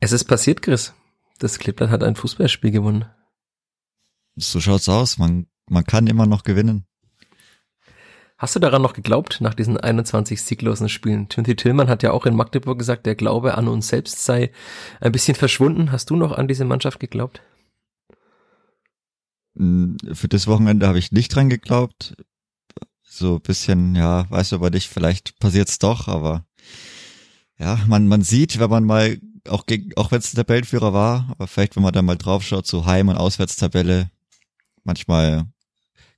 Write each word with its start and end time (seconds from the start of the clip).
Es 0.00 0.12
ist 0.12 0.24
passiert, 0.24 0.62
Chris. 0.62 0.94
Das 1.38 1.58
Kleeblatt 1.58 1.90
hat 1.90 2.02
ein 2.02 2.16
Fußballspiel 2.16 2.70
gewonnen. 2.70 3.04
So 4.36 4.60
schaut's 4.60 4.88
aus. 4.88 5.18
Man, 5.18 5.46
man 5.68 5.84
kann 5.84 6.06
immer 6.06 6.26
noch 6.26 6.44
gewinnen. 6.44 6.84
Hast 8.36 8.54
du 8.54 8.60
daran 8.60 8.82
noch 8.82 8.92
geglaubt, 8.92 9.40
nach 9.40 9.54
diesen 9.54 9.76
21 9.76 10.40
sieglosen 10.40 10.88
Spielen? 10.88 11.28
Timothy 11.28 11.56
Tillmann 11.56 11.88
hat 11.88 12.04
ja 12.04 12.12
auch 12.12 12.24
in 12.24 12.36
Magdeburg 12.36 12.78
gesagt, 12.78 13.04
der 13.04 13.16
Glaube 13.16 13.58
an 13.58 13.66
uns 13.66 13.88
selbst 13.88 14.24
sei 14.24 14.52
ein 15.00 15.10
bisschen 15.10 15.34
verschwunden. 15.34 15.90
Hast 15.90 16.10
du 16.10 16.16
noch 16.16 16.30
an 16.30 16.46
diese 16.46 16.64
Mannschaft 16.64 17.00
geglaubt? 17.00 17.42
Für 19.56 20.28
das 20.28 20.46
Wochenende 20.46 20.86
habe 20.86 21.00
ich 21.00 21.10
nicht 21.10 21.34
dran 21.34 21.50
geglaubt. 21.50 22.14
So 23.02 23.36
ein 23.36 23.40
bisschen, 23.40 23.96
ja, 23.96 24.30
weißt 24.30 24.52
du 24.52 24.56
aber 24.56 24.70
nicht, 24.70 24.88
vielleicht 24.88 25.40
passiert's 25.40 25.80
doch, 25.80 26.06
aber 26.06 26.46
ja, 27.58 27.80
man, 27.88 28.06
man 28.06 28.22
sieht, 28.22 28.60
wenn 28.60 28.70
man 28.70 28.84
mal, 28.84 29.18
auch 29.48 29.66
gegen, 29.66 29.96
auch 29.96 30.10
wenn 30.10 30.18
es 30.18 30.32
Tabellenführer 30.32 30.92
war, 30.92 31.28
aber 31.30 31.46
vielleicht, 31.46 31.76
wenn 31.76 31.82
man 31.82 31.92
da 31.92 32.02
mal 32.02 32.16
draufschaut, 32.16 32.66
so 32.66 32.86
Heim- 32.86 33.08
und 33.08 33.16
Auswärtstabelle, 33.16 34.10
manchmal 34.84 35.46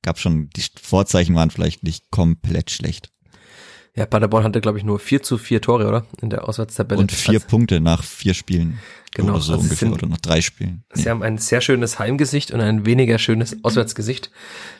gab 0.02 0.18
schon, 0.18 0.50
die 0.50 0.64
Vorzeichen 0.80 1.34
waren 1.34 1.50
vielleicht 1.50 1.82
nicht 1.82 2.10
komplett 2.10 2.70
schlecht. 2.70 3.10
Ja, 3.96 4.06
Paderborn 4.06 4.44
hatte, 4.44 4.60
glaube 4.60 4.78
ich, 4.78 4.84
nur 4.84 5.00
vier 5.00 5.22
zu 5.22 5.36
vier 5.36 5.60
Tore, 5.60 5.88
oder? 5.88 6.06
In 6.22 6.30
der 6.30 6.48
Auswärtstabelle. 6.48 7.00
Und 7.00 7.10
vier 7.10 7.34
also, 7.34 7.46
Punkte 7.48 7.80
nach 7.80 8.04
vier 8.04 8.34
Spielen. 8.34 8.78
Genau. 9.14 9.32
Oder 9.32 9.40
so 9.40 9.52
also 9.52 9.64
ungefähr, 9.64 9.88
sind, 9.88 9.92
oder 9.92 10.06
nach 10.06 10.20
drei 10.20 10.40
Spielen. 10.40 10.84
Sie 10.92 11.04
ja. 11.04 11.10
haben 11.10 11.24
ein 11.24 11.38
sehr 11.38 11.60
schönes 11.60 11.98
Heimgesicht 11.98 12.52
und 12.52 12.60
ein 12.60 12.86
weniger 12.86 13.18
schönes 13.18 13.64
Auswärtsgesicht, 13.64 14.30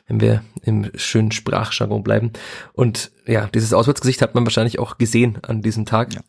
wenn 0.07 0.21
wir 0.21 0.45
im 0.63 0.93
schönen 0.95 1.33
Sprachjargon 1.33 2.05
bleiben. 2.05 2.33
Und 2.73 3.11
ja, 3.27 3.49
dieses 3.49 3.73
Auswärtsgesicht 3.73 4.23
hat 4.23 4.37
man 4.37 4.45
wahrscheinlich 4.45 4.79
auch 4.79 4.99
gesehen 4.99 5.39
an 5.43 5.61
diesem 5.61 5.87
Tag. 5.87 6.15
Ja. 6.15 6.21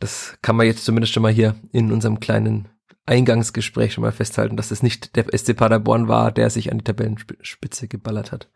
Das 0.00 0.36
kann 0.42 0.56
man 0.56 0.66
jetzt 0.66 0.84
zumindest 0.84 1.12
schon 1.12 1.22
mal 1.22 1.32
hier 1.32 1.54
in 1.72 1.92
unserem 1.92 2.20
kleinen 2.20 2.68
Eingangsgespräch 3.06 3.92
schon 3.92 4.02
mal 4.02 4.12
festhalten, 4.12 4.56
dass 4.56 4.70
es 4.70 4.82
nicht 4.82 5.14
der 5.14 5.26
SC 5.36 5.54
Paderborn 5.54 6.08
war, 6.08 6.32
der 6.32 6.48
sich 6.48 6.72
an 6.72 6.78
die 6.78 6.84
Tabellenspitze 6.84 7.86
geballert 7.86 8.32
hat. 8.32 8.48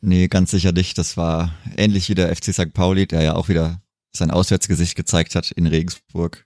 Nee, 0.00 0.26
ganz 0.26 0.50
sicher 0.50 0.72
nicht. 0.72 0.98
Das 0.98 1.16
war 1.16 1.54
ähnlich 1.76 2.08
wie 2.08 2.14
der 2.14 2.34
FC 2.34 2.52
St. 2.52 2.74
Pauli, 2.74 3.06
der 3.06 3.22
ja 3.22 3.34
auch 3.34 3.48
wieder 3.48 3.80
sein 4.10 4.32
Auswärtsgesicht 4.32 4.96
gezeigt 4.96 5.36
hat 5.36 5.52
in 5.52 5.66
Regensburg. 5.66 6.44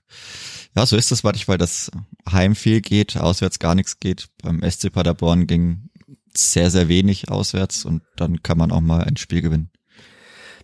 Ja, 0.75 0.85
so 0.85 0.95
ist 0.95 1.11
es 1.11 1.23
manchmal, 1.23 1.57
dass 1.57 1.89
Heim 2.31 2.55
viel 2.55 2.81
geht, 2.81 3.17
auswärts 3.17 3.57
gar 3.57 3.73
nichts 3.73 3.99
geht. 3.99 4.27
Beim 4.43 4.61
SC 4.61 4.91
Paderborn 4.91 5.47
ging 5.47 5.89
sehr, 6.35 6.69
sehr 6.69 6.87
wenig 6.87 7.29
auswärts 7.29 7.83
und 7.83 8.03
dann 8.15 8.43
kann 8.43 8.59
man 8.59 8.71
auch 8.71 8.81
mal 8.81 9.03
ein 9.03 9.17
Spiel 9.17 9.41
gewinnen 9.41 9.71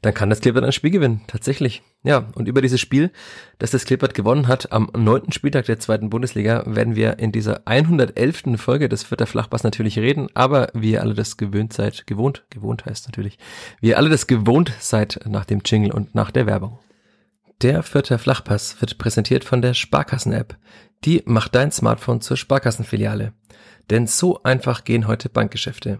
dann 0.03 0.13
kann 0.13 0.29
das 0.29 0.41
Klippert 0.41 0.65
ein 0.65 0.73
Spiel 0.73 0.91
gewinnen, 0.91 1.21
tatsächlich. 1.27 1.81
Ja, 2.03 2.29
und 2.35 2.49
über 2.49 2.61
dieses 2.61 2.81
Spiel, 2.81 3.09
das 3.57 3.71
das 3.71 3.85
Klippert 3.85 4.13
gewonnen 4.13 4.49
hat, 4.49 4.73
am 4.73 4.89
neunten 4.95 5.31
Spieltag 5.31 5.65
der 5.65 5.79
zweiten 5.79 6.09
Bundesliga, 6.09 6.63
werden 6.65 6.97
wir 6.97 7.19
in 7.19 7.31
dieser 7.31 7.61
111. 7.65 8.57
Folge 8.57 8.89
des 8.89 9.03
Vierter 9.03 9.27
Flachpass 9.27 9.63
natürlich 9.63 9.97
reden, 9.97 10.27
aber 10.33 10.67
wie 10.73 10.91
ihr 10.91 11.01
alle 11.01 11.13
das 11.13 11.37
gewöhnt 11.37 11.71
seid, 11.71 12.05
gewohnt, 12.05 12.43
gewohnt 12.49 12.85
heißt 12.85 13.07
natürlich, 13.07 13.37
wie 13.79 13.89
ihr 13.89 13.97
alle 13.97 14.09
das 14.09 14.27
gewohnt 14.27 14.73
seid 14.79 15.21
nach 15.25 15.45
dem 15.45 15.61
Jingle 15.65 15.93
und 15.93 16.13
nach 16.13 16.31
der 16.31 16.47
Werbung. 16.47 16.79
Der 17.61 17.81
Vierter 17.81 18.19
Flachpass 18.19 18.81
wird 18.81 18.97
präsentiert 18.97 19.45
von 19.45 19.61
der 19.61 19.73
Sparkassen-App. 19.73 20.57
Die 21.05 21.23
macht 21.25 21.55
dein 21.55 21.71
Smartphone 21.71 22.19
zur 22.19 22.35
Sparkassenfiliale. 22.35 23.31
Denn 23.89 24.07
so 24.07 24.43
einfach 24.43 24.83
gehen 24.83 25.07
heute 25.07 25.29
Bankgeschäfte 25.29 25.99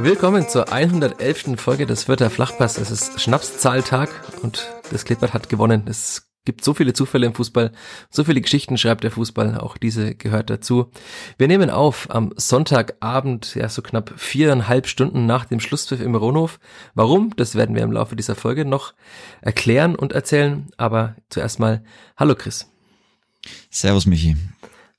Willkommen 0.00 0.48
zur 0.48 0.72
111. 0.72 1.60
Folge 1.60 1.84
des 1.84 2.04
Vierter 2.04 2.30
Flachpass. 2.30 2.78
Es 2.78 2.92
ist 2.92 3.20
Schnapszahltag 3.20 4.08
und 4.42 4.68
das 4.92 5.04
Klippert 5.04 5.34
hat 5.34 5.48
gewonnen. 5.48 5.86
Es 5.88 6.30
gibt 6.44 6.64
so 6.64 6.72
viele 6.72 6.92
Zufälle 6.92 7.26
im 7.26 7.34
Fußball, 7.34 7.72
so 8.08 8.22
viele 8.22 8.40
Geschichten 8.40 8.78
schreibt 8.78 9.02
der 9.02 9.10
Fußball, 9.10 9.58
auch 9.58 9.76
diese 9.76 10.14
gehört 10.14 10.50
dazu. 10.50 10.92
Wir 11.36 11.48
nehmen 11.48 11.68
auf 11.68 12.06
am 12.10 12.32
Sonntagabend, 12.36 13.56
ja 13.56 13.68
so 13.68 13.82
knapp 13.82 14.14
viereinhalb 14.16 14.86
Stunden 14.86 15.26
nach 15.26 15.46
dem 15.46 15.58
Schlusspfiff 15.58 16.00
im 16.00 16.14
Ronhof. 16.14 16.60
Warum? 16.94 17.34
Das 17.34 17.56
werden 17.56 17.74
wir 17.74 17.82
im 17.82 17.92
Laufe 17.92 18.14
dieser 18.14 18.36
Folge 18.36 18.64
noch 18.64 18.94
erklären 19.40 19.96
und 19.96 20.12
erzählen. 20.12 20.68
Aber 20.76 21.16
zuerst 21.28 21.58
mal, 21.58 21.82
hallo 22.16 22.36
Chris. 22.36 22.70
Servus 23.68 24.06
Michi. 24.06 24.36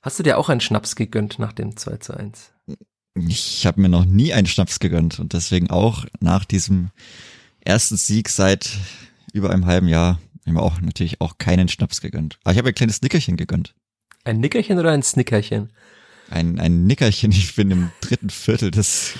Hast 0.02 0.18
du 0.18 0.22
dir 0.22 0.36
auch 0.36 0.50
einen 0.50 0.60
Schnaps 0.60 0.94
gegönnt 0.94 1.38
nach 1.38 1.52
dem 1.52 1.76
2 1.76 1.96
zu 1.96 2.14
1? 2.14 2.52
Ich 3.28 3.66
habe 3.66 3.80
mir 3.80 3.88
noch 3.88 4.04
nie 4.04 4.32
einen 4.32 4.46
Schnaps 4.46 4.78
gegönnt 4.80 5.18
und 5.18 5.32
deswegen 5.32 5.70
auch 5.70 6.04
nach 6.20 6.44
diesem 6.44 6.90
ersten 7.60 7.96
Sieg 7.96 8.28
seit 8.28 8.70
über 9.32 9.50
einem 9.50 9.66
halben 9.66 9.88
Jahr 9.88 10.18
habe 10.50 10.54
mir 10.54 10.62
auch 10.62 10.80
natürlich 10.80 11.20
auch 11.20 11.38
keinen 11.38 11.68
Schnaps 11.68 12.00
gegönnt. 12.00 12.38
Aber 12.44 12.52
ich 12.52 12.58
habe 12.58 12.68
ein 12.68 12.74
kleines 12.74 13.02
Nickerchen 13.02 13.36
gegönnt. 13.36 13.74
Ein 14.24 14.40
Nickerchen 14.40 14.78
oder 14.78 14.90
ein 14.90 15.02
Snickerchen? 15.02 15.70
Ein, 16.28 16.60
ein 16.60 16.86
Nickerchen. 16.86 17.32
Ich 17.32 17.54
bin 17.54 17.70
im 17.70 17.90
dritten 18.00 18.30
Viertel 18.30 18.70
des 18.70 19.14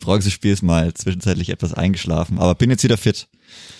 Bronzespiels 0.00 0.62
mal 0.62 0.92
zwischenzeitlich 0.94 1.50
etwas 1.50 1.74
eingeschlafen, 1.74 2.38
aber 2.38 2.54
bin 2.54 2.70
jetzt 2.70 2.84
wieder 2.84 2.96
fit. 2.96 3.28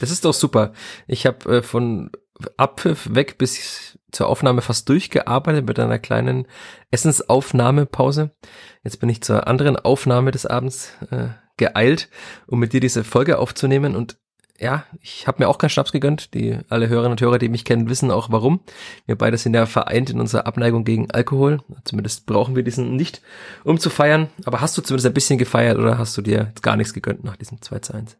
Das 0.00 0.10
ist 0.10 0.24
doch 0.24 0.34
super. 0.34 0.72
Ich 1.06 1.26
habe 1.26 1.58
äh, 1.58 1.62
von 1.62 2.10
Abpfiff 2.56 3.08
weg 3.12 3.38
bis 3.38 3.97
zur 4.12 4.28
Aufnahme 4.28 4.62
fast 4.62 4.88
durchgearbeitet 4.88 5.66
mit 5.66 5.78
einer 5.78 5.98
kleinen 5.98 6.46
Essensaufnahmepause. 6.90 8.30
Jetzt 8.84 9.00
bin 9.00 9.08
ich 9.08 9.22
zur 9.22 9.46
anderen 9.46 9.76
Aufnahme 9.76 10.30
des 10.30 10.46
Abends 10.46 10.92
äh, 11.10 11.28
geeilt, 11.56 12.08
um 12.46 12.58
mit 12.58 12.72
dir 12.72 12.80
diese 12.80 13.04
Folge 13.04 13.38
aufzunehmen. 13.38 13.94
Und 13.94 14.16
ja, 14.58 14.84
ich 15.00 15.26
habe 15.26 15.42
mir 15.42 15.48
auch 15.48 15.58
keinen 15.58 15.70
Schnaps 15.70 15.92
gegönnt. 15.92 16.34
Die 16.34 16.58
alle 16.68 16.88
Hörerinnen 16.88 17.12
und 17.12 17.20
Hörer, 17.20 17.38
die 17.38 17.48
mich 17.48 17.64
kennen, 17.64 17.88
wissen 17.88 18.10
auch 18.10 18.30
warum. 18.30 18.60
Wir 19.06 19.16
beide 19.16 19.36
sind 19.36 19.54
ja 19.54 19.66
vereint 19.66 20.10
in 20.10 20.20
unserer 20.20 20.46
Abneigung 20.46 20.84
gegen 20.84 21.10
Alkohol. 21.10 21.60
Zumindest 21.84 22.26
brauchen 22.26 22.56
wir 22.56 22.62
diesen 22.62 22.96
nicht, 22.96 23.22
um 23.64 23.78
zu 23.78 23.90
feiern. 23.90 24.28
Aber 24.44 24.60
hast 24.60 24.76
du 24.76 24.82
zumindest 24.82 25.06
ein 25.06 25.14
bisschen 25.14 25.38
gefeiert 25.38 25.78
oder 25.78 25.98
hast 25.98 26.16
du 26.16 26.22
dir 26.22 26.52
gar 26.62 26.76
nichts 26.76 26.94
gegönnt 26.94 27.24
nach 27.24 27.36
diesem 27.36 27.60
2 27.62 27.78
zu 27.80 27.94
1? 27.94 28.16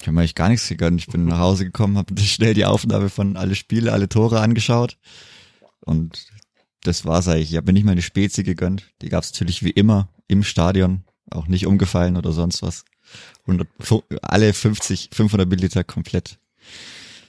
Ich 0.00 0.06
habe 0.06 0.12
mir 0.12 0.20
eigentlich 0.20 0.34
gar 0.34 0.48
nichts 0.48 0.68
gegönnt. 0.68 1.00
Ich 1.00 1.08
bin 1.08 1.24
nach 1.24 1.38
Hause 1.38 1.64
gekommen, 1.64 1.98
habe 1.98 2.18
schnell 2.20 2.54
die 2.54 2.64
Aufnahme 2.64 3.08
von 3.08 3.36
alle 3.36 3.54
Spiele, 3.54 3.92
alle 3.92 4.08
Tore 4.08 4.40
angeschaut. 4.40 4.96
Und 5.80 6.26
das 6.82 7.04
war's 7.04 7.28
eigentlich. 7.28 7.50
Ich 7.50 7.56
habe 7.56 7.66
mir 7.66 7.72
nicht 7.72 7.84
mal 7.84 7.92
eine 7.92 8.02
Spezi 8.02 8.42
gegönnt. 8.44 8.90
Die 9.02 9.08
gab's 9.08 9.32
natürlich 9.32 9.62
wie 9.62 9.70
immer 9.70 10.08
im 10.28 10.44
Stadion. 10.44 11.04
Auch 11.30 11.46
nicht 11.46 11.66
umgefallen 11.66 12.16
oder 12.16 12.32
sonst 12.32 12.62
was. 12.62 12.84
100, 13.46 13.68
alle 14.22 14.52
50, 14.52 15.10
500 15.12 15.48
Milliliter 15.48 15.84
komplett 15.84 16.38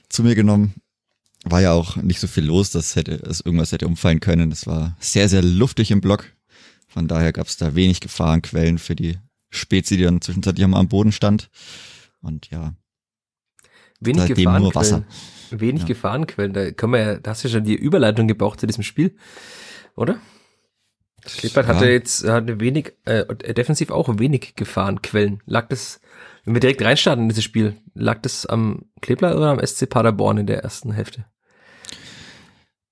zu 0.08 0.22
mir 0.22 0.34
genommen. 0.34 0.74
War 1.44 1.62
ja 1.62 1.72
auch 1.72 1.96
nicht 1.96 2.20
so 2.20 2.26
viel 2.26 2.44
los, 2.44 2.70
dass 2.70 2.96
hätte, 2.96 3.18
dass 3.18 3.40
irgendwas 3.40 3.72
hätte 3.72 3.86
umfallen 3.86 4.20
können. 4.20 4.52
Es 4.52 4.66
war 4.66 4.96
sehr, 5.00 5.28
sehr 5.28 5.42
luftig 5.42 5.90
im 5.90 6.00
Block. 6.02 6.26
Von 6.86 7.08
daher 7.08 7.32
gab's 7.32 7.56
da 7.56 7.74
wenig 7.74 8.00
Gefahrenquellen 8.00 8.78
für 8.78 8.94
die 8.94 9.18
Spezi, 9.48 9.96
die 9.96 10.04
dann 10.04 10.20
zwischenzeitlich 10.20 10.64
am 10.64 10.88
Boden 10.88 11.12
stand. 11.12 11.50
Und 12.22 12.50
ja. 12.50 12.74
Wenig 14.00 14.26
Gefahrenquellen. 14.26 15.04
Wenig 15.50 15.82
ja. 15.82 15.88
Gefahrenquellen. 15.88 16.52
Da 16.52 16.70
können 16.70 16.92
wir 16.92 17.00
ja, 17.00 17.14
da 17.16 17.30
hast 17.30 17.44
du 17.44 17.48
ja 17.48 17.54
schon 17.54 17.64
die 17.64 17.74
Überleitung 17.74 18.28
gebraucht 18.28 18.60
zu 18.60 18.66
diesem 18.66 18.82
Spiel, 18.82 19.16
oder? 19.94 20.20
Klippert 21.22 21.68
ja. 21.68 21.74
hatte 21.74 21.90
jetzt 21.90 22.26
hatte 22.26 22.60
wenig, 22.60 22.94
äh, 23.04 23.26
defensiv 23.52 23.90
auch 23.90 24.08
wenig 24.18 24.54
Gefahrenquellen. 24.56 25.42
Lag 25.44 25.68
das, 25.68 26.00
wenn 26.44 26.54
wir 26.54 26.60
direkt 26.60 26.82
reinstarten 26.82 27.24
in 27.24 27.28
dieses 27.28 27.44
Spiel, 27.44 27.76
lag 27.94 28.22
das 28.22 28.46
am 28.46 28.86
Kleeblatt 29.02 29.36
oder 29.36 29.50
am 29.50 29.64
SC 29.64 29.88
Paderborn 29.88 30.38
in 30.38 30.46
der 30.46 30.62
ersten 30.62 30.92
Hälfte? 30.92 31.26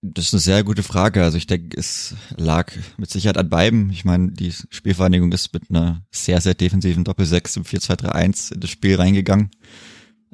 Das 0.01 0.27
ist 0.27 0.35
eine 0.35 0.41
sehr 0.41 0.63
gute 0.63 0.85
Frage. 0.85 1.25
Also 1.25 1.39
ich 1.39 1.47
denke, 1.47 1.77
es 1.77 2.15
lag 2.37 2.73
mit 2.99 3.11
Sicherheit 3.11 3.37
an 3.37 3.49
beiden. 3.49 3.91
Ich 3.91 4.05
meine, 4.05 4.31
die 4.31 4.53
Spielvereinigung 4.53 5.33
ist 5.33 5.53
mit 5.53 5.71
einer 5.71 6.07
sehr, 6.13 6.41
sehr 6.41 6.55
defensiven 6.55 7.03
Doppel-6 7.05 7.57
im 7.57 7.65
4-2-3-1 7.65 8.55
in 8.55 8.61
das 8.61 8.71
Spiel 8.71 8.95
reingegangen. 8.97 9.51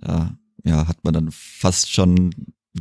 Ja, 0.06 0.36
ja, 0.64 0.86
hat 0.86 1.02
man 1.04 1.14
dann 1.14 1.30
fast 1.30 1.90
schon 1.90 2.34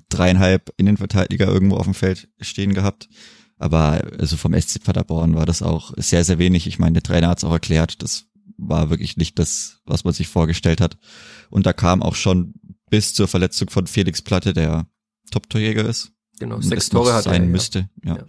dreieinhalb 0.09 0.73
Innenverteidiger 0.77 1.47
irgendwo 1.47 1.77
auf 1.77 1.85
dem 1.85 1.93
Feld 1.93 2.29
stehen 2.41 2.73
gehabt. 2.73 3.07
Aber 3.57 4.05
also 4.19 4.35
vom 4.35 4.59
SC 4.59 4.83
Paderborn 4.83 5.35
war 5.35 5.45
das 5.45 5.61
auch 5.61 5.93
sehr, 5.95 6.25
sehr 6.25 6.37
wenig. 6.37 6.67
Ich 6.67 6.79
meine, 6.79 6.93
der 6.93 7.03
Trainer 7.03 7.29
hat 7.29 7.37
es 7.37 7.43
auch 7.43 7.51
erklärt, 7.51 8.01
das 8.01 8.25
war 8.57 8.89
wirklich 8.89 9.15
nicht 9.17 9.39
das, 9.39 9.81
was 9.85 10.03
man 10.03 10.13
sich 10.13 10.27
vorgestellt 10.27 10.81
hat. 10.81 10.97
Und 11.49 11.65
da 11.65 11.73
kam 11.73 12.01
auch 12.01 12.15
schon 12.15 12.55
bis 12.89 13.13
zur 13.13 13.27
Verletzung 13.27 13.69
von 13.69 13.87
Felix 13.87 14.21
Platte, 14.21 14.53
der 14.53 14.87
Top-Torjäger 15.31 15.87
ist. 15.87 16.12
Genau, 16.39 16.61
sechs 16.61 16.89
Tore 16.89 17.13
hat 17.13 17.25
sein 17.25 17.43
er, 17.43 17.49
müsste. 17.49 17.89
Ja. 18.03 18.17
ja. 18.17 18.25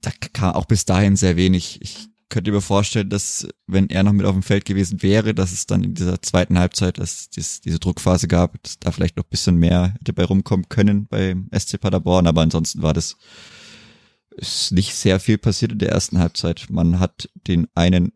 Da 0.00 0.10
kam 0.32 0.54
auch 0.54 0.66
bis 0.66 0.84
dahin 0.84 1.16
sehr 1.16 1.36
wenig. 1.36 1.80
Ich 1.82 2.08
könnte 2.28 2.52
mir 2.52 2.60
vorstellen, 2.60 3.08
dass 3.08 3.48
wenn 3.66 3.88
er 3.88 4.02
noch 4.02 4.12
mit 4.12 4.26
auf 4.26 4.34
dem 4.34 4.42
Feld 4.42 4.64
gewesen 4.64 5.02
wäre, 5.02 5.34
dass 5.34 5.52
es 5.52 5.66
dann 5.66 5.82
in 5.82 5.94
dieser 5.94 6.20
zweiten 6.20 6.58
Halbzeit, 6.58 6.98
dass 6.98 7.28
es 7.34 7.60
diese 7.60 7.78
Druckphase 7.78 8.28
gab, 8.28 8.62
dass 8.62 8.78
da 8.78 8.90
vielleicht 8.90 9.16
noch 9.16 9.24
ein 9.24 9.30
bisschen 9.30 9.56
mehr 9.56 9.94
hätte 9.98 10.12
bei 10.12 10.24
rumkommen 10.24 10.68
können 10.68 11.06
beim 11.06 11.48
SC 11.56 11.80
Paderborn, 11.80 12.26
aber 12.26 12.42
ansonsten 12.42 12.82
war 12.82 12.92
das 12.92 13.16
ist 14.38 14.72
nicht 14.72 14.94
sehr 14.94 15.18
viel 15.20 15.36
passiert 15.36 15.72
in 15.72 15.78
der 15.78 15.90
ersten 15.90 16.18
Halbzeit. 16.18 16.66
Man 16.70 17.00
hat 17.00 17.28
den 17.34 17.66
einen 17.74 18.12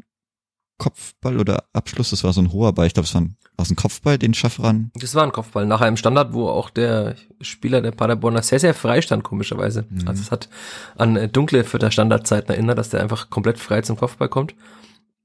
Kopfball 0.79 1.39
oder 1.39 1.65
Abschluss, 1.73 2.11
das 2.11 2.25
war 2.25 2.33
so 2.33 2.41
ein 2.41 2.53
hoher 2.53 2.73
Ball, 2.73 2.87
ich 2.87 2.95
glaube, 2.95 3.07
es 3.07 3.15
war 3.15 3.23
ein, 3.23 3.37
war 3.63 3.75
ein 3.75 3.77
Kopfball, 3.77 4.19
den 4.19 4.35
Schaffran. 4.35 4.91
Das 4.95 5.15
war 5.15 5.23
ein 5.23 5.33
Kopfball, 5.33 5.67
nach 5.67 5.81
einem 5.81 5.97
Standard, 5.97 6.33
wo 6.33 6.49
auch 6.49 6.71
der 6.71 7.17
Spieler 7.41 7.81
der 7.81 7.93
Paderborner 7.93 8.43
sehr, 8.43 8.61
sehr 8.61 8.75
frei 8.75 9.03
stand, 9.03 9.25
komischerweise. 9.25 9.87
Mhm. 9.89 10.09
Also 10.09 10.23
es 10.23 10.31
hat 10.31 10.49
an 10.97 11.17
äh, 11.17 11.29
dunkle 11.29 11.65
für 11.65 11.79
der 11.79 11.91
Standardzeiten 11.91 12.51
erinnert, 12.51 12.79
dass 12.79 12.91
der 12.91 13.01
einfach 13.01 13.31
komplett 13.31 13.59
frei 13.59 13.83
zum 13.83 13.97
Kopfball 13.97 14.29
kommt. 14.29 14.55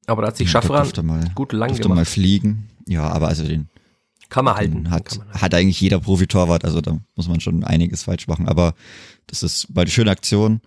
Aber 0.05 0.21
da 0.21 0.29
hat 0.29 0.37
sich 0.37 0.47
ja, 0.47 0.61
Schaffran 0.61 0.89
gut 1.35 1.53
lang 1.53 1.75
gemacht. 1.75 1.95
mal 1.95 2.05
fliegen. 2.05 2.69
Ja, 2.87 3.09
aber 3.09 3.27
also 3.27 3.43
den 3.43 3.67
kann 4.29 4.45
man 4.45 4.55
halten. 4.55 4.89
Hat, 4.89 5.17
man 5.17 5.27
halten. 5.27 5.41
hat 5.41 5.53
eigentlich 5.53 5.79
jeder 5.79 5.99
Profitorwart, 5.99 6.65
also 6.65 6.81
da 6.81 6.97
muss 7.15 7.27
man 7.27 7.39
schon 7.39 7.63
einiges 7.63 8.03
falsch 8.03 8.27
machen. 8.27 8.47
Aber 8.47 8.73
das 9.27 9.43
ist 9.43 9.73
mal 9.73 9.81
eine 9.81 9.89
schöne 9.89 10.11
Aktion, 10.11 10.61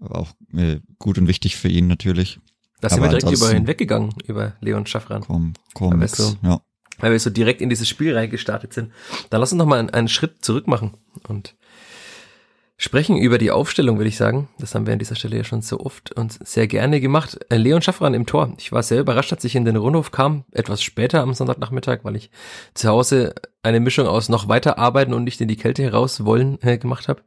aber 0.00 0.20
auch 0.20 0.28
äh, 0.52 0.80
gut 0.98 1.18
und 1.18 1.28
wichtig 1.28 1.56
für 1.56 1.68
ihn 1.68 1.86
natürlich. 1.86 2.40
Da 2.80 2.88
sind 2.88 3.02
wir 3.02 3.08
direkt 3.08 3.30
über 3.30 3.50
hinweggegangen, 3.50 4.14
über 4.26 4.54
Leon 4.60 4.86
Schaffran. 4.86 5.22
Komm, 5.22 5.54
komm, 5.74 6.04
ja. 6.42 6.60
Weil 6.98 7.12
wir 7.12 7.18
so 7.18 7.30
direkt 7.30 7.60
in 7.60 7.70
dieses 7.70 7.88
Spiel 7.88 8.16
reingestartet 8.16 8.72
sind. 8.72 8.92
Dann 9.30 9.40
lass 9.40 9.52
uns 9.52 9.58
noch 9.58 9.66
mal 9.66 9.78
einen, 9.78 9.90
einen 9.90 10.08
Schritt 10.08 10.44
zurück 10.44 10.66
machen 10.66 10.94
und 11.26 11.54
sprechen 12.78 13.18
über 13.18 13.36
die 13.36 13.50
Aufstellung, 13.50 13.98
würde 13.98 14.08
ich 14.08 14.16
sagen. 14.16 14.48
Das 14.58 14.74
haben 14.74 14.86
wir 14.86 14.94
an 14.94 14.98
dieser 14.98 15.16
Stelle 15.16 15.36
ja 15.36 15.44
schon 15.44 15.60
so 15.60 15.80
oft 15.80 16.12
und 16.12 16.38
sehr 16.46 16.66
gerne 16.66 17.00
gemacht. 17.00 17.38
Äh, 17.50 17.56
Leon 17.56 17.82
Schaffran 17.82 18.14
im 18.14 18.24
Tor. 18.24 18.54
Ich 18.56 18.72
war 18.72 18.82
sehr 18.82 19.00
überrascht, 19.00 19.32
als 19.32 19.44
ich 19.44 19.56
in 19.56 19.64
den 19.64 19.76
Rundhof 19.76 20.12
kam, 20.12 20.44
etwas 20.52 20.82
später 20.82 21.20
am 21.20 21.34
Sonntagnachmittag, 21.34 21.98
weil 22.04 22.16
ich 22.16 22.30
zu 22.72 22.88
Hause 22.88 23.34
eine 23.62 23.80
Mischung 23.80 24.06
aus 24.06 24.30
noch 24.30 24.48
weiter 24.48 24.78
arbeiten 24.78 25.12
und 25.12 25.24
nicht 25.24 25.40
in 25.40 25.48
die 25.48 25.56
Kälte 25.56 25.82
heraus 25.82 26.24
wollen 26.24 26.58
äh, 26.62 26.78
gemacht 26.78 27.08
habe 27.08 27.22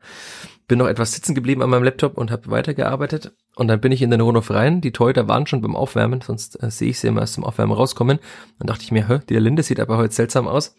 bin 0.72 0.78
noch 0.78 0.88
etwas 0.88 1.12
sitzen 1.12 1.36
geblieben 1.36 1.62
an 1.64 1.70
meinem 1.70 1.84
Laptop 1.84 2.18
und 2.18 2.32
habe 2.32 2.50
weitergearbeitet. 2.50 3.34
Und 3.58 3.68
dann 3.68 3.82
bin 3.82 3.92
ich 3.92 4.02
in 4.02 4.10
den 4.10 4.22
Rundhof 4.22 4.52
rein. 4.52 4.80
Die 4.80 4.94
Torhüter 4.94 5.28
waren 5.28 5.46
schon 5.46 5.60
beim 5.60 5.76
Aufwärmen, 5.76 6.22
sonst 6.22 6.64
äh, 6.64 6.72
sehe 6.72 6.92
ich 6.92 7.00
sie 7.02 7.08
immer 7.08 7.20
erst 7.20 7.34
zum 7.34 7.44
Aufwärmen 7.44 7.76
rauskommen. 7.76 8.20
Dann 8.58 8.68
dachte 8.68 8.84
ich 8.84 8.92
mir, 8.94 9.10
hä, 9.10 9.20
die 9.28 9.36
Linde 9.36 9.64
sieht 9.64 9.82
aber 9.82 9.98
heute 9.98 10.14
seltsam 10.14 10.48
aus. 10.48 10.74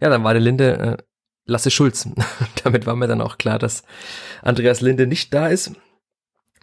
Ja, 0.00 0.08
dann 0.08 0.24
war 0.24 0.32
der 0.32 0.40
Linde 0.40 0.96
äh, 0.98 1.02
Lasse 1.46 1.70
Schulz. 1.70 2.08
Damit 2.64 2.86
war 2.86 2.96
mir 2.96 3.06
dann 3.06 3.20
auch 3.20 3.38
klar, 3.38 3.58
dass 3.58 3.82
Andreas 4.42 4.80
Linde 4.80 5.06
nicht 5.06 5.32
da 5.34 5.48
ist. 5.48 5.72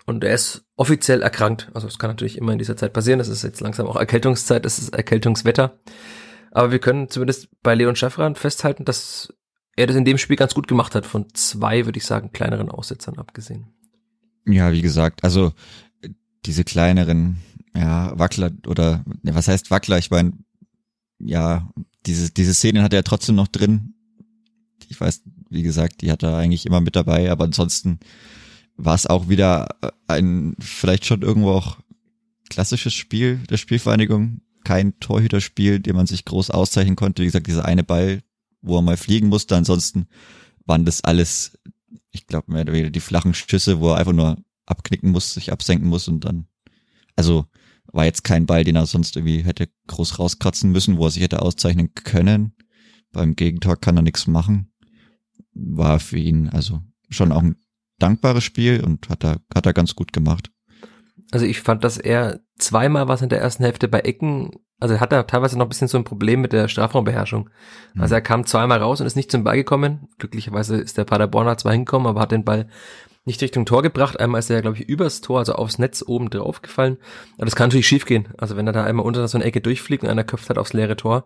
Und 0.06 0.24
er 0.24 0.34
ist 0.34 0.66
offiziell 0.76 1.22
erkrankt. 1.22 1.70
Also 1.74 1.88
es 1.88 2.00
kann 2.00 2.10
natürlich 2.10 2.38
immer 2.38 2.54
in 2.54 2.58
dieser 2.60 2.76
Zeit 2.76 2.92
passieren. 2.92 3.20
Es 3.20 3.28
ist 3.28 3.44
jetzt 3.44 3.62
langsam 3.62 3.88
auch 3.88 3.96
Erkältungszeit, 3.96 4.66
es 4.66 4.80
ist 4.80 4.96
Erkältungswetter. 4.96 5.80
Aber 6.52 6.72
wir 6.72 6.80
können 6.80 7.10
zumindest 7.10 7.50
bei 7.62 7.76
Leon 7.76 7.96
Schaffran 7.96 8.36
festhalten, 8.36 8.84
dass 8.84 9.34
er 9.76 9.88
das 9.88 9.96
in 9.96 10.06
dem 10.06 10.18
Spiel 10.18 10.36
ganz 10.36 10.54
gut 10.54 10.68
gemacht 10.68 10.96
hat, 10.96 11.06
von 11.06 11.34
zwei, 11.34 11.86
würde 11.86 11.98
ich 11.98 12.06
sagen, 12.06 12.32
kleineren 12.32 12.70
Aussetzern 12.70 13.18
abgesehen. 13.18 13.68
Ja, 14.46 14.72
wie 14.72 14.82
gesagt, 14.82 15.24
also 15.24 15.54
diese 16.46 16.64
kleineren, 16.64 17.38
ja, 17.76 18.18
Wackler 18.18 18.52
oder 18.68 19.06
was 19.24 19.48
heißt 19.48 19.72
Wackler? 19.72 19.98
Ich 19.98 20.12
meine, 20.12 20.34
ja, 21.20 21.72
diese, 22.06 22.32
diese 22.32 22.54
Szenen 22.54 22.84
hat 22.84 22.94
er 22.94 23.04
trotzdem 23.04 23.36
noch 23.36 23.48
drin. 23.48 23.94
Ich 24.92 25.00
weiß, 25.00 25.24
wie 25.50 25.64
gesagt, 25.64 26.02
die 26.02 26.12
hat 26.12 26.22
er 26.22 26.36
eigentlich 26.36 26.66
immer 26.66 26.82
mit 26.82 26.98
dabei, 26.98 27.32
aber 27.32 27.46
ansonsten 27.46 28.00
war 28.76 28.94
es 28.94 29.08
auch 29.08 29.30
wieder 29.30 29.70
ein 30.08 30.54
vielleicht 30.60 31.06
schon 31.06 31.22
irgendwo 31.22 31.52
auch 31.52 31.80
klassisches 32.50 32.94
Spiel 32.94 33.38
der 33.50 33.56
Spielvereinigung. 33.56 34.42
Kein 34.66 35.00
Torhüterspiel, 35.00 35.80
dem 35.80 35.96
man 35.96 36.08
sich 36.08 36.26
groß 36.26 36.52
auszeichnen 36.52 36.98
konnte. 36.98 37.22
Wie 37.22 37.28
gesagt, 37.28 37.48
dieser 37.48 37.64
eine 37.64 37.86
Ball, 37.86 38.22
wo 38.62 38.78
er 38.78 38.82
mal 38.82 38.98
fliegen 38.98 39.30
musste. 39.30 39.56
Ansonsten 39.56 40.08
waren 40.66 40.84
das 40.84 41.06
alles, 41.06 41.58
ich 42.12 42.28
glaube, 42.28 42.52
mehr 42.52 42.64
oder 42.64 42.74
weniger 42.74 42.90
die 42.90 43.00
flachen 43.00 43.34
Schüsse, 43.34 43.80
wo 43.80 43.92
er 43.92 43.98
einfach 43.98 44.14
nur 44.14 44.38
abknicken 44.66 45.12
muss, 45.12 45.34
sich 45.34 45.54
absenken 45.54 45.88
muss 45.88 46.10
und 46.10 46.26
dann, 46.26 46.48
also 47.16 47.46
war 47.94 48.06
jetzt 48.06 48.24
kein 48.24 48.46
Ball, 48.46 48.66
den 48.66 48.76
er 48.76 48.86
sonst 48.86 49.16
irgendwie 49.16 49.44
hätte 49.44 49.70
groß 49.88 50.20
rauskratzen 50.20 50.70
müssen, 50.70 50.98
wo 50.98 51.06
er 51.06 51.12
sich 51.12 51.24
hätte 51.24 51.42
auszeichnen 51.42 51.94
können. 51.94 52.54
Beim 53.12 53.36
Gegentor 53.36 53.76
kann 53.76 53.98
er 53.98 54.04
nichts 54.04 54.28
machen. 54.28 54.71
War 55.54 56.00
für 56.00 56.18
ihn 56.18 56.50
also 56.50 56.82
schon 57.10 57.32
auch 57.32 57.42
ein 57.42 57.58
dankbares 58.00 58.44
Spiel 58.44 58.84
und 58.84 59.10
hat 59.10 59.24
er, 59.24 59.42
hat 59.54 59.66
er 59.66 59.74
ganz 59.74 59.96
gut 59.96 60.14
gemacht. 60.14 60.52
Also 61.32 61.46
ich 61.46 61.62
fand, 61.62 61.84
dass 61.84 61.98
er 61.98 62.42
zweimal 62.58 63.08
was 63.08 63.22
in 63.22 63.30
der 63.30 63.40
ersten 63.40 63.64
Hälfte 63.64 63.88
bei 63.88 64.00
Ecken 64.02 64.52
also 64.82 64.96
er 64.96 65.00
hat 65.00 65.12
da 65.12 65.24
teilweise 65.24 65.58
noch 65.58 65.68
ein 65.68 65.70
bisschen 65.70 65.88
so 65.88 65.98
ein 66.00 66.04
Problem 66.04 66.42
mit 66.42 66.54
der 66.54 66.68
Strafraumbeherrschung. 66.68 67.50
Mhm. 67.94 68.02
Also 68.02 68.16
er 68.16 68.22
kam 68.22 68.46
zweimal 68.48 68.80
raus 68.80 69.00
und 69.00 69.06
ist 69.06 69.16
nicht 69.16 69.32
zum 69.32 69.44
Ball 69.44 69.56
gekommen. 69.56 70.10
Glücklicherweise 70.18 70.76
ist 70.78 70.98
der 70.98 71.06
Paderborner 71.06 71.56
zwar 71.58 71.72
hingekommen, 71.72 72.08
aber 72.08 72.20
hat 72.20 72.32
den 72.32 72.44
Ball 72.44 72.68
nicht 73.24 73.42
Richtung 73.42 73.66
Tor 73.66 73.84
gebracht. 73.84 74.20
Einmal 74.20 74.40
ist 74.40 74.50
er, 74.50 74.62
glaube 74.62 74.78
ich, 74.78 74.90
übers 74.90 75.22
Tor, 75.22 75.40
also 75.40 75.54
aufs 75.54 75.78
Netz 75.78 76.04
oben 76.06 76.30
drauf 76.30 76.62
gefallen. 76.62 76.98
Aber 77.36 77.46
das 77.46 77.56
kann 77.56 77.70
natürlich 77.70 77.88
schief 77.88 78.06
gehen. 78.06 78.30
Also 78.38 78.56
wenn 78.56 78.66
er 78.66 78.74
da 78.74 78.84
einmal 78.84 79.06
unter 79.06 79.28
so 79.28 79.38
eine 79.38 79.46
Ecke 79.46 79.62
durchfliegt 79.62 80.04
und 80.04 80.10
einer 80.10 80.24
köpft 80.24 80.50
hat 80.50 80.58
aufs 80.58 80.74
leere 80.74 80.96
Tor. 80.96 81.26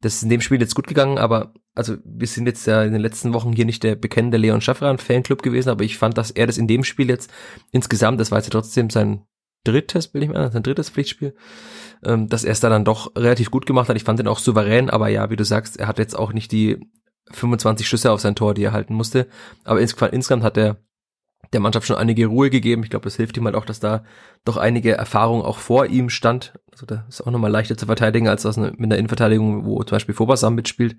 Das 0.00 0.14
ist 0.14 0.22
in 0.22 0.28
dem 0.28 0.40
Spiel 0.40 0.60
jetzt 0.60 0.74
gut 0.74 0.86
gegangen, 0.86 1.18
aber 1.18 1.52
also 1.74 1.96
wir 2.04 2.26
sind 2.26 2.46
jetzt 2.46 2.66
ja 2.66 2.82
in 2.84 2.92
den 2.92 3.00
letzten 3.00 3.32
Wochen 3.32 3.52
hier 3.52 3.64
nicht 3.64 3.82
der 3.82 3.96
bekennende 3.96 4.36
Leon 4.36 4.60
Schaffran 4.60 4.98
Fanclub 4.98 5.42
gewesen, 5.42 5.70
aber 5.70 5.82
ich 5.82 5.98
fand, 5.98 6.18
dass 6.18 6.30
er 6.30 6.46
das 6.46 6.58
in 6.58 6.68
dem 6.68 6.84
Spiel 6.84 7.08
jetzt 7.08 7.32
insgesamt, 7.72 8.20
das 8.20 8.30
war 8.30 8.38
jetzt 8.38 8.46
ja 8.46 8.52
trotzdem 8.52 8.90
sein 8.90 9.24
drittes, 9.64 10.12
will 10.12 10.22
ich 10.22 10.28
mal, 10.28 10.52
sein 10.52 10.62
drittes 10.62 10.90
Pflichtspiel, 10.90 11.34
ähm, 12.04 12.28
dass 12.28 12.44
er 12.44 12.52
es 12.52 12.60
da 12.60 12.68
dann 12.68 12.84
doch 12.84 13.16
relativ 13.16 13.50
gut 13.50 13.66
gemacht 13.66 13.88
hat. 13.88 13.96
Ich 13.96 14.04
fand 14.04 14.20
ihn 14.20 14.28
auch 14.28 14.38
souverän, 14.38 14.90
aber 14.90 15.08
ja, 15.08 15.30
wie 15.30 15.36
du 15.36 15.44
sagst, 15.44 15.78
er 15.78 15.88
hat 15.88 15.98
jetzt 15.98 16.16
auch 16.16 16.32
nicht 16.32 16.52
die 16.52 16.78
25 17.30 17.88
Schüsse 17.88 18.12
auf 18.12 18.20
sein 18.20 18.36
Tor, 18.36 18.54
die 18.54 18.64
er 18.64 18.72
halten 18.72 18.94
musste. 18.94 19.26
Aber 19.64 19.80
insgesamt 19.80 20.42
hat 20.42 20.58
er 20.58 20.76
der 21.52 21.60
Mannschaft 21.60 21.86
schon 21.86 21.96
einige 21.96 22.26
Ruhe 22.26 22.50
gegeben. 22.50 22.82
Ich 22.82 22.90
glaube, 22.90 23.04
das 23.04 23.16
hilft 23.16 23.36
ihm 23.36 23.44
halt 23.44 23.54
auch, 23.54 23.64
dass 23.64 23.80
da 23.80 24.04
doch 24.44 24.56
einige 24.56 24.92
Erfahrung 24.92 25.42
auch 25.42 25.58
vor 25.58 25.86
ihm 25.86 26.10
stand. 26.10 26.54
Also 26.72 26.86
da 26.86 27.04
ist 27.08 27.22
auch 27.22 27.30
nochmal 27.30 27.50
leichter 27.50 27.76
zu 27.76 27.86
verteidigen 27.86 28.28
als 28.28 28.46
aus 28.46 28.56
mit 28.56 28.80
einer 28.80 28.98
Innenverteidigung, 28.98 29.64
wo 29.64 29.82
zum 29.82 29.96
Beispiel 29.96 30.14
Fobasam 30.14 30.54
mitspielt. 30.54 30.96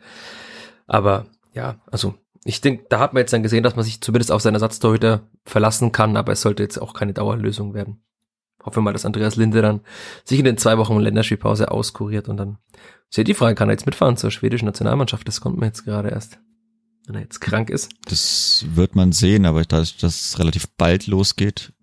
Aber 0.88 1.26
ja, 1.54 1.76
also 1.92 2.16
ich 2.44 2.62
denke, 2.62 2.86
da 2.90 3.00
hat 3.00 3.14
man 3.14 3.22
jetzt 3.22 3.34
dann 3.34 3.44
gesehen, 3.44 3.64
dass 3.64 3.76
man 3.76 3.84
sich 3.84 4.02
zumindest 4.02 4.32
auf 4.32 4.42
seine 4.42 4.58
Ersatztorhüter 4.58 5.24
verlassen 5.46 5.92
kann, 5.92 6.16
aber 6.16 6.32
es 6.32 6.42
sollte 6.42 6.64
jetzt 6.64 6.78
auch 6.78 6.94
keine 6.94 7.14
Dauerlösung 7.14 7.74
werden. 7.74 8.04
Hoffen 8.64 8.78
wir 8.78 8.82
mal, 8.84 8.94
dass 8.94 9.06
Andreas 9.06 9.36
Linde 9.36 9.62
dann 9.62 9.82
sich 10.24 10.40
in 10.40 10.46
den 10.46 10.58
zwei 10.58 10.78
Wochen 10.78 10.98
Länderspielpause 10.98 11.72
auskuriert 11.72 12.30
und 12.30 12.38
dann 12.38 12.58
ist 13.10 13.18
ja 13.18 13.24
die 13.24 13.34
Frage, 13.34 13.56
kann 13.56 13.70
er 13.70 13.74
jetzt 13.74 13.86
mitfahren 13.86 14.18
zur 14.18 14.32
schwedischen 14.32 14.66
Nationalmannschaft? 14.66 15.28
Das 15.28 15.42
kommt 15.42 15.58
mir 15.58 15.68
jetzt 15.68 15.86
gerade 15.86 16.10
erst, 16.10 16.40
wenn 17.08 17.16
er 17.16 17.22
jetzt 17.22 17.42
krank 17.42 17.70
ist. 17.70 17.90
Das 18.06 18.66
wird 18.70 18.96
man 18.96 19.12
sehen, 19.12 19.46
aber 19.46 19.64
da 19.64 19.84
das 20.00 20.40
relativ 20.40 20.68
bald 20.78 21.08
losgeht, 21.08 21.74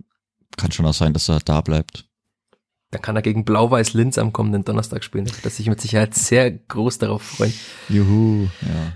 kann 0.56 0.72
schon 0.72 0.86
auch 0.86 0.94
sein, 0.94 1.12
dass 1.12 1.28
er 1.28 1.40
da 1.40 1.60
bleibt. 1.60 2.08
Dann 2.90 3.00
kann 3.00 3.16
er 3.16 3.22
gegen 3.22 3.44
Blau-Weiß 3.44 3.94
Linz 3.94 4.18
am 4.18 4.32
kommenden 4.32 4.64
Donnerstag 4.64 5.02
spielen. 5.02 5.24
Da 5.24 5.32
wird 5.34 5.44
er 5.44 5.50
sich 5.50 5.66
mit 5.66 5.80
Sicherheit 5.80 6.14
sehr 6.14 6.50
groß 6.50 6.98
darauf 6.98 7.22
freuen. 7.22 7.54
Juhu, 7.88 8.48
ja. 8.60 8.92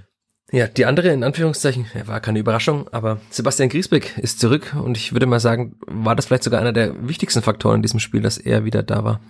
Ja, 0.52 0.68
die 0.68 0.86
andere 0.86 1.08
in 1.08 1.24
Anführungszeichen, 1.24 1.86
war 2.04 2.20
keine 2.20 2.38
Überraschung, 2.38 2.88
aber 2.92 3.20
Sebastian 3.30 3.68
Griesbeck 3.68 4.16
ist 4.18 4.38
zurück 4.38 4.76
und 4.80 4.96
ich 4.96 5.12
würde 5.12 5.26
mal 5.26 5.40
sagen, 5.40 5.74
war 5.88 6.14
das 6.14 6.26
vielleicht 6.26 6.44
sogar 6.44 6.60
einer 6.60 6.72
der 6.72 7.08
wichtigsten 7.08 7.42
Faktoren 7.42 7.76
in 7.76 7.82
diesem 7.82 7.98
Spiel, 7.98 8.20
dass 8.20 8.38
er 8.38 8.64
wieder 8.64 8.84
da 8.84 9.02
war. 9.02 9.20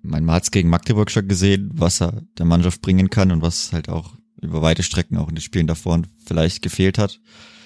Mein 0.00 0.24
Mann 0.24 0.36
hat 0.36 0.50
gegen 0.50 0.70
Magdeburg 0.70 1.10
schon 1.10 1.28
gesehen, 1.28 1.70
was 1.74 2.00
er 2.00 2.22
der 2.38 2.46
Mannschaft 2.46 2.80
bringen 2.80 3.10
kann 3.10 3.30
und 3.30 3.42
was 3.42 3.74
halt 3.74 3.90
auch 3.90 4.14
über 4.40 4.62
weite 4.62 4.82
Strecken 4.82 5.16
auch 5.16 5.28
in 5.28 5.34
den 5.34 5.42
Spielen 5.42 5.66
davor 5.66 6.02
vielleicht 6.26 6.62
gefehlt 6.62 6.98
hat. 6.98 7.20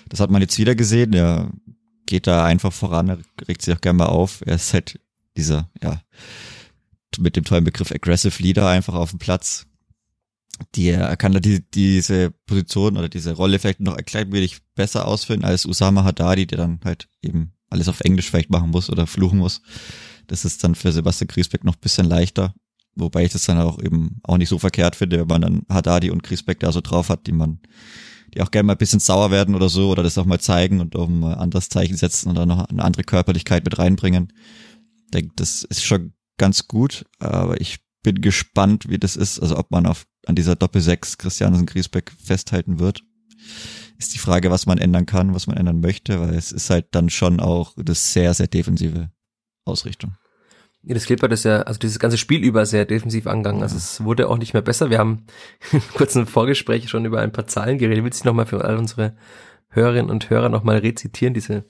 Das 0.09 0.21
hat 0.21 0.31
man 0.31 0.43
jetzt 0.43 0.59
wieder 0.59 0.75
gesehen. 0.75 1.12
Er 1.12 1.50
geht 2.07 2.26
da 2.26 2.45
einfach 2.45 2.73
voran, 2.73 3.09
er 3.09 3.19
regt 3.49 3.62
sich 3.62 3.75
auch 3.75 3.81
gerne 3.81 3.99
mal 3.99 4.07
auf. 4.07 4.43
Er 4.47 4.57
ist 4.57 4.75
halt 4.75 5.00
dieser, 5.37 5.71
ja, 5.83 6.02
mit 7.19 7.37
dem 7.37 7.45
tollen 7.45 7.64
Begriff 7.64 7.93
Aggressive 7.93 8.43
Leader 8.43 8.69
einfach 8.69 8.95
auf 8.95 9.11
dem 9.11 9.19
Platz 9.19 9.67
die 10.75 10.88
er 10.88 11.17
kann 11.17 11.33
da 11.33 11.41
die, 11.41 11.62
diese 11.71 12.31
Position 12.47 12.97
oder 12.97 13.09
diese 13.09 13.33
Rolle 13.33 13.59
vielleicht 13.59 13.81
noch 13.81 13.97
ein 13.97 14.05
klein 14.05 14.33
wenig 14.33 14.59
besser 14.75 15.07
ausfüllen 15.07 15.45
als 15.45 15.67
Usama 15.67 16.05
Haddadi, 16.05 16.47
der 16.47 16.59
dann 16.59 16.81
halt 16.85 17.09
eben 17.23 17.52
alles 17.71 17.88
auf 17.88 18.00
Englisch 18.00 18.31
vielleicht 18.31 18.50
machen 18.50 18.71
muss 18.71 18.91
oder 18.91 19.07
fluchen 19.07 19.38
muss. 19.38 19.62
Das 20.26 20.45
ist 20.45 20.62
dann 20.62 20.75
für 20.75 20.93
Sebastian 20.93 21.29
Griesbeck 21.29 21.64
noch 21.64 21.76
bisschen 21.76 22.07
leichter. 22.07 22.55
Wobei 22.95 23.25
ich 23.25 23.33
das 23.33 23.45
dann 23.45 23.59
auch 23.59 23.83
eben 23.83 24.21
auch 24.23 24.37
nicht 24.37 24.49
so 24.49 24.59
verkehrt 24.59 24.97
finde, 24.97 25.21
wenn 25.21 25.27
man 25.27 25.43
dann 25.43 25.63
Haddadi 25.69 26.11
und 26.11 26.23
Griesbeck 26.23 26.61
da 26.61 26.73
so 26.73 26.81
drauf 26.81 27.09
hat, 27.09 27.27
die 27.27 27.33
man, 27.33 27.61
die 28.35 28.43
auch 28.43 28.51
gerne 28.51 28.67
mal 28.67 28.75
ein 28.75 28.79
bisschen 28.79 29.01
sauer 29.01 29.31
werden 29.31 29.55
oder 29.55 29.69
so 29.69 29.91
oder 29.91 30.03
das 30.03 30.19
auch 30.19 30.27
mal 30.27 30.41
zeigen 30.41 30.81
und 30.81 30.95
auch 30.97 31.09
ein 31.09 31.25
anderes 31.25 31.69
Zeichen 31.69 31.97
setzen 31.97 32.29
und 32.29 32.35
dann 32.37 32.49
noch 32.49 32.67
eine 32.67 32.85
andere 32.85 33.05
Körperlichkeit 33.05 33.65
mit 33.65 33.79
reinbringen. 33.79 34.33
Ich 35.07 35.11
denke, 35.11 35.33
das 35.37 35.63
ist 35.65 35.85
schon 35.85 36.13
ganz 36.37 36.69
gut, 36.69 37.07
aber 37.19 37.61
ich 37.61 37.79
bin 38.03 38.21
gespannt, 38.21 38.89
wie 38.89 38.99
das 38.99 39.17
ist, 39.17 39.39
also 39.39 39.57
ob 39.57 39.71
man 39.71 39.87
auf 39.87 40.07
an 40.27 40.35
dieser 40.35 40.57
Doppel-6 40.57 41.19
Christiansen 41.19 41.67
Griesbeck 41.67 42.13
festhalten 42.23 42.79
wird. 42.79 43.03
Ist 43.99 44.15
die 44.15 44.19
Frage, 44.19 44.51
was 44.51 44.67
man 44.67 44.79
ändern 44.79 45.07
kann, 45.07 45.35
was 45.35 45.47
man 45.47 45.57
ändern 45.57 45.81
möchte, 45.81 46.21
weil 46.21 46.35
es 46.35 46.53
ist 46.53 46.71
halt 46.71 46.89
dann 46.93 47.11
schon 47.11 47.41
auch 47.41 47.75
das 47.77 48.13
sehr, 48.13 48.35
sehr 48.35 48.49
defensive 48.49 49.11
Ausrichtung. 49.65 50.17
Ja, 50.85 50.95
das 50.95 51.05
Clippert 51.05 51.33
ist 51.33 51.45
ja, 51.45 51.62
also 51.62 51.79
dieses 51.79 52.01
ganze 52.01 52.19
Spiel 52.19 52.43
über 52.43 52.67
sehr 52.67 52.85
defensiv 52.85 53.29
angegangen. 53.29 53.62
Also 53.62 53.77
es 53.77 54.03
wurde 54.03 54.29
auch 54.29 54.39
nicht 54.39 54.53
mehr 54.53 54.62
besser. 54.62 54.91
Wir 54.91 54.99
haben 54.99 55.25
kurz 55.95 56.17
im 56.17 56.27
Vorgespräch 56.27 56.89
schon 56.89 57.05
über 57.05 57.21
ein 57.21 57.33
paar 57.33 57.47
Zahlen 57.47 57.79
geredet. 57.79 58.05
Willst 58.05 58.25
du 58.25 58.29
nochmal 58.29 58.47
für 58.47 58.65
all 58.65 58.77
unsere 58.77 59.15
Hörerinnen 59.73 60.11
und 60.11 60.29
Hörer 60.29 60.49
nochmal 60.49 60.79
rezitieren, 60.79 61.35
diese 61.35 61.65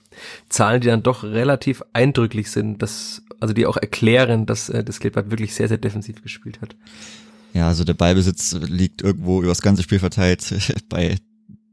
Zahlen, 0.48 0.80
die 0.80 0.88
dann 0.88 1.02
doch 1.02 1.22
relativ 1.22 1.82
eindrücklich 1.92 2.50
sind, 2.50 2.82
dass, 2.82 3.22
also 3.38 3.54
die 3.54 3.66
auch 3.66 3.76
erklären, 3.76 4.44
dass 4.46 4.68
äh, 4.68 4.82
das 4.82 4.98
Clippert 4.98 5.30
wirklich 5.30 5.54
sehr, 5.54 5.68
sehr 5.68 5.78
defensiv 5.78 6.22
gespielt 6.22 6.60
hat. 6.60 6.74
Ja, 7.54 7.68
also 7.68 7.84
der 7.84 7.94
Ballbesitz 7.94 8.54
liegt 8.54 9.02
irgendwo 9.02 9.40
über 9.40 9.48
das 9.48 9.62
ganze 9.62 9.82
Spiel 9.82 9.98
verteilt 9.98 10.52
bei 10.88 11.16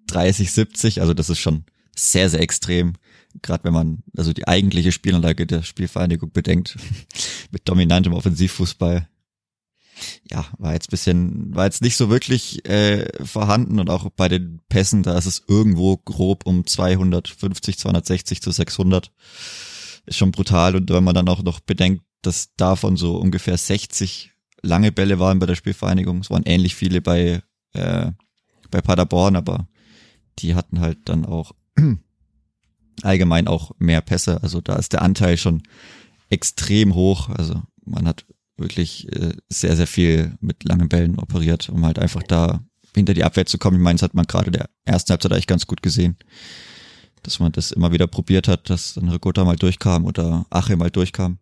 30, 0.08 0.52
70, 0.52 1.02
also 1.02 1.14
das 1.14 1.30
ist 1.30 1.40
schon 1.40 1.64
sehr, 1.96 2.30
sehr 2.30 2.42
extrem. 2.42 2.94
Gerade 3.42 3.64
wenn 3.64 3.74
man 3.74 4.04
also 4.18 4.34
die 4.34 4.48
eigentliche 4.48 4.92
Spielanlage 4.92 5.46
der 5.46 5.64
Spielvereinigung 5.64 6.32
bedenkt, 6.32 6.78
mit 7.52 7.68
dominantem 7.68 8.14
Offensivfußball. 8.14 9.08
Ja, 10.32 10.46
war 10.58 10.74
jetzt 10.74 10.90
bisschen, 10.92 11.54
war 11.54 11.66
jetzt 11.66 11.82
nicht 11.82 11.98
so 11.98 12.10
wirklich 12.10 12.66
äh, 12.70 13.06
vorhanden 13.26 13.80
und 13.80 13.90
auch 13.90 14.10
bei 14.10 14.30
den 14.30 14.62
Pässen, 14.70 15.04
da 15.04 15.18
ist 15.18 15.26
es 15.26 15.44
irgendwo 15.48 15.98
grob 15.98 16.46
um 16.46 16.66
250, 16.66 17.78
260 17.78 18.42
zu 18.42 18.52
600. 18.52 19.12
Ist 20.06 20.18
schon 20.18 20.32
brutal 20.32 20.76
und 20.76 20.90
wenn 20.90 21.04
man 21.04 21.16
dann 21.16 21.28
auch 21.28 21.44
noch 21.44 21.60
bedenkt, 21.60 22.04
dass 22.22 22.56
davon 22.56 22.96
so 22.96 23.18
ungefähr 23.18 23.58
60 23.58 24.32
lange 24.62 24.92
Bälle 24.92 25.20
waren 25.20 25.40
bei 25.40 25.46
der 25.46 25.56
Spielvereinigung, 25.56 26.20
es 26.20 26.30
waren 26.30 26.44
ähnlich 26.44 26.76
viele 26.76 27.02
bei, 27.02 27.42
äh, 27.74 28.12
bei 28.72 28.82
Paderborn, 28.82 29.36
aber 29.36 29.68
die 30.40 30.56
hatten 30.56 30.80
halt 30.80 30.98
dann 31.06 31.26
auch 31.26 31.54
allgemein 33.04 33.48
auch 33.48 33.72
mehr 33.80 34.02
Pässe. 34.02 34.42
Also 34.44 34.62
da 34.62 34.76
ist 34.76 34.94
der 34.94 35.02
Anteil 35.02 35.38
schon 35.38 35.64
extrem 36.30 36.96
hoch. 36.96 37.30
Also 37.30 37.62
man 37.86 38.08
hat 38.08 38.26
wirklich 38.58 39.12
äh, 39.16 39.34
sehr, 39.48 39.76
sehr 39.76 39.88
viel 39.88 40.38
mit 40.42 40.64
langen 40.64 40.90
Bällen 40.90 41.18
operiert, 41.18 41.70
um 41.70 41.86
halt 41.86 42.00
einfach 42.00 42.24
da 42.24 42.62
hinter 42.96 43.14
die 43.14 43.24
Abwehr 43.24 43.46
zu 43.46 43.58
kommen. 43.58 43.78
Ich 43.78 43.84
meine, 43.84 43.96
das 43.96 44.04
hat 44.04 44.14
man 44.14 44.26
gerade 44.26 44.52
der 44.52 44.70
ersten 44.86 45.12
Halbzeit 45.12 45.32
eigentlich 45.32 45.48
ganz 45.48 45.68
gut 45.68 45.82
gesehen, 45.82 46.18
dass 47.24 47.40
man 47.40 47.52
das 47.52 47.72
immer 47.72 47.92
wieder 47.92 48.08
probiert 48.08 48.48
hat, 48.48 48.70
dass 48.70 48.96
dann 48.96 49.10
Ricotta 49.10 49.46
mal 49.46 49.56
durchkam 49.56 50.06
oder 50.06 50.46
Ache 50.50 50.76
mal 50.76 50.90
durchkam. 50.90 51.40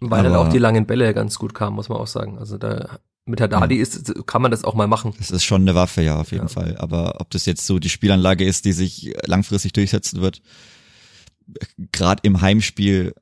Weil 0.00 0.20
Aber, 0.20 0.28
dann 0.30 0.46
auch 0.46 0.52
die 0.52 0.58
langen 0.58 0.86
Bälle 0.86 1.14
ganz 1.14 1.38
gut 1.38 1.54
kamen, 1.54 1.76
muss 1.76 1.88
man 1.88 1.98
auch 1.98 2.06
sagen. 2.06 2.38
Also 2.38 2.58
da 2.58 2.98
mit 3.24 3.40
Haddadi 3.40 3.76
ja. 3.76 3.82
ist, 3.82 4.26
kann 4.26 4.42
man 4.42 4.50
das 4.50 4.64
auch 4.64 4.74
mal 4.74 4.88
machen. 4.88 5.14
Das 5.18 5.30
ist 5.30 5.44
schon 5.44 5.62
eine 5.62 5.74
Waffe, 5.74 6.02
ja, 6.02 6.20
auf 6.20 6.32
jeden 6.32 6.44
ja. 6.44 6.48
Fall. 6.48 6.76
Aber 6.78 7.20
ob 7.20 7.30
das 7.30 7.46
jetzt 7.46 7.66
so 7.66 7.78
die 7.78 7.88
Spielanlage 7.88 8.44
ist, 8.44 8.64
die 8.64 8.72
sich 8.72 9.14
langfristig 9.26 9.72
durchsetzen 9.72 10.20
wird, 10.20 10.42
gerade 11.92 12.20
im 12.24 12.40
Heimspiel, 12.40 13.14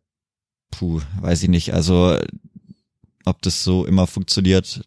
puh, 0.71 1.01
weiß 1.21 1.43
ich 1.43 1.49
nicht. 1.49 1.75
Also 1.75 2.19
ob 3.25 3.43
das 3.43 3.63
so 3.63 3.85
immer 3.85 4.07
funktioniert 4.07 4.83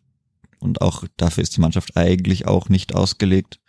und 0.60 0.82
auch 0.82 1.04
dafür 1.18 1.44
ist 1.44 1.56
die 1.56 1.62
Mannschaft 1.62 1.96
eigentlich 1.96 2.48
auch 2.48 2.70
nicht 2.70 2.96
ausgelegt. 2.96 3.60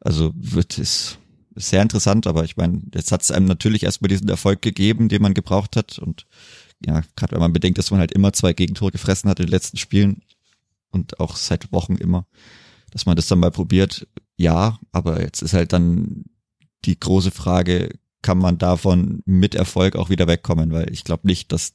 Also 0.00 0.32
wird 0.34 0.78
es 0.78 1.18
sehr 1.54 1.82
interessant, 1.82 2.26
aber 2.26 2.44
ich 2.44 2.56
meine, 2.56 2.82
jetzt 2.94 3.12
hat 3.12 3.22
es 3.22 3.30
einem 3.30 3.46
natürlich 3.46 3.82
erstmal 3.82 4.08
diesen 4.08 4.28
Erfolg 4.28 4.62
gegeben, 4.62 5.08
den 5.08 5.22
man 5.22 5.34
gebraucht 5.34 5.76
hat 5.76 5.98
und 5.98 6.26
ja, 6.84 7.02
gerade 7.16 7.32
wenn 7.32 7.40
man 7.40 7.52
bedenkt, 7.52 7.78
dass 7.78 7.90
man 7.90 8.00
halt 8.00 8.12
immer 8.12 8.32
zwei 8.32 8.54
Gegentore 8.54 8.92
gefressen 8.92 9.28
hat 9.28 9.38
in 9.40 9.46
den 9.46 9.52
letzten 9.52 9.76
Spielen, 9.76 10.22
und 10.90 11.20
auch 11.20 11.36
seit 11.36 11.72
Wochen 11.72 11.96
immer, 11.96 12.26
dass 12.90 13.06
man 13.06 13.16
das 13.16 13.28
dann 13.28 13.40
mal 13.40 13.50
probiert. 13.50 14.06
Ja, 14.36 14.78
aber 14.92 15.20
jetzt 15.22 15.42
ist 15.42 15.54
halt 15.54 15.72
dann 15.72 16.24
die 16.84 16.98
große 16.98 17.30
Frage, 17.30 17.90
kann 18.22 18.38
man 18.38 18.58
davon 18.58 19.22
mit 19.24 19.54
Erfolg 19.54 19.96
auch 19.96 20.10
wieder 20.10 20.26
wegkommen, 20.26 20.72
weil 20.72 20.92
ich 20.92 21.04
glaube 21.04 21.26
nicht, 21.26 21.52
dass 21.52 21.72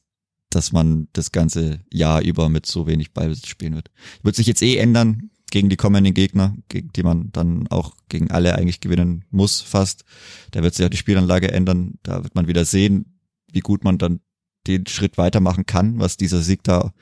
dass 0.50 0.72
man 0.72 1.08
das 1.12 1.32
ganze 1.32 1.80
Jahr 1.92 2.22
über 2.22 2.48
mit 2.48 2.66
so 2.66 2.86
wenig 2.86 3.12
Ballbesitz 3.12 3.48
spielen 3.48 3.74
wird. 3.74 3.90
Wird 4.22 4.36
sich 4.36 4.46
jetzt 4.46 4.62
eh 4.62 4.76
ändern 4.76 5.30
gegen 5.50 5.68
die 5.68 5.76
kommenden 5.76 6.14
Gegner, 6.14 6.56
gegen 6.68 6.90
die 6.94 7.02
man 7.02 7.30
dann 7.32 7.68
auch 7.68 7.96
gegen 8.08 8.30
alle 8.30 8.54
eigentlich 8.56 8.80
gewinnen 8.80 9.24
muss 9.30 9.60
fast. 9.60 10.04
Da 10.52 10.62
wird 10.62 10.74
sich 10.74 10.86
auch 10.86 10.90
die 10.90 10.96
Spielanlage 10.96 11.50
ändern. 11.50 11.98
Da 12.02 12.22
wird 12.22 12.34
man 12.34 12.46
wieder 12.46 12.64
sehen, 12.64 13.18
wie 13.52 13.60
gut 13.60 13.84
man 13.84 13.98
dann 13.98 14.20
den 14.66 14.86
Schritt 14.86 15.18
weitermachen 15.18 15.66
kann, 15.66 15.98
was 15.98 16.16
dieser 16.16 16.42
Sieg 16.42 16.64
da 16.64 16.92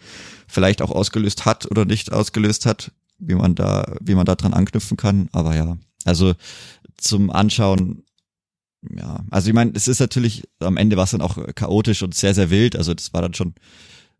vielleicht 0.54 0.80
auch 0.80 0.90
ausgelöst 0.90 1.44
hat 1.44 1.70
oder 1.70 1.84
nicht 1.84 2.12
ausgelöst 2.12 2.64
hat, 2.64 2.92
wie 3.18 3.34
man 3.34 3.54
da, 3.54 3.96
wie 4.00 4.14
man 4.14 4.25
da 4.25 4.34
dran 4.34 4.54
anknüpfen 4.54 4.96
kann. 4.96 5.28
Aber 5.32 5.54
ja, 5.54 5.76
also 6.04 6.34
zum 6.96 7.30
Anschauen, 7.30 8.04
ja, 8.96 9.25
also 9.30 9.49
ich 9.49 9.54
meine, 9.54 9.73
es 9.75 9.88
ist 9.88 10.00
natürlich, 10.00 10.44
am 10.61 10.76
Ende 10.76 10.96
war 10.96 11.04
es 11.04 11.11
dann 11.11 11.23
auch 11.23 11.38
chaotisch 11.54 12.02
und 12.02 12.14
sehr, 12.14 12.34
sehr 12.34 12.50
wild. 12.50 12.76
Also 12.76 12.94
das 12.94 13.12
war 13.12 13.23
dann 13.23 13.34
schon 13.34 13.54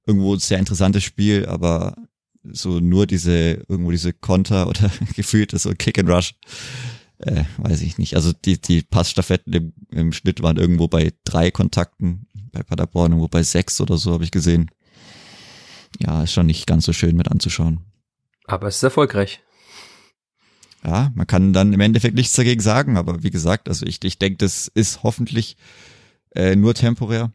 irgendwo 0.07 0.35
ein 0.35 0.41
sehr 0.41 0.59
interessantes 0.59 1.05
Spiel, 1.05 1.47
aber 1.47 1.97
so 2.43 2.81
nur 2.81 3.07
diese, 3.07 3.65
irgendwo 3.69 3.91
diese 3.91 4.13
Konter 4.13 4.67
oder 4.69 4.91
gefühlt 5.15 5.53
so 5.59 5.73
Kick 5.77 5.99
and 5.99 6.09
Rush, 6.09 6.35
äh, 7.19 7.45
weiß 7.59 7.83
ich 7.83 7.99
nicht. 7.99 8.17
Also 8.17 8.33
die, 8.33 8.61
die 8.61 8.83
Passstaffetten 8.83 9.53
im, 9.53 9.73
im 9.91 10.13
Schnitt 10.13 10.43
waren 10.43 10.57
irgendwo 10.57 10.89
bei 10.89 11.13
drei 11.25 11.51
Kontakten 11.51 12.27
bei 12.53 12.63
Paderborn, 12.63 13.13
irgendwo 13.13 13.29
bei 13.29 13.43
sechs 13.43 13.81
oder 13.81 13.99
so 13.99 14.13
habe 14.13 14.25
ich 14.25 14.31
gesehen. 14.31 14.71
Ja, 16.01 16.23
ist 16.23 16.33
schon 16.33 16.47
nicht 16.47 16.67
ganz 16.67 16.85
so 16.85 16.93
schön 16.93 17.17
mit 17.17 17.31
anzuschauen. 17.31 17.81
Aber 18.47 18.69
es 18.69 18.77
ist 18.77 18.83
erfolgreich. 18.83 19.43
Ja, 20.85 21.13
man 21.15 21.27
kann 21.27 21.53
dann 21.53 21.73
im 21.73 21.81
Endeffekt 21.81 22.15
nichts 22.15 22.35
dagegen 22.35 22.61
sagen, 22.61 22.99
aber 22.99 23.23
wie 23.23 23.31
gesagt, 23.31 23.69
also 23.69 23.87
ich, 23.87 24.05
ich 24.05 24.19
denke, 24.19 24.37
das 24.39 24.69
ist 24.69 25.03
hoffentlich 25.03 25.57
äh, 26.35 26.57
nur 26.57 26.75
temporär. 26.75 27.33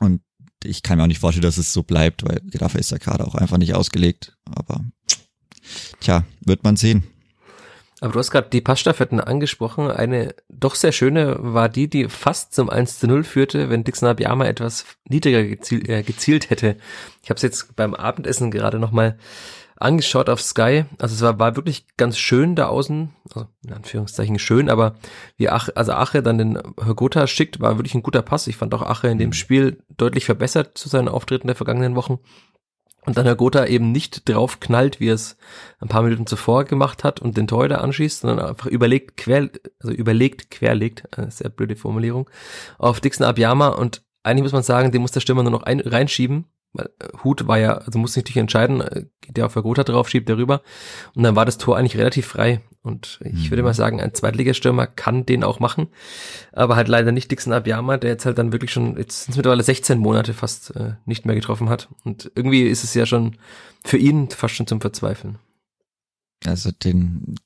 Und 0.00 0.22
ich 0.64 0.82
kann 0.82 0.96
mir 0.96 1.04
auch 1.04 1.08
nicht 1.08 1.18
vorstellen, 1.18 1.42
dass 1.42 1.58
es 1.58 1.72
so 1.72 1.82
bleibt, 1.82 2.24
weil 2.24 2.40
dafür 2.44 2.80
ist 2.80 2.90
der 2.90 2.98
Kader 2.98 3.26
auch 3.26 3.34
einfach 3.34 3.58
nicht 3.58 3.74
ausgelegt. 3.74 4.38
Aber 4.44 4.84
tja, 6.00 6.24
wird 6.40 6.64
man 6.64 6.76
sehen. 6.76 7.04
Aber 8.02 8.14
du 8.14 8.18
hast 8.18 8.32
gerade 8.32 8.48
die 8.50 8.60
Passstaffetten 8.60 9.20
angesprochen. 9.20 9.88
Eine 9.88 10.34
doch 10.48 10.74
sehr 10.74 10.90
schöne 10.90 11.36
war 11.38 11.68
die, 11.68 11.88
die 11.88 12.08
fast 12.08 12.52
zum 12.52 12.68
1 12.68 12.98
zu 12.98 13.06
0 13.06 13.22
führte, 13.22 13.70
wenn 13.70 13.84
Dixon 13.84 14.08
Abiyama 14.08 14.44
etwas 14.44 14.84
niedriger 15.08 15.44
gezielt, 15.44 15.88
äh, 15.88 16.02
gezielt 16.02 16.50
hätte. 16.50 16.76
Ich 17.22 17.30
habe 17.30 17.36
es 17.36 17.42
jetzt 17.42 17.76
beim 17.76 17.94
Abendessen 17.94 18.50
gerade 18.50 18.80
nochmal 18.80 19.18
angeschaut 19.76 20.28
auf 20.28 20.42
Sky. 20.42 20.84
Also 20.98 21.14
es 21.14 21.22
war, 21.22 21.38
war 21.38 21.54
wirklich 21.54 21.86
ganz 21.96 22.18
schön 22.18 22.56
da 22.56 22.66
außen, 22.66 23.10
also 23.28 23.46
in 23.64 23.72
Anführungszeichen 23.72 24.40
schön, 24.40 24.68
aber 24.68 24.96
wie 25.36 25.48
Ach, 25.48 25.68
also 25.76 25.92
Ache 25.92 26.24
dann 26.24 26.38
den 26.38 26.58
Hörgotha 26.82 27.28
schickt, 27.28 27.60
war 27.60 27.78
wirklich 27.78 27.94
ein 27.94 28.02
guter 28.02 28.22
Pass. 28.22 28.48
Ich 28.48 28.56
fand 28.56 28.74
auch 28.74 28.82
Ache 28.82 29.06
in 29.06 29.18
dem 29.18 29.28
mhm. 29.28 29.34
Spiel 29.34 29.78
deutlich 29.96 30.24
verbessert 30.24 30.76
zu 30.76 30.88
seinen 30.88 31.08
Auftritten 31.08 31.46
der 31.46 31.56
vergangenen 31.56 31.94
Wochen 31.94 32.18
und 33.04 33.16
dann 33.16 33.26
Herr 33.26 33.34
Gotha 33.34 33.66
eben 33.66 33.90
nicht 33.90 34.28
drauf 34.28 34.60
knallt, 34.60 35.00
wie 35.00 35.08
er 35.08 35.14
es 35.14 35.36
ein 35.80 35.88
paar 35.88 36.02
Minuten 36.02 36.26
zuvor 36.26 36.64
gemacht 36.64 37.04
hat 37.04 37.20
und 37.20 37.36
den 37.36 37.48
Torhüter 37.48 37.82
anschießt, 37.82 38.20
sondern 38.20 38.46
einfach 38.46 38.66
überlegt, 38.66 39.16
quer, 39.16 39.50
also 39.80 39.92
überlegt, 39.92 40.50
querlegt, 40.50 41.08
sehr 41.28 41.50
blöde 41.50 41.76
Formulierung, 41.76 42.30
auf 42.78 43.00
Dixon 43.00 43.26
Abiyama. 43.26 43.68
Und 43.68 44.02
eigentlich 44.22 44.44
muss 44.44 44.52
man 44.52 44.62
sagen, 44.62 44.92
den 44.92 45.02
muss 45.02 45.10
der 45.10 45.20
Stürmer 45.20 45.42
nur 45.42 45.52
noch 45.52 45.64
ein, 45.64 45.80
reinschieben 45.80 46.46
Hut 47.22 47.46
war 47.46 47.58
ja, 47.58 47.74
also 47.74 47.98
muss 47.98 48.14
sich 48.14 48.22
natürlich 48.22 48.38
entscheiden, 48.38 48.80
äh, 48.80 49.04
geht 49.20 49.36
der 49.36 49.46
auf 49.46 49.52
Vergota 49.52 49.84
drauf, 49.84 50.08
schiebt 50.08 50.28
der 50.28 50.38
rüber. 50.38 50.62
Und 51.14 51.22
dann 51.22 51.36
war 51.36 51.44
das 51.44 51.58
Tor 51.58 51.76
eigentlich 51.76 51.98
relativ 51.98 52.26
frei. 52.26 52.60
Und 52.82 53.20
ich 53.22 53.50
würde 53.50 53.62
mhm. 53.62 53.66
mal 53.66 53.74
sagen, 53.74 54.00
ein 54.00 54.14
Zweitligastürmer 54.14 54.86
kann 54.86 55.24
den 55.24 55.44
auch 55.44 55.60
machen. 55.60 55.88
Aber 56.52 56.74
halt 56.74 56.88
leider 56.88 57.12
nicht 57.12 57.30
Dixon 57.30 57.52
Abiyama, 57.52 57.96
der 57.96 58.10
jetzt 58.10 58.26
halt 58.26 58.38
dann 58.38 58.52
wirklich 58.52 58.72
schon, 58.72 58.96
jetzt 58.96 59.24
sind 59.24 59.32
es 59.32 59.36
mittlerweile 59.36 59.62
16 59.62 59.98
Monate 59.98 60.34
fast 60.34 60.74
äh, 60.74 60.94
nicht 61.04 61.24
mehr 61.24 61.36
getroffen 61.36 61.68
hat. 61.68 61.88
Und 62.04 62.32
irgendwie 62.34 62.62
ist 62.62 62.84
es 62.84 62.94
ja 62.94 63.06
schon 63.06 63.36
für 63.84 63.98
ihn 63.98 64.30
fast 64.30 64.54
schon 64.54 64.66
zum 64.66 64.80
Verzweifeln. 64.80 65.38
Also 66.44 66.70
den, 66.72 67.36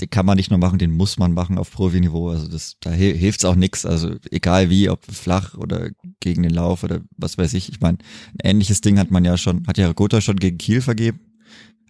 den 0.00 0.10
kann 0.10 0.26
man 0.26 0.36
nicht 0.36 0.50
nur 0.50 0.58
machen, 0.58 0.78
den 0.78 0.92
muss 0.92 1.18
man 1.18 1.32
machen 1.32 1.58
auf 1.58 1.72
Profi-Niveau. 1.72 2.28
Also 2.28 2.48
das, 2.48 2.76
da 2.80 2.90
hilft's 2.90 3.44
auch 3.44 3.56
nix. 3.56 3.84
Also 3.84 4.14
egal 4.30 4.70
wie, 4.70 4.88
ob 4.88 5.04
flach 5.04 5.54
oder 5.54 5.90
gegen 6.20 6.42
den 6.42 6.54
Lauf 6.54 6.84
oder 6.84 7.00
was 7.16 7.36
weiß 7.36 7.54
ich. 7.54 7.68
Ich 7.68 7.80
meine, 7.80 7.98
ein 8.32 8.50
ähnliches 8.50 8.80
Ding 8.80 8.98
hat 8.98 9.10
man 9.10 9.24
ja 9.24 9.36
schon, 9.36 9.66
hat 9.66 9.78
ja 9.78 9.92
Gotha 9.92 10.20
schon 10.20 10.36
gegen 10.36 10.58
Kiel 10.58 10.80
vergeben. 10.80 11.20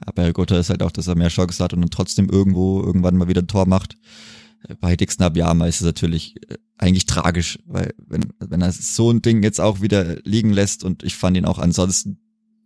Aber 0.00 0.32
Gotha 0.32 0.58
ist 0.58 0.70
halt 0.70 0.82
auch, 0.82 0.92
dass 0.92 1.06
er 1.06 1.16
mehr 1.16 1.28
Chance 1.28 1.62
hat 1.62 1.74
und 1.74 1.80
dann 1.80 1.90
trotzdem 1.90 2.28
irgendwo 2.30 2.82
irgendwann 2.82 3.16
mal 3.16 3.28
wieder 3.28 3.42
ein 3.42 3.48
Tor 3.48 3.66
macht. 3.66 3.96
Bei 4.80 4.96
Dixon 4.96 5.24
Abiyama 5.24 5.66
ist 5.66 5.80
es 5.80 5.86
natürlich 5.86 6.36
äh, 6.50 6.56
eigentlich 6.78 7.06
tragisch, 7.06 7.58
weil 7.66 7.94
wenn, 8.06 8.32
wenn 8.40 8.62
er 8.62 8.72
so 8.72 9.10
ein 9.10 9.22
Ding 9.22 9.42
jetzt 9.42 9.60
auch 9.60 9.80
wieder 9.80 10.16
liegen 10.24 10.52
lässt 10.52 10.82
und 10.82 11.02
ich 11.02 11.14
fand 11.16 11.36
ihn 11.36 11.44
auch 11.44 11.58
ansonsten 11.58 12.18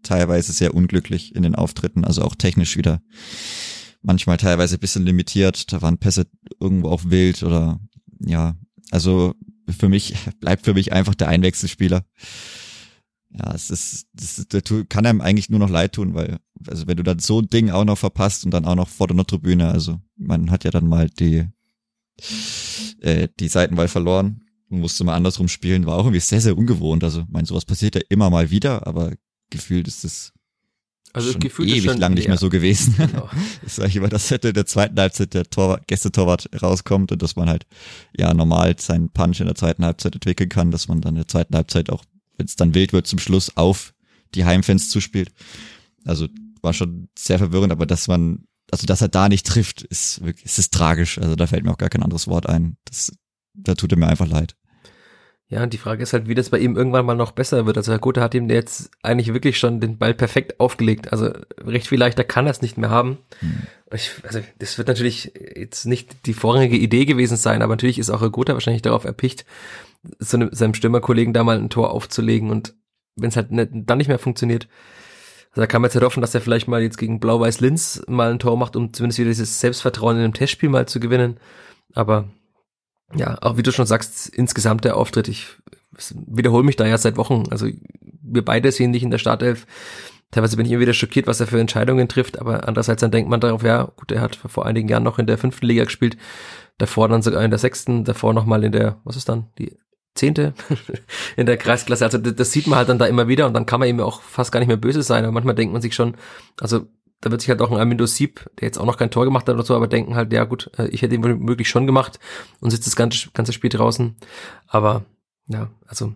teilweise 0.03 0.53
sehr 0.53 0.75
unglücklich 0.75 1.35
in 1.35 1.43
den 1.43 1.55
Auftritten, 1.55 2.05
also 2.05 2.23
auch 2.23 2.35
technisch 2.35 2.77
wieder 2.77 3.03
manchmal 4.03 4.37
teilweise 4.37 4.79
bisschen 4.79 5.05
limitiert. 5.05 5.73
Da 5.73 5.83
waren 5.83 5.99
Pässe 5.99 6.27
irgendwo 6.61 6.91
auch 6.91 7.03
wild 7.07 7.43
oder 7.43 7.81
ja, 8.21 8.55
also 8.91 9.35
für 9.69 9.89
mich 9.89 10.15
bleibt 10.41 10.65
für 10.65 10.75
mich 10.75 10.93
einfach 10.93 11.15
der 11.15 11.29
Einwechselspieler. 11.29 12.05
Ja, 13.31 13.55
es 13.55 13.71
ist, 13.71 14.09
das, 14.13 14.45
das 14.49 14.63
kann 14.91 15.07
einem 15.07 15.23
eigentlich 15.23 15.49
nur 15.49 15.61
noch 15.61 15.71
leid 15.71 15.95
tun, 15.95 16.13
weil, 16.13 16.39
also 16.67 16.87
wenn 16.87 16.99
du 16.99 17.03
dann 17.03 17.19
so 17.19 17.41
ein 17.41 17.49
Ding 17.49 17.71
auch 17.71 17.87
noch 17.87 17.97
verpasst 17.97 18.45
und 18.45 18.51
dann 18.51 18.67
auch 18.67 18.75
noch 18.75 18.89
vor 18.89 19.07
der 19.07 19.17
Nordtribüne, 19.17 19.71
also 19.71 19.99
man 20.17 20.51
hat 20.51 20.65
ja 20.65 20.71
dann 20.71 20.87
mal 20.87 21.09
die, 21.09 21.47
äh, 23.01 23.29
die 23.41 23.49
Seitenwahl 23.49 23.89
verloren 23.89 24.43
musste 24.73 25.05
mal 25.05 25.15
andersrum 25.15 25.49
spielen, 25.49 25.87
war 25.87 25.97
auch 25.97 26.05
irgendwie 26.05 26.21
sehr, 26.21 26.41
sehr 26.41 26.57
ungewohnt. 26.57 27.05
Also, 27.05 27.21
ich 27.21 27.29
meine, 27.29 27.47
sowas 27.47 27.65
passiert 27.65 27.95
ja 27.95 28.01
immer 28.09 28.31
mal 28.31 28.51
wieder, 28.51 28.87
aber 28.87 29.13
gefühlt 29.51 29.87
ist 29.87 30.05
es 30.05 30.33
Also 31.12 31.33
schon 31.33 31.40
gefühlt 31.40 31.69
ewig 31.69 31.85
schon 31.85 31.99
lang 31.99 32.14
nicht 32.14 32.28
mehr 32.28 32.38
so 32.38 32.49
gewesen. 32.49 32.95
Genau. 32.97 33.28
Ich 33.87 33.97
immer, 33.97 34.09
dass 34.09 34.31
hätte 34.31 34.52
der 34.52 34.66
zweiten 34.66 34.99
Halbzeit 34.99 35.35
der 35.35 35.45
Torwart, 35.45 35.87
Gästetorwart 35.87 36.49
rauskommt 36.62 37.12
und 37.12 37.21
dass 37.21 37.37
man 37.37 37.49
halt 37.49 37.66
ja 38.16 38.33
normal 38.33 38.76
seinen 38.78 39.11
Punch 39.11 39.40
in 39.40 39.47
der 39.47 39.54
zweiten 39.54 39.85
Halbzeit 39.85 40.14
entwickeln 40.14 40.49
kann, 40.49 40.71
dass 40.71 40.88
man 40.88 41.00
dann 41.00 41.14
in 41.14 41.21
der 41.21 41.28
zweiten 41.28 41.54
Halbzeit 41.54 41.90
auch, 41.90 42.04
wenn 42.38 42.47
es 42.47 42.57
dann 42.57 42.75
wild 42.75 42.92
wird, 42.92 43.07
zum 43.07 43.19
Schluss 43.19 43.57
auf 43.57 43.92
die 44.35 44.45
Heimfans 44.45 44.88
zuspielt. 44.88 45.31
Also 46.04 46.28
war 46.62 46.73
schon 46.73 47.09
sehr 47.19 47.38
verwirrend, 47.38 47.73
aber 47.73 47.87
dass 47.87 48.09
man, 48.09 48.45
also 48.71 48.87
dass 48.87 49.02
er 49.02 49.09
da 49.09 49.28
nicht 49.28 49.47
trifft, 49.47 49.83
ist 49.83 50.25
wirklich, 50.25 50.47
es 50.47 50.59
ist 50.59 50.73
tragisch. 50.73 51.19
Also 51.19 51.37
da 51.37 51.47
fällt 51.47 51.64
mir 51.64 51.73
auch 51.73 51.78
gar 51.78 51.90
kein 51.90 52.02
anderes 52.02 52.26
Wort 52.26 52.49
ein. 52.49 52.76
Das, 52.85 53.12
da 53.54 53.75
tut 53.75 53.92
er 53.92 53.99
mir 53.99 54.07
einfach 54.07 54.28
leid. 54.28 54.54
Ja, 55.53 55.63
und 55.63 55.75
die 55.75 55.79
Frage 55.79 56.03
ist 56.03 56.15
halt, 56.15 56.29
wie 56.29 56.35
das 56.35 56.49
bei 56.49 56.59
ihm 56.59 56.79
irgendwann 56.79 57.05
mal 57.05 57.15
noch 57.15 57.33
besser 57.33 57.67
wird. 57.67 57.77
Also 57.77 57.93
Herr 57.93 57.99
Gotha 57.99 58.23
hat 58.23 58.33
ihm 58.33 58.49
jetzt 58.49 58.91
eigentlich 59.03 59.35
wirklich 59.35 59.59
schon 59.59 59.81
den 59.81 59.99
Ball 59.99 60.15
perfekt 60.15 60.59
aufgelegt. 60.61 61.13
Also 61.13 61.29
recht 61.63 61.89
viel 61.89 61.99
leichter 61.99 62.25
kann 62.25 62.47
er 62.47 62.53
es 62.53 62.63
nicht 62.63 62.79
mehr 62.79 62.89
haben. 62.89 63.19
Ich, 63.93 64.13
also 64.27 64.41
das 64.59 64.79
wird 64.79 64.89
natürlich 64.89 65.31
jetzt 65.55 65.85
nicht 65.85 66.25
die 66.25 66.33
vorrangige 66.33 66.79
Idee 66.79 67.05
gewesen 67.05 67.37
sein, 67.37 67.61
aber 67.61 67.75
natürlich 67.75 67.99
ist 67.99 68.09
auch 68.09 68.23
Herr 68.23 68.31
Gotha 68.31 68.55
wahrscheinlich 68.55 68.81
darauf 68.81 69.05
erpicht, 69.05 69.45
seinem 70.19 70.73
Stürmerkollegen 70.73 71.35
da 71.35 71.45
mal 71.45 71.59
ein 71.59 71.69
Tor 71.69 71.91
aufzulegen 71.91 72.49
und 72.49 72.73
wenn 73.17 73.29
es 73.29 73.37
halt 73.37 73.51
nicht, 73.51 73.69
dann 73.73 73.99
nicht 73.99 74.09
mehr 74.09 74.19
funktioniert, 74.19 74.69
also 75.51 75.61
da 75.61 75.67
kann 75.67 75.83
man 75.83 75.91
jetzt 75.91 75.97
halt 75.97 76.05
hoffen, 76.07 76.23
dass 76.23 76.35
er 76.35 76.41
vielleicht 76.41 76.67
mal 76.67 76.81
jetzt 76.81 76.97
gegen 76.97 77.21
Blau-Weiß-Linz 77.21 78.05
mal 78.09 78.31
ein 78.31 78.39
Tor 78.39 78.57
macht, 78.57 78.75
um 78.75 78.95
zumindest 78.95 79.19
wieder 79.19 79.29
dieses 79.29 79.61
Selbstvertrauen 79.61 80.17
in 80.17 80.25
einem 80.25 80.33
Testspiel 80.33 80.71
mal 80.71 80.89
zu 80.89 80.99
gewinnen. 80.99 81.39
Aber 81.93 82.31
ja, 83.14 83.38
auch 83.40 83.57
wie 83.57 83.62
du 83.62 83.73
schon 83.73 83.87
sagst, 83.87 84.28
insgesamt 84.28 84.85
der 84.85 84.97
Auftritt, 84.97 85.28
ich 85.28 85.49
wiederhole 86.26 86.64
mich 86.64 86.76
da 86.76 86.87
ja 86.87 86.99
seit 86.99 87.16
Wochen. 87.16 87.45
Also 87.50 87.66
wir 88.23 88.45
beide 88.45 88.73
sehen 88.73 88.92
dich 88.92 89.02
in 89.02 89.11
der 89.11 89.19
Startelf. 89.19 89.66
Teilweise 90.31 90.57
bin 90.57 90.64
ich 90.64 90.73
immer 90.73 90.81
wieder 90.81 90.95
schockiert, 90.95 91.26
was 91.26 91.40
er 91.40 91.47
für 91.47 91.61
Entscheidungen 91.61 92.09
trifft, 92.09 92.40
aber 92.40 92.66
andererseits 92.66 93.00
dann 93.00 93.11
denkt 93.11 93.28
man 93.28 93.40
darauf, 93.40 93.62
ja, 93.62 93.92
gut, 93.97 94.11
er 94.12 94.23
hat 94.23 94.37
vor 94.37 94.64
einigen 94.64 94.88
Jahren 94.88 95.02
noch 95.02 95.19
in 95.19 95.26
der 95.26 95.37
fünften 95.37 95.66
Liga 95.66 95.85
gespielt, 95.85 96.16
davor 96.78 97.09
dann 97.09 97.21
sogar 97.21 97.45
in 97.45 97.50
der 97.50 97.59
sechsten, 97.59 98.04
davor 98.04 98.33
nochmal 98.33 98.64
in 98.64 98.73
der, 98.73 98.97
was 99.04 99.16
ist 99.16 99.28
dann, 99.28 99.49
die 99.59 99.76
zehnte 100.14 100.54
in 101.37 101.45
der 101.45 101.59
Kreisklasse. 101.59 102.04
Also 102.04 102.16
das, 102.16 102.50
sieht 102.50 102.66
man 102.66 102.78
halt 102.78 102.88
dann 102.88 102.99
da 102.99 103.07
immer 103.07 103.28
wieder 103.28 103.47
und 103.47 103.52
dann 103.52 103.66
kann 103.66 103.81
man 103.81 103.90
ihm 103.90 104.00
auch 104.00 104.23
fast 104.23 104.52
gar 104.52 104.61
nicht 104.61 104.69
mehr 104.69 104.78
böse 104.78 105.02
sein, 105.02 105.25
aber 105.25 105.33
manchmal 105.33 105.54
denkt 105.54 105.73
man 105.73 105.83
sich 105.83 105.95
schon, 105.95 106.16
also 106.61 106.87
da 107.23 107.31
wird 107.31 107.41
sich 107.41 107.49
halt 107.49 107.62
auch 107.62 107.71
ein 107.71 107.79
Armindo 107.79 108.05
Sieb, 108.05 108.50
der 108.59 108.67
jetzt 108.67 108.79
auch 108.79 108.85
noch 108.85 108.99
kein 108.99 109.11
Tor 109.11 109.25
gemacht 109.25 109.49
hat 109.49 109.55
oder 109.55 109.64
so, 109.64 109.75
aber 109.75 109.87
denken 109.87 110.17
halt, 110.17 110.33
ja 110.33 110.45
gut, 110.45 110.71
äh, 110.76 110.88
ich 110.88 111.02
hätte 111.02 111.14
ihn 111.14 111.25
womöglich 111.25 111.69
schon 111.69 111.87
gemacht 111.87 112.19
und 112.61 112.71
sitzt 112.71 112.87
das 112.87 112.97
ganze, 112.97 113.31
ganze 113.31 113.52
Spiel 113.52 113.71
draußen. 113.71 114.17
Aber 114.67 115.05
ja, 115.47 115.71
also 115.87 116.14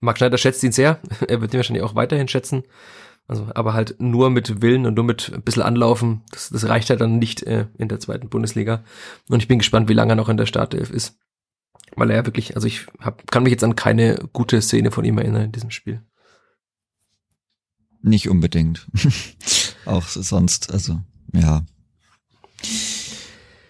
Marc 0.00 0.18
Schneider 0.18 0.36
schätzt 0.36 0.62
ihn 0.62 0.72
sehr. 0.72 1.00
Er 1.28 1.40
wird 1.40 1.54
ihn 1.54 1.58
wahrscheinlich 1.58 1.84
auch 1.84 1.94
weiterhin 1.94 2.28
schätzen. 2.28 2.64
Also, 3.26 3.46
aber 3.54 3.72
halt 3.72 3.96
nur 4.00 4.28
mit 4.28 4.60
Willen 4.60 4.84
und 4.84 4.94
nur 4.94 5.04
mit 5.04 5.32
ein 5.32 5.42
bisschen 5.42 5.62
Anlaufen. 5.62 6.22
Das, 6.30 6.50
das 6.50 6.68
reicht 6.68 6.90
halt 6.90 7.00
dann 7.00 7.18
nicht 7.18 7.42
äh, 7.44 7.68
in 7.78 7.88
der 7.88 8.00
zweiten 8.00 8.28
Bundesliga. 8.28 8.84
Und 9.28 9.40
ich 9.40 9.48
bin 9.48 9.58
gespannt, 9.58 9.88
wie 9.88 9.94
lange 9.94 10.12
er 10.12 10.16
noch 10.16 10.28
in 10.28 10.36
der 10.36 10.46
Startelf 10.46 10.90
ist. 10.90 11.16
Weil 11.96 12.10
er 12.10 12.16
ja 12.16 12.26
wirklich, 12.26 12.56
also 12.56 12.66
ich 12.66 12.86
hab, 12.98 13.30
kann 13.30 13.44
mich 13.44 13.52
jetzt 13.52 13.64
an 13.64 13.76
keine 13.76 14.28
gute 14.32 14.60
Szene 14.60 14.90
von 14.90 15.04
ihm 15.04 15.16
erinnern 15.16 15.44
in 15.44 15.52
diesem 15.52 15.70
Spiel. 15.70 16.02
Nicht 18.02 18.28
unbedingt. 18.28 18.86
auch 19.86 20.08
sonst, 20.08 20.72
also, 20.72 21.00
ja. 21.32 21.64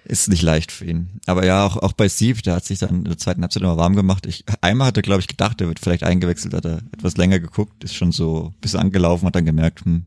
Ist 0.06 0.28
nicht 0.28 0.42
leicht 0.42 0.70
für 0.70 0.84
ihn. 0.84 1.20
Aber 1.26 1.46
ja, 1.46 1.64
auch, 1.64 1.76
auch 1.78 1.94
bei 1.94 2.08
Sieb, 2.08 2.42
der 2.42 2.56
hat 2.56 2.64
sich 2.66 2.78
dann 2.78 2.90
in 2.90 3.04
der 3.04 3.16
zweiten 3.16 3.40
Halbzeit 3.40 3.62
immer 3.62 3.78
warm 3.78 3.96
gemacht. 3.96 4.26
Ich, 4.26 4.44
einmal 4.60 4.88
hat 4.88 4.98
er, 4.98 5.02
glaube 5.02 5.20
ich, 5.20 5.28
gedacht, 5.28 5.60
er 5.62 5.68
wird 5.68 5.80
vielleicht 5.80 6.02
eingewechselt, 6.02 6.52
hat 6.52 6.66
er 6.66 6.82
etwas 6.92 7.16
länger 7.16 7.40
geguckt, 7.40 7.82
ist 7.84 7.94
schon 7.94 8.12
so 8.12 8.52
ein 8.54 8.60
bisschen 8.60 8.80
angelaufen, 8.80 9.26
hat 9.26 9.34
dann 9.34 9.46
gemerkt, 9.46 9.84
hm, 9.84 10.04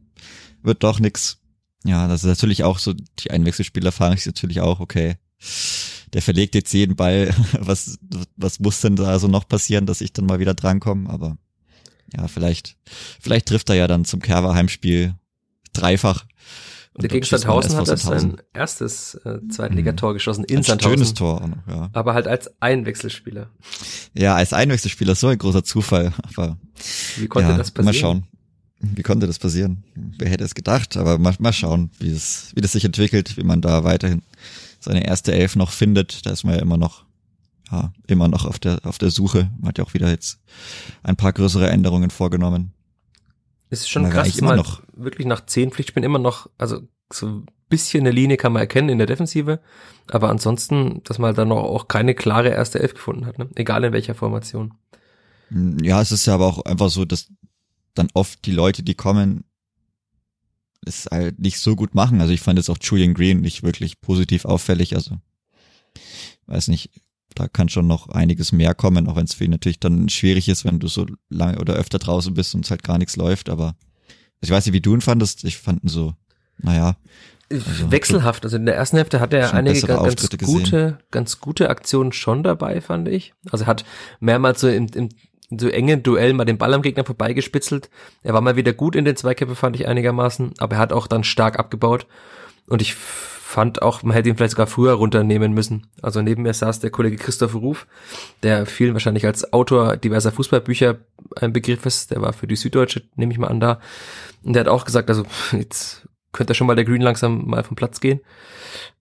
wird 0.62 0.84
doch 0.84 1.00
nix. 1.00 1.40
Ja, 1.84 2.08
das 2.08 2.24
ist 2.24 2.30
natürlich 2.30 2.64
auch 2.64 2.78
so, 2.78 2.94
die 2.94 3.32
Einwechselspieler 3.32 3.92
fragen 3.92 4.18
sich 4.18 4.28
natürlich 4.28 4.62
auch, 4.62 4.80
okay, 4.80 5.16
der 6.14 6.22
verlegt 6.22 6.54
jetzt 6.54 6.74
jeden 6.74 6.96
Ball, 6.96 7.34
was, 7.60 7.98
was 8.36 8.60
muss 8.60 8.82
denn 8.82 8.96
da 8.96 9.18
so 9.18 9.28
noch 9.28 9.48
passieren, 9.48 9.88
dass 9.88 10.02
ich 10.02 10.14
dann 10.14 10.26
mal 10.26 10.40
wieder 10.40 10.54
drankomme, 10.54 11.10
aber 11.10 11.38
ja, 12.16 12.28
vielleicht, 12.28 12.78
vielleicht 13.20 13.48
trifft 13.48 13.70
er 13.70 13.76
ja 13.76 13.88
dann 13.88 14.06
zum 14.06 14.22
Kerber 14.22 14.54
Heimspiel 14.54 15.16
dreifach. 15.78 16.26
Und 16.94 17.04
der 17.04 17.10
gegen 17.10 17.26
Sandhausen 17.26 17.78
hat 17.78 17.88
er 17.90 17.98
sein 17.98 18.38
erstes 18.54 19.14
äh, 19.24 19.38
Zweitligator 19.50 20.14
geschossen 20.14 20.44
in 20.46 20.58
Ein 20.58 20.64
Sandhausen. 20.64 20.98
schönes 20.98 21.14
Tor 21.14 21.42
auch 21.44 21.48
noch, 21.48 21.68
ja. 21.68 21.90
Aber 21.94 22.16
halt 22.16 22.28
als 22.28 22.50
Einwechselspieler. 22.60 23.52
Ja, 24.16 24.36
als 24.36 24.52
Einwechselspieler 24.52 25.14
so 25.14 25.28
ein 25.28 25.38
großer 25.38 25.64
Zufall, 25.64 26.12
aber 26.36 26.58
Wie 27.18 27.28
konnte 27.28 27.52
ja, 27.52 27.58
das 27.58 27.70
passieren? 27.70 27.86
mal 27.86 27.94
schauen. 27.94 28.24
Wie 28.80 29.04
konnte 29.04 29.28
das 29.28 29.38
passieren? 29.40 29.84
Wer 29.96 30.30
hätte 30.30 30.44
es 30.44 30.56
gedacht? 30.56 30.98
Aber 30.98 31.18
mal, 31.20 31.36
mal 31.40 31.54
schauen, 31.54 31.92
wie 32.00 32.10
es, 32.12 32.52
wie 32.56 32.62
das 32.62 32.72
sich 32.72 32.86
entwickelt, 32.86 33.38
wie 33.38 33.44
man 33.44 33.62
da 33.62 33.84
weiterhin 33.84 34.22
seine 34.80 35.06
erste 35.06 35.34
Elf 35.34 35.56
noch 35.56 35.72
findet. 35.72 36.26
Da 36.26 36.32
ist 36.32 36.44
man 36.44 36.56
ja 36.56 36.62
immer 36.62 36.78
noch, 36.78 37.06
ja, 37.72 37.92
immer 38.08 38.28
noch 38.28 38.46
auf 38.46 38.60
der, 38.60 38.80
auf 38.84 38.98
der 38.98 39.10
Suche. 39.12 39.52
Man 39.60 39.70
hat 39.70 39.78
ja 39.80 39.84
auch 39.84 39.94
wieder 39.94 40.10
jetzt 40.10 40.40
ein 41.04 41.16
paar 41.16 41.34
größere 41.34 41.70
Änderungen 41.70 42.10
vorgenommen. 42.12 42.74
Es 43.70 43.82
ist 43.82 43.90
schon 43.90 44.10
krass, 44.10 44.38
immer 44.38 44.56
noch- 44.56 44.82
wirklich 44.94 45.28
nach 45.28 45.46
zehn 45.46 45.72
Pflichtspielen 45.72 46.06
immer 46.06 46.20
noch, 46.20 46.50
also 46.58 46.82
so 47.12 47.28
ein 47.28 47.46
bisschen 47.70 48.02
eine 48.02 48.12
Linie 48.12 48.38
kann 48.38 48.54
man 48.54 48.62
erkennen 48.62 48.90
in 48.90 48.98
der 48.98 49.08
Defensive, 49.08 49.60
aber 50.10 50.30
ansonsten, 50.30 51.02
dass 51.04 51.20
man 51.20 51.36
dann 51.36 51.50
noch 51.50 51.64
auch 51.64 51.88
keine 51.88 52.16
klare 52.16 52.50
erste 52.50 52.80
Elf 52.80 52.94
gefunden 52.94 53.26
hat, 53.26 53.38
ne? 53.38 53.50
egal 53.56 53.84
in 53.84 53.94
welcher 53.94 54.16
Formation. 54.16 54.74
Ja, 55.82 56.02
es 56.02 56.12
ist 56.12 56.26
ja 56.26 56.34
aber 56.34 56.46
auch 56.48 56.66
einfach 56.66 56.90
so, 56.90 57.06
dass 57.06 57.28
dann 57.94 58.10
oft 58.14 58.46
die 58.46 58.52
Leute, 58.52 58.84
die 58.84 58.96
kommen, 58.96 59.44
es 60.86 61.08
halt 61.12 61.40
nicht 61.40 61.60
so 61.60 61.76
gut 61.76 61.96
machen. 61.96 62.22
Also 62.22 62.34
ich 62.34 62.42
fand 62.42 62.60
jetzt 62.60 62.70
auch 62.70 62.78
Julian 62.80 63.14
Green 63.14 63.42
nicht 63.42 63.64
wirklich 63.64 64.00
positiv 64.00 64.46
auffällig. 64.46 64.96
Also 64.96 65.18
weiß 66.46 66.68
nicht, 66.70 66.92
da 67.38 67.48
kann 67.48 67.70
schon 67.70 67.88
noch 67.88 68.10
einiges 68.10 68.52
mehr 68.52 68.74
kommen, 68.74 69.08
auch 69.08 69.16
wenn 69.16 69.26
es 69.26 69.36
für 69.36 69.44
ihn 69.44 69.52
natürlich 69.52 69.80
dann 69.80 70.10
schwierig 70.10 70.50
ist, 70.50 70.66
wenn 70.66 70.80
du 70.80 70.88
so 70.88 71.06
lange 71.30 71.60
oder 71.60 71.76
öfter 71.76 72.00
draußen 72.00 72.34
bist 72.34 72.56
und 72.56 72.66
es 72.66 72.72
halt 72.72 72.84
gar 72.84 72.98
nichts 72.98 73.16
läuft. 73.16 73.50
Aber 73.50 73.76
ich 74.42 74.50
weiß 74.50 74.66
nicht, 74.66 74.74
wie 74.74 74.82
du 74.82 74.94
ihn 74.96 75.02
fandest. 75.02 75.44
Ich 75.44 75.58
fand 75.58 75.84
ihn 75.84 75.90
so, 75.90 76.14
naja, 76.58 76.98
Also, 77.52 77.92
Wechselhaft, 77.92 78.44
also 78.44 78.58
in 78.58 78.66
der 78.66 78.76
ersten 78.76 78.98
Hälfte 78.98 79.20
hat 79.20 79.34
er 79.34 79.54
einige 79.54 79.82
ganz, 79.82 80.16
ganz 80.16 80.44
gute, 80.44 80.98
ganz 81.12 81.40
gute 81.40 81.70
Aktionen 81.70 82.12
schon 82.12 82.44
dabei, 82.44 82.82
fand 82.82 83.08
ich. 83.08 83.34
Also 83.52 83.66
er 83.66 83.68
hat 83.68 83.86
mehrmals 84.20 84.62
so 84.62 84.68
im, 84.68 84.88
im 84.94 85.10
so 85.50 85.70
engen 85.70 86.04
Duell 86.04 86.34
mal 86.34 86.46
den 86.46 86.58
Ball 86.58 86.74
am 86.74 86.82
Gegner 86.82 87.06
vorbeigespitzelt. 87.06 87.90
Er 88.22 88.34
war 88.34 88.42
mal 88.42 88.58
wieder 88.58 88.74
gut 88.74 88.96
in 88.96 89.06
den 89.06 89.16
Zweikämpfen, 89.16 89.56
fand 89.56 89.78
ich 89.78 89.88
einigermaßen, 89.88 90.56
aber 90.58 90.76
er 90.76 90.80
hat 90.80 90.92
auch 90.92 91.08
dann 91.08 91.24
stark 91.24 91.58
abgebaut. 91.58 92.06
Und 92.68 92.82
ich 92.82 92.96
fand 93.48 93.82
auch, 93.82 94.04
man 94.04 94.14
hätte 94.14 94.28
ihn 94.28 94.36
vielleicht 94.36 94.52
sogar 94.52 94.68
früher 94.68 94.92
runternehmen 94.92 95.54
müssen. 95.54 95.88
Also 96.02 96.22
neben 96.22 96.44
mir 96.44 96.54
saß 96.54 96.82
der 96.82 96.90
Kollege 96.90 97.16
Christoph 97.16 97.56
Ruf, 97.56 97.88
der 98.44 98.66
vielen 98.66 98.92
wahrscheinlich 98.92 99.26
als 99.26 99.54
Autor 99.54 99.96
diverser 99.96 100.34
Fußballbücher 100.34 100.98
ein 101.38 101.54
Begriff 101.54 101.86
ist. 101.86 102.12
Der 102.12 102.22
war 102.22 102.34
für 102.34 102.46
die 102.46 102.58
Süddeutsche, 102.58 103.04
nehme 103.16 103.32
ich 103.32 103.40
mal 103.40 103.48
an, 103.48 103.62
da. 103.62 103.80
Und 104.44 104.52
der 104.52 104.60
hat 104.60 104.68
auch 104.68 104.84
gesagt, 104.84 105.10
also 105.10 105.24
jetzt 105.54 106.10
könnte 106.34 106.56
schon 106.56 106.68
mal 106.68 106.76
der 106.76 106.84
Green 106.84 107.02
langsam 107.02 107.48
mal 107.48 107.64
vom 107.64 107.78
Platz 107.78 108.02
gehen. 108.02 108.20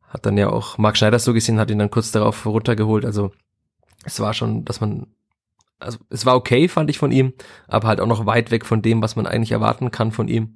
Hat 0.09 0.25
dann 0.25 0.39
ja 0.39 0.49
auch 0.49 0.79
Marc 0.79 0.97
Schneider 0.97 1.19
so 1.19 1.33
gesehen, 1.35 1.59
hat 1.59 1.73
ihn 1.73 1.81
dann 1.81 1.91
kurz 1.91 2.13
darauf 2.13 2.47
runtergeholt. 2.47 3.05
Also 3.05 3.33
es 4.05 4.21
war 4.21 4.33
schon, 4.33 4.65
dass 4.65 4.81
man, 4.81 5.09
also 5.81 5.99
es 6.09 6.25
war 6.25 6.37
okay, 6.37 6.69
fand 6.69 6.89
ich 6.89 6.99
von 6.99 7.11
ihm, 7.11 7.33
aber 7.67 7.89
halt 7.89 8.01
auch 8.01 8.07
noch 8.07 8.27
weit 8.27 8.53
weg 8.53 8.65
von 8.65 8.81
dem, 8.81 9.03
was 9.03 9.17
man 9.17 9.27
eigentlich 9.27 9.51
erwarten 9.51 9.91
kann 9.91 10.13
von 10.13 10.29
ihm. 10.29 10.55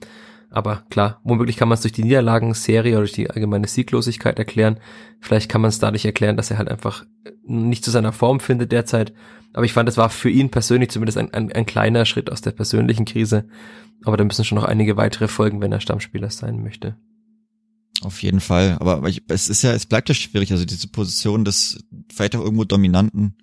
Aber 0.51 0.85
klar, 0.91 1.21
womöglich 1.23 1.57
kann 1.57 1.69
man 1.69 1.75
es 1.75 1.83
durch 1.83 1.93
die 1.93 2.03
Niederlagenserie 2.03 2.93
oder 2.93 3.03
durch 3.03 3.13
die 3.13 3.31
allgemeine 3.31 3.69
Sieglosigkeit 3.69 4.39
erklären. 4.39 4.79
Vielleicht 5.21 5.49
kann 5.49 5.61
man 5.61 5.69
es 5.69 5.79
dadurch 5.79 6.05
erklären, 6.05 6.37
dass 6.37 6.51
er 6.51 6.59
halt 6.59 6.69
einfach 6.69 7.05
nicht 7.47 7.85
zu 7.85 7.93
seiner 7.93 8.13
Form 8.13 8.41
findet 8.41 8.73
derzeit. 8.73 9.13
Aber 9.53 9.65
ich 9.65 9.73
fand, 9.73 9.89
es 9.89 9.97
war 9.97 10.11
für 10.11 10.31
ihn 10.31 10.51
persönlich 10.51 10.91
zumindest 10.91 11.19
ein, 11.19 11.33
ein, 11.33 11.53
ein 11.53 11.67
kleiner 11.67 12.05
Schritt 12.05 12.31
aus 12.31 12.41
der 12.41 12.51
persönlichen 12.51 13.05
Krise. 13.05 13.47
Aber 14.05 14.17
da 14.17 14.25
müssen 14.25 14.45
schon 14.45 14.57
noch 14.57 14.65
einige 14.65 14.97
weitere 14.97 15.29
folgen, 15.29 15.61
wenn 15.61 15.73
er 15.73 15.81
Stammspieler 15.81 16.31
sein 16.31 16.63
möchte. 16.63 16.97
Auf 18.03 18.23
jeden 18.23 18.41
Fall. 18.41 18.77
Aber, 18.81 18.97
aber 18.97 19.09
ich, 19.09 19.23
es 19.29 19.49
ist 19.49 19.63
ja, 19.63 19.73
es 19.73 19.87
bleibt 19.87 20.09
ja 20.09 20.15
schwierig. 20.15 20.51
Also 20.51 20.65
diese 20.65 20.89
Position 20.89 21.45
des 21.45 21.85
vielleicht 22.13 22.35
auch 22.35 22.43
irgendwo 22.43 22.65
dominanten 22.65 23.37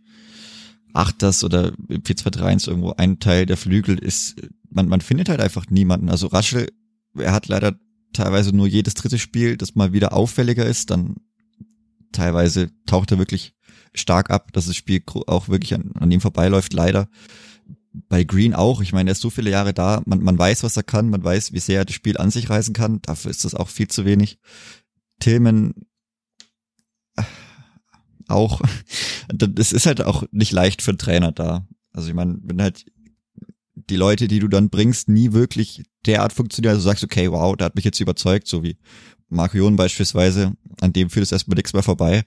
Achters 0.93 1.43
oder 1.43 1.74
4-2-3-1 1.89 2.67
irgendwo 2.67 2.93
ein 2.98 3.20
Teil 3.20 3.46
der 3.46 3.58
Flügel 3.58 3.98
ist, 4.00 4.36
man, 4.70 4.88
man 4.88 5.02
findet 5.02 5.30
halt 5.30 5.41
einfach 5.41 5.70
niemanden. 5.70 6.10
Also 6.10 6.28
Raschel, 6.28 6.67
er 7.19 7.32
hat 7.32 7.47
leider 7.47 7.80
teilweise 8.13 8.56
nur 8.56 8.67
jedes 8.67 8.93
dritte 8.93 9.19
Spiel, 9.19 9.58
das 9.58 9.75
mal 9.75 9.93
wieder 9.93 10.13
auffälliger 10.13 10.65
ist, 10.65 10.89
dann 10.89 11.15
teilweise 12.12 12.71
taucht 12.86 13.12
er 13.12 13.19
wirklich 13.19 13.53
stark 13.93 14.30
ab, 14.32 14.53
dass 14.53 14.67
das 14.67 14.75
Spiel 14.75 15.03
auch 15.27 15.49
wirklich 15.49 15.73
an, 15.73 15.91
an 15.99 16.12
ihm 16.12 16.21
vorbeiläuft, 16.21 16.73
leider. 16.73 17.10
Bei 18.10 18.23
Green 18.23 18.53
auch, 18.53 18.82
ich 18.82 18.93
meine, 18.93 19.10
er 19.10 19.13
ist 19.13 19.21
so 19.21 19.30
viele 19.30 19.49
Jahre 19.49 19.73
da, 19.73 20.01
man, 20.06 20.21
man 20.21 20.38
weiß, 20.38 20.63
was 20.63 20.77
er 20.77 20.84
kann, 20.84 21.10
man 21.10 21.23
weiß, 21.23 21.53
wie 21.53 21.60
sehr 21.60 21.80
er 21.80 21.86
das 21.86 21.95
Spiel 21.95 22.17
an 22.17 22.32
sich 22.32 22.49
reißen 22.49 22.73
kann, 22.73 23.01
dafür 23.01 23.32
ist 23.32 23.43
das 23.43 23.56
auch 23.56 23.69
viel 23.69 23.88
zu 23.88 24.06
wenig. 24.06 24.39
Tillman, 25.19 25.73
auch. 28.27 28.62
Das 29.30 29.73
ist 29.73 29.86
halt 29.86 30.01
auch 30.01 30.23
nicht 30.32 30.53
leicht 30.53 30.82
für 30.82 30.91
einen 30.91 30.99
Trainer 30.99 31.34
da. 31.34 31.67
Also 31.91 32.08
ich 32.08 32.13
meine, 32.13 32.38
wenn 32.43 32.62
halt 32.62 32.86
die 33.89 33.95
Leute, 33.95 34.27
die 34.27 34.39
du 34.39 34.47
dann 34.47 34.69
bringst, 34.69 35.07
nie 35.07 35.33
wirklich 35.33 35.83
derart 36.05 36.33
funktionieren, 36.33 36.75
also 36.75 36.83
sagst, 36.87 37.03
okay, 37.03 37.31
wow, 37.31 37.55
der 37.55 37.65
hat 37.65 37.75
mich 37.75 37.85
jetzt 37.85 37.99
überzeugt, 37.99 38.47
so 38.47 38.63
wie 38.63 38.77
Marco 39.29 39.57
Jon 39.57 39.75
beispielsweise, 39.75 40.53
an 40.81 40.93
dem 40.93 41.09
führt 41.09 41.25
es 41.25 41.31
erstmal 41.31 41.55
nichts 41.55 41.73
mehr 41.73 41.83
vorbei, 41.83 42.23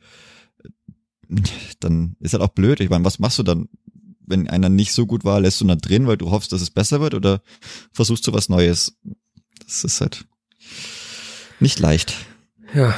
dann 1.81 2.17
ist 2.21 2.33
halt 2.33 2.43
auch 2.43 2.49
blöd. 2.49 2.81
Ich 2.81 2.91
meine, 2.91 3.05
was 3.05 3.19
machst 3.19 3.39
du 3.39 3.43
dann, 3.43 3.69
wenn 4.27 4.49
einer 4.49 4.69
nicht 4.69 4.93
so 4.93 5.07
gut 5.07 5.25
war, 5.25 5.41
lässt 5.41 5.61
du 5.61 5.65
ihn 5.65 5.69
dann 5.69 5.79
drin, 5.79 6.07
weil 6.07 6.17
du 6.17 6.31
hoffst, 6.31 6.53
dass 6.53 6.61
es 6.61 6.71
besser 6.71 7.01
wird 7.01 7.15
oder 7.15 7.43
versuchst 7.93 8.27
du 8.27 8.33
was 8.33 8.49
Neues? 8.49 8.97
Das 9.65 9.85
ist 9.85 10.01
halt 10.01 10.27
nicht 11.59 11.79
leicht. 11.79 12.15
Ja, 12.75 12.95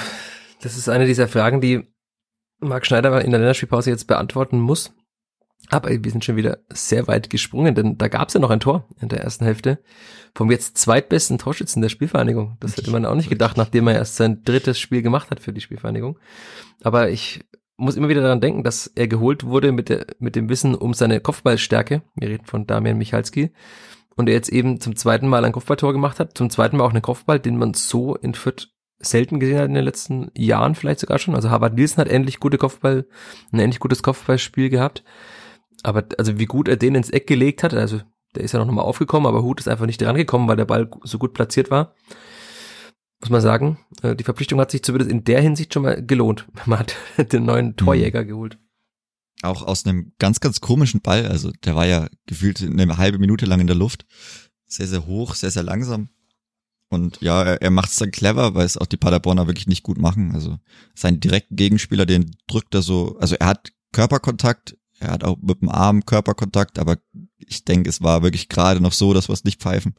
das 0.60 0.76
ist 0.76 0.88
eine 0.88 1.06
dieser 1.06 1.28
Fragen, 1.28 1.60
die 1.60 1.88
Marc 2.60 2.86
Schneider 2.86 3.24
in 3.24 3.30
der 3.30 3.40
Länderspielpause 3.40 3.90
jetzt 3.90 4.06
beantworten 4.06 4.60
muss. 4.60 4.92
Aber 5.70 5.90
wir 5.90 6.10
sind 6.10 6.24
schon 6.24 6.36
wieder 6.36 6.58
sehr 6.70 7.06
weit 7.06 7.30
gesprungen, 7.30 7.74
denn 7.74 7.96
da 7.96 8.08
gab 8.08 8.28
es 8.28 8.34
ja 8.34 8.40
noch 8.40 8.50
ein 8.50 8.60
Tor 8.60 8.86
in 9.00 9.08
der 9.08 9.22
ersten 9.22 9.44
Hälfte 9.44 9.78
vom 10.34 10.50
jetzt 10.50 10.76
zweitbesten 10.76 11.38
Torschützen 11.38 11.80
der 11.82 11.88
Spielvereinigung. 11.88 12.56
Das 12.60 12.76
hätte 12.76 12.90
man 12.90 13.06
auch 13.06 13.14
nicht 13.14 13.30
gedacht, 13.30 13.56
nachdem 13.56 13.88
er 13.88 13.94
erst 13.94 14.16
sein 14.16 14.42
drittes 14.44 14.78
Spiel 14.78 15.02
gemacht 15.02 15.30
hat 15.30 15.40
für 15.40 15.52
die 15.52 15.60
Spielvereinigung. 15.60 16.18
Aber 16.82 17.10
ich 17.10 17.40
muss 17.76 17.96
immer 17.96 18.08
wieder 18.08 18.22
daran 18.22 18.40
denken, 18.40 18.64
dass 18.64 18.86
er 18.86 19.08
geholt 19.08 19.44
wurde 19.44 19.72
mit, 19.72 19.88
der, 19.88 20.06
mit 20.18 20.36
dem 20.36 20.48
Wissen 20.48 20.74
um 20.74 20.94
seine 20.94 21.20
Kopfballstärke. 21.20 22.02
Wir 22.16 22.28
reden 22.28 22.46
von 22.46 22.66
Damian 22.66 22.98
Michalski. 22.98 23.52
Und 24.14 24.28
er 24.28 24.34
jetzt 24.34 24.50
eben 24.50 24.78
zum 24.78 24.94
zweiten 24.94 25.26
Mal 25.26 25.44
ein 25.44 25.52
Kopfballtor 25.52 25.92
gemacht 25.92 26.20
hat, 26.20 26.36
zum 26.36 26.50
zweiten 26.50 26.76
Mal 26.76 26.84
auch 26.84 26.90
einen 26.90 27.02
Kopfball, 27.02 27.40
den 27.40 27.56
man 27.56 27.72
so 27.72 28.14
in 28.14 28.34
Fürth 28.34 28.68
selten 28.98 29.40
gesehen 29.40 29.58
hat 29.58 29.68
in 29.68 29.74
den 29.74 29.84
letzten 29.84 30.30
Jahren 30.36 30.74
vielleicht 30.74 31.00
sogar 31.00 31.18
schon. 31.18 31.34
Also 31.34 31.50
Harvard 31.50 31.74
Nielsen 31.74 31.96
hat 31.98 32.08
endlich 32.08 32.40
gute 32.40 32.58
Kopfball, 32.58 33.06
ein 33.52 33.58
endlich 33.58 33.80
gutes 33.80 34.02
Kopfballspiel 34.02 34.68
gehabt. 34.68 35.02
Aber 35.82 36.04
also 36.18 36.38
wie 36.38 36.46
gut 36.46 36.68
er 36.68 36.76
den 36.76 36.94
ins 36.94 37.10
Eck 37.10 37.26
gelegt 37.26 37.62
hat, 37.62 37.74
also 37.74 38.00
der 38.34 38.44
ist 38.44 38.52
ja 38.52 38.64
noch 38.64 38.72
mal 38.72 38.82
aufgekommen, 38.82 39.26
aber 39.26 39.42
Hut 39.42 39.60
ist 39.60 39.68
einfach 39.68 39.86
nicht 39.86 40.00
dran 40.00 40.16
gekommen, 40.16 40.48
weil 40.48 40.56
der 40.56 40.64
Ball 40.64 40.90
so 41.02 41.18
gut 41.18 41.34
platziert 41.34 41.70
war. 41.70 41.94
Muss 43.20 43.30
man 43.30 43.40
sagen, 43.40 43.78
äh, 44.02 44.16
die 44.16 44.24
Verpflichtung 44.24 44.58
hat 44.58 44.70
sich 44.70 44.82
zumindest 44.82 45.10
in 45.10 45.24
der 45.24 45.40
Hinsicht 45.40 45.72
schon 45.72 45.84
mal 45.84 46.04
gelohnt. 46.04 46.46
Man 46.66 46.80
hat 46.80 46.96
den 47.32 47.44
neuen 47.44 47.76
Torjäger 47.76 48.24
mhm. 48.24 48.28
geholt. 48.28 48.58
Auch 49.42 49.62
aus 49.62 49.86
einem 49.86 50.12
ganz, 50.18 50.40
ganz 50.40 50.60
komischen 50.60 51.00
Ball, 51.00 51.26
also 51.26 51.50
der 51.64 51.74
war 51.74 51.86
ja 51.86 52.08
gefühlt 52.26 52.62
eine 52.62 52.96
halbe 52.96 53.18
Minute 53.18 53.44
lang 53.44 53.60
in 53.60 53.66
der 53.66 53.76
Luft. 53.76 54.06
Sehr, 54.66 54.86
sehr 54.86 55.06
hoch, 55.06 55.34
sehr, 55.34 55.50
sehr 55.50 55.62
langsam. 55.62 56.10
Und 56.88 57.20
ja, 57.20 57.42
er, 57.42 57.62
er 57.62 57.70
macht 57.70 57.90
es 57.90 57.96
dann 57.96 58.10
clever, 58.10 58.54
weil 58.54 58.66
es 58.66 58.76
auch 58.76 58.86
die 58.86 58.96
Paderborner 58.96 59.46
wirklich 59.46 59.66
nicht 59.66 59.82
gut 59.82 59.98
machen. 59.98 60.32
Also 60.34 60.58
sein 60.94 61.20
direkten 61.20 61.56
Gegenspieler, 61.56 62.06
den 62.06 62.36
drückt 62.46 62.74
er 62.74 62.82
so, 62.82 63.16
also 63.18 63.34
er 63.36 63.46
hat 63.46 63.72
Körperkontakt, 63.92 64.76
er 65.02 65.12
hat 65.12 65.24
auch 65.24 65.36
mit 65.40 65.60
dem 65.60 65.68
Arm 65.68 66.06
Körperkontakt, 66.06 66.78
aber 66.78 66.98
ich 67.38 67.64
denke, 67.64 67.90
es 67.90 68.02
war 68.02 68.22
wirklich 68.22 68.48
gerade 68.48 68.80
noch 68.80 68.92
so, 68.92 69.12
dass 69.12 69.28
es 69.28 69.44
nicht 69.44 69.60
pfeifen, 69.60 69.94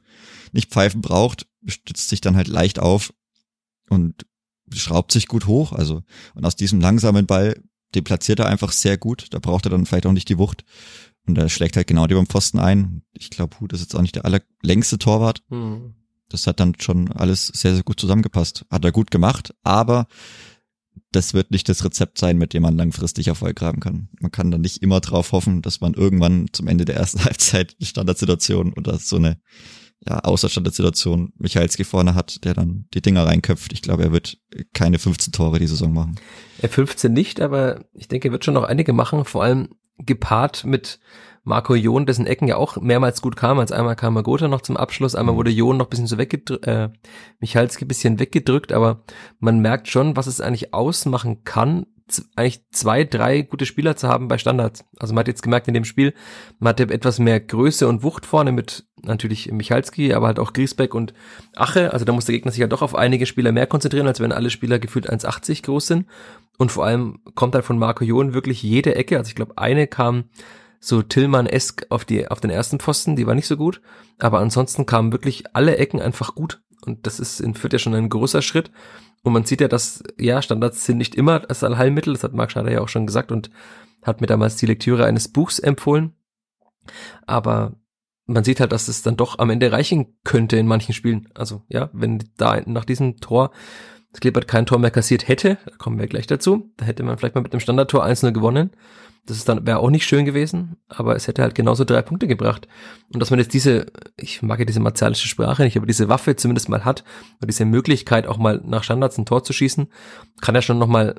nicht 0.52 0.72
pfeifen 0.72 1.02
braucht, 1.02 1.48
stützt 1.66 2.10
sich 2.10 2.22
dann 2.22 2.36
halt 2.36 2.48
leicht 2.48 2.80
auf 2.80 3.14
und 3.90 4.26
schraubt 4.72 5.12
sich 5.12 5.28
gut 5.28 5.46
hoch. 5.46 5.74
Also, 5.74 6.04
und 6.36 6.46
aus 6.46 6.56
diesem 6.56 6.80
langsamen 6.80 7.26
Ball, 7.26 7.62
den 7.96 8.04
platziert 8.04 8.40
er 8.40 8.48
einfach 8.48 8.72
sehr 8.72 8.98
gut. 8.98 9.28
Da 9.32 9.40
braucht 9.40 9.66
er 9.66 9.70
dann 9.70 9.86
vielleicht 9.86 10.06
auch 10.06 10.14
nicht 10.14 10.30
die 10.30 10.38
Wucht. 10.38 10.64
Und 11.26 11.38
er 11.38 11.50
schlägt 11.50 11.76
halt 11.76 11.88
genau 11.88 12.08
die 12.08 12.16
beim 12.16 12.28
Pfosten 12.28 12.60
ein. 12.60 13.04
Ich 13.14 13.30
glaube, 13.30 13.60
Hut 13.60 13.72
ist 13.74 13.82
jetzt 13.82 13.96
auch 13.96 14.02
nicht 14.02 14.16
der 14.16 14.26
allerlängste 14.26 14.98
Torwart. 14.98 15.44
Mhm. 15.50 15.96
Das 16.30 16.48
hat 16.48 16.60
dann 16.60 16.74
schon 16.80 17.12
alles 17.12 17.48
sehr, 17.48 17.76
sehr 17.76 17.84
gut 17.84 18.00
zusammengepasst. 18.00 18.66
Hat 18.70 18.84
er 18.84 18.92
gut 18.92 19.12
gemacht, 19.12 19.54
aber 19.64 20.08
das 21.16 21.34
wird 21.34 21.52
nicht 21.52 21.70
das 21.70 21.84
Rezept 21.86 22.18
sein, 22.18 22.38
mit 22.38 22.54
dem 22.54 22.64
man 22.64 22.76
langfristig 22.76 23.28
Erfolg 23.28 23.62
haben 23.62 23.80
kann. 23.80 24.10
Man 24.20 24.32
kann 24.32 24.52
dann 24.52 24.62
nicht 24.62 24.82
immer 24.82 25.00
drauf 25.00 25.32
hoffen, 25.32 25.62
dass 25.62 25.82
man 25.82 25.94
irgendwann 25.94 26.48
zum 26.52 26.68
Ende 26.68 26.86
der 26.86 26.96
ersten 26.96 27.24
Halbzeit 27.26 27.76
eine 27.80 27.88
Standardsituation 27.88 28.74
oder 28.74 28.98
so 29.00 29.18
eine 29.18 29.38
ja, 30.06 30.20
Außerstandardsituation 30.20 31.34
Michalski 31.38 31.84
vorne 31.84 32.16
hat, 32.16 32.44
der 32.44 32.54
dann 32.54 32.86
die 32.94 33.02
Dinger 33.02 33.26
reinköpft. 33.26 33.72
Ich 33.72 33.82
glaube, 33.82 34.04
er 34.04 34.12
wird 34.12 34.38
keine 34.74 35.00
15 35.00 35.32
Tore 35.32 35.60
die 35.60 35.68
Saison 35.68 35.94
machen. 35.94 36.16
Er 36.60 36.70
15 36.70 37.14
nicht, 37.14 37.40
aber 37.40 37.86
ich 37.94 38.08
denke, 38.08 38.28
er 38.28 38.32
wird 38.32 38.44
schon 38.44 38.54
noch 38.54 38.64
einige 38.64 38.92
machen, 38.92 39.24
vor 39.24 39.44
allem 39.44 39.70
gepaart 39.98 40.66
mit 40.66 41.00
Marco 41.44 41.76
Jon, 41.76 42.06
dessen 42.06 42.26
Ecken 42.26 42.48
ja 42.48 42.56
auch 42.56 42.78
mehrmals 42.78 43.22
gut 43.22 43.36
kam. 43.36 43.60
Als 43.60 43.72
einmal 43.72 43.96
kam 43.96 44.14
Magota 44.14 44.48
noch 44.48 44.62
zum 44.62 44.78
Abschluss, 44.78 45.16
einmal 45.16 45.34
mhm. 45.34 45.40
wurde 45.40 45.52
Jon 45.52 45.78
noch 45.78 45.88
bisschen 45.88 46.08
so 46.08 46.18
weggedrückt, 46.18 46.66
äh, 46.68 46.90
Michalski 47.40 47.86
bisschen 47.86 48.20
weggedrückt, 48.20 48.72
aber 48.72 49.04
man 49.40 49.60
merkt 49.60 49.88
schon, 49.88 50.16
was 50.16 50.28
es 50.28 50.42
eigentlich 50.42 50.74
ausmachen 50.74 51.44
kann, 51.44 51.86
eigentlich 52.36 52.70
zwei, 52.72 53.04
drei 53.04 53.42
gute 53.42 53.66
Spieler 53.66 53.96
zu 53.96 54.08
haben 54.08 54.28
bei 54.28 54.38
Standards. 54.38 54.86
Also 55.00 55.14
man 55.14 55.22
hat 55.22 55.28
jetzt 55.28 55.42
gemerkt 55.42 55.68
in 55.68 55.74
dem 55.74 55.86
Spiel, 55.86 56.14
man 56.60 56.70
hatte 56.70 56.84
etwas 56.84 57.20
mehr 57.20 57.40
Größe 57.40 57.88
und 57.88 58.04
Wucht 58.04 58.26
vorne 58.26 58.52
mit 58.52 58.86
natürlich 59.02 59.52
Michalski, 59.52 60.14
aber 60.14 60.28
halt 60.28 60.40
auch 60.40 60.54
Griesbeck 60.54 60.94
und 60.94 61.14
Ache. 61.56 61.92
Also 61.94 62.06
da 62.06 62.14
muss 62.14 62.26
der 62.26 62.34
Gegner 62.34 62.52
sich 62.52 62.60
ja 62.60 62.68
doch 62.68 62.82
auf 62.82 62.96
einige 62.96 63.26
Spieler 63.26 63.52
mehr 63.52 63.68
konzentrieren, 63.68 64.08
als 64.08 64.20
wenn 64.20 64.32
alle 64.32 64.50
Spieler 64.50 64.80
gefühlt 64.80 65.10
1,80 65.12 65.64
groß 65.64 65.88
sind. 65.88 66.08
Und 66.58 66.72
vor 66.72 66.86
allem 66.86 67.20
kommt 67.36 67.56
halt 67.56 67.66
von 67.66 67.80
Marco 67.80 68.04
Jon 68.04 68.34
wirklich 68.34 68.62
jede 68.64 68.96
Ecke. 68.96 69.18
Also 69.18 69.30
ich 69.30 69.36
glaube, 69.36 69.58
eine 69.58 69.88
kam 69.88 70.26
so 70.86 71.02
Tillmann-esk 71.02 71.86
auf 71.90 72.04
die, 72.04 72.28
auf 72.28 72.42
den 72.42 72.50
ersten 72.50 72.78
Pfosten, 72.78 73.16
die 73.16 73.26
war 73.26 73.36
nicht 73.36 73.48
so 73.48 73.56
gut. 73.56 73.82
Aber 74.20 74.40
ansonsten 74.40 74.86
kamen 74.86 75.14
wirklich 75.14 75.56
alle 75.56 75.78
Ecken 75.78 76.02
einfach 76.02 76.36
gut. 76.36 76.62
Und 76.86 77.08
das 77.08 77.22
ist 77.22 77.40
in 77.40 77.54
Fürth 77.54 77.72
ja 77.72 77.80
schon 77.80 77.96
ein 77.96 78.10
großer 78.10 78.42
Schritt. 78.42 78.70
Und 79.24 79.32
man 79.32 79.46
sieht 79.46 79.62
ja, 79.62 79.70
dass, 79.70 80.04
ja, 80.20 80.42
Standards 80.42 80.86
sind 80.86 80.98
nicht 80.98 81.16
immer 81.16 81.40
das 81.40 81.64
Allheilmittel. 81.64 82.12
Das 82.12 82.26
hat 82.26 82.34
Marc 82.34 82.52
Schneider 82.52 82.72
ja 82.72 82.82
auch 82.82 82.90
schon 82.90 83.08
gesagt 83.08 83.32
und 83.32 83.50
hat 84.02 84.20
mir 84.20 84.28
damals 84.28 84.58
die 84.58 84.66
Lektüre 84.66 85.06
eines 85.06 85.30
Buchs 85.30 85.58
empfohlen. 85.58 86.18
Aber 87.26 87.78
man 88.26 88.44
sieht 88.44 88.60
halt, 88.60 88.74
dass 88.74 88.90
es 88.90 89.04
dann 89.04 89.16
doch 89.16 89.40
am 89.40 89.52
Ende 89.52 89.72
reichen 89.72 90.18
könnte 90.26 90.58
in 90.58 90.68
manchen 90.68 90.94
Spielen. 90.94 91.30
Also, 91.34 91.64
ja, 91.70 91.92
wenn 91.94 92.22
da 92.36 92.60
nach 92.66 92.84
diesem 92.84 93.22
Tor 93.22 93.52
Klippert 94.20 94.50
kein 94.50 94.66
Tor 94.66 94.80
mehr 94.80 94.92
kassiert 94.92 95.30
hätte, 95.30 95.58
da 95.66 95.76
kommen 95.78 95.98
wir 95.98 96.08
gleich 96.08 96.28
dazu, 96.28 96.72
da 96.76 96.86
hätte 96.86 97.04
man 97.04 97.18
vielleicht 97.18 97.36
mal 97.36 97.42
mit 97.42 97.54
einem 97.54 97.62
Standardtor 97.62 98.04
1 98.04 98.22
gewonnen. 98.22 98.72
Das 99.26 99.38
ist 99.38 99.48
dann 99.48 99.66
wäre 99.66 99.80
auch 99.80 99.90
nicht 99.90 100.06
schön 100.06 100.26
gewesen, 100.26 100.76
aber 100.90 101.16
es 101.16 101.28
hätte 101.28 101.44
halt 101.44 101.56
genauso 101.56 101.86
drei 101.86 102.02
Punkte 102.02 102.28
gebracht. 102.28 102.68
Und 103.14 103.22
dass 103.22 103.30
man 103.30 103.40
jetzt 103.40 103.54
diese, 103.54 103.86
ich 104.18 104.42
mag 104.42 104.60
ja 104.60 104.66
diese 104.66 104.82
martialische 104.82 105.30
Sprache 105.30 105.64
nicht, 105.64 105.78
aber 105.78 105.86
diese 105.86 106.10
Waffe 106.10 106.36
zumindest 106.36 106.68
mal 106.68 106.84
hat, 106.84 107.06
und 107.40 107.48
diese 107.50 107.64
Möglichkeit 107.64 108.28
auch 108.28 108.38
mal 108.38 108.62
nach 108.66 108.84
Standards 108.84 109.18
ein 109.18 109.26
Tor 109.26 109.44
zu 109.44 109.54
schießen, 109.54 109.88
kann 110.42 110.56
ja 110.56 110.62
schon 110.62 110.78
nochmal 110.78 111.16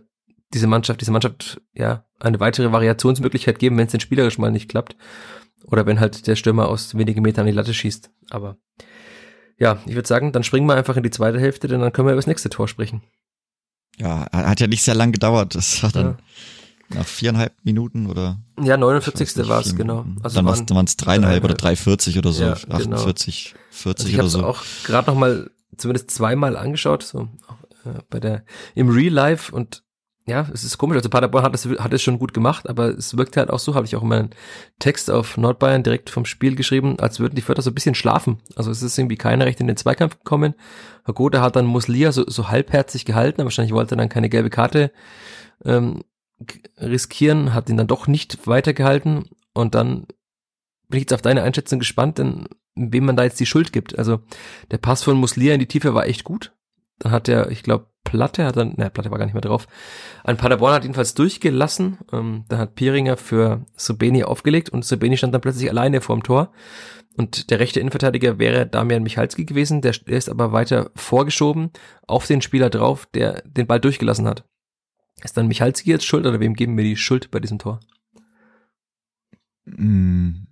diese 0.53 0.67
Mannschaft, 0.67 1.01
diese 1.01 1.13
Mannschaft, 1.13 1.63
ja, 1.73 2.05
eine 2.21 2.41
weitere 2.41 2.73
Variationsmöglichkeit 2.73 3.59
geben, 3.59 3.79
wenn 3.79 3.87
es 3.87 3.93
denn 3.93 4.01
spielerisch 4.01 4.39
mal 4.39 4.51
nicht 4.51 4.69
klappt. 4.69 4.97
Oder 5.65 5.87
wenn 5.87 5.99
halt 5.99 6.27
der 6.27 6.37
Stürmer 6.37 6.69
aus 6.69 6.97
wenigen 6.97 7.23
Metern 7.23 7.43
an 7.43 7.47
die 7.47 7.57
Latte 7.57 7.73
schießt. 7.73 8.11
Aber 8.31 8.59
ja, 9.59 9.79
ich 9.87 9.95
würde 9.95 10.07
sagen, 10.07 10.33
dann 10.33 10.45
springen 10.45 10.67
wir 10.67 10.75
einfach 10.75 10.97
in 10.97 11.03
die 11.03 11.11
zweite 11.11 11.41
Hälfte, 11.41 11.69
denn 11.69 11.81
dann 11.81 11.93
können 11.93 12.07
wir 12.07 12.13
über 12.13 12.21
das 12.21 12.27
nächste 12.27 12.51
Tor 12.51 12.69
sprechen. 12.69 13.03
Ja, 13.99 14.27
hat 14.33 14.61
ja 14.61 14.67
nicht 14.67 14.83
sehr 14.83 14.95
lang 14.95 15.13
gedauert. 15.13 15.55
Das 15.55 15.83
war 15.83 15.91
dann 15.91 16.07
ja. 16.07 16.17
Nach 16.91 17.07
viereinhalb 17.07 17.55
Minuten 17.63 18.07
oder? 18.07 18.39
Ja, 18.63 18.77
49. 18.77 19.49
war 19.49 19.61
es, 19.61 19.75
genau. 19.77 20.05
Also 20.23 20.43
dann 20.43 20.69
waren 20.71 20.85
es 20.85 20.97
dreieinhalb 20.97 21.45
oder 21.45 21.55
3,40 21.55 22.19
oder 22.19 22.33
so, 22.33 22.45
ja, 22.45 22.53
48, 22.53 23.53
genau. 23.53 23.65
40 23.71 24.21
also 24.21 24.21
oder 24.21 24.29
so. 24.29 24.39
Ich 24.39 24.45
habe 24.45 24.53
auch 24.53 24.63
gerade 24.85 25.11
noch 25.11 25.19
mal 25.19 25.51
zumindest 25.77 26.11
zweimal 26.11 26.57
angeschaut, 26.57 27.03
so 27.03 27.29
äh, 27.85 28.01
bei 28.11 28.21
der 28.21 28.45
im 28.75 28.89
Real 28.91 29.13
Life 29.13 29.55
und 29.55 29.83
ja, 30.27 30.49
es 30.55 30.65
ist 30.65 30.79
komisch. 30.79 30.97
Also 30.97 31.11
Paderborn 31.11 31.45
hat 31.45 31.55
es 31.55 31.67
hat 31.67 31.93
es 31.93 32.01
schon 32.01 32.19
gut 32.19 32.33
gemacht, 32.33 32.67
aber 32.69 32.89
es 32.89 33.15
wirkt 33.17 33.37
halt 33.37 33.51
auch 33.51 33.59
so, 33.59 33.75
habe 33.75 33.85
ich 33.85 33.95
auch 33.95 34.03
in 34.03 34.09
meinen 34.09 34.31
Text 34.79 35.11
auf 35.11 35.37
Nordbayern 35.37 35.83
direkt 35.83 36.09
vom 36.09 36.25
Spiel 36.25 36.57
geschrieben, 36.57 36.99
als 36.99 37.21
würden 37.21 37.35
die 37.35 37.43
Förder 37.43 37.61
so 37.61 37.71
ein 37.71 37.75
bisschen 37.75 37.95
schlafen. 37.95 38.39
Also 38.57 38.71
es 38.71 38.83
ist 38.83 38.97
irgendwie 38.99 39.17
keiner 39.17 39.45
recht 39.45 39.61
in 39.61 39.67
den 39.67 39.77
Zweikampf 39.77 40.19
gekommen. 40.19 40.55
Herr 41.05 41.13
Gotha 41.13 41.43
hat 41.43 41.57
dann 41.57 41.67
Muslia 41.67 42.11
so, 42.11 42.25
so 42.27 42.49
halbherzig 42.49 43.05
gehalten, 43.05 43.43
aber 43.43 43.47
wahrscheinlich 43.47 43.75
wollte 43.75 43.97
er 43.97 43.99
dann 43.99 44.09
keine 44.09 44.31
gelbe 44.31 44.49
Karte 44.49 44.93
ähm, 45.65 46.05
riskieren, 46.79 47.55
hat 47.55 47.69
ihn 47.69 47.77
dann 47.77 47.87
doch 47.87 48.07
nicht 48.07 48.47
weitergehalten 48.47 49.27
und 49.53 49.75
dann 49.75 50.07
bin 50.89 50.99
ich 50.99 51.03
jetzt 51.03 51.15
auf 51.15 51.23
deine 51.23 51.43
Einschätzung 51.43 51.79
gespannt, 51.79 52.19
denn 52.19 52.47
wem 52.75 53.05
man 53.05 53.17
da 53.17 53.25
jetzt 53.25 53.41
die 53.41 53.47
Schuld 53.47 53.73
gibt. 53.73 53.99
Also 53.99 54.21
der 54.71 54.79
Pass 54.79 55.03
von 55.03 55.17
Muslia 55.17 55.55
in 55.55 55.61
die 55.61 55.69
Tiefe 55.69 55.95
war 55.95 56.07
echt 56.07 56.25
gut. 56.25 56.53
Dann 56.99 57.13
hat 57.13 57.29
er, 57.29 57.51
ich 57.51 57.63
glaube, 57.63 57.87
Platte 58.05 58.45
hat 58.45 58.57
dann, 58.57 58.75
ne, 58.77 58.91
Platte 58.91 59.11
war 59.11 59.19
gar 59.19 59.25
nicht 59.25 59.35
mehr 59.35 59.41
drauf. 59.41 59.67
Ein 60.23 60.37
Paderborn 60.37 60.75
hat 60.75 60.85
jedenfalls 60.85 61.15
durchgelassen. 61.15 61.99
Ähm, 62.13 62.45
da 62.49 62.59
hat 62.59 62.75
Pieringer 62.75 63.17
für 63.17 63.65
Sobeni 63.77 64.25
aufgelegt 64.25 64.71
und 64.71 64.85
Sobeni 64.85 65.17
stand 65.17 65.35
dann 65.35 65.41
plötzlich 65.41 65.71
alleine 65.71 66.01
vorm 66.01 66.23
Tor. 66.23 66.53
Und 67.17 67.51
der 67.51 67.61
rechte 67.61 67.81
Innenverteidiger 67.81 68.39
wäre 68.39 68.67
Damian 68.67 69.03
Michalski 69.05 69.45
gewesen, 69.45 69.81
der 69.81 69.95
ist 70.07 70.29
aber 70.29 70.53
weiter 70.53 70.91
vorgeschoben 70.97 71.71
auf 72.07 72.27
den 72.27 72.43
Spieler 72.43 72.71
drauf, 72.71 73.07
der 73.15 73.43
den 73.43 73.67
Ball 73.67 73.81
durchgelassen 73.81 74.27
hat. 74.27 74.45
Ist 75.23 75.37
dann 75.37 75.49
Michalski 75.49 75.91
jetzt 75.91 76.05
schuld 76.05 76.27
oder 76.27 76.41
wem 76.41 76.55
geben 76.55 76.77
wir 76.77 76.85
die 76.85 76.97
Schuld 76.97 77.31
bei 77.31 77.41
diesem 77.41 77.59
Tor? 77.59 77.81
Hm, 79.67 80.49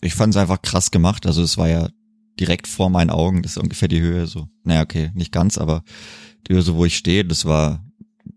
ich 0.00 0.14
fand 0.14 0.34
es 0.34 0.40
einfach 0.40 0.62
krass 0.62 0.90
gemacht. 0.90 1.26
Also 1.26 1.42
es 1.42 1.56
war 1.56 1.68
ja 1.68 1.88
direkt 2.38 2.66
vor 2.66 2.90
meinen 2.90 3.10
Augen, 3.10 3.42
das 3.42 3.52
ist 3.52 3.58
ungefähr 3.58 3.88
die 3.88 4.00
Höhe 4.00 4.26
so. 4.26 4.48
Naja, 4.64 4.82
okay, 4.82 5.10
nicht 5.14 5.32
ganz, 5.32 5.58
aber 5.58 5.82
die 6.46 6.54
Höhe, 6.54 6.62
so 6.62 6.76
wo 6.76 6.84
ich 6.84 6.96
stehe, 6.96 7.24
das 7.24 7.44
war 7.44 7.84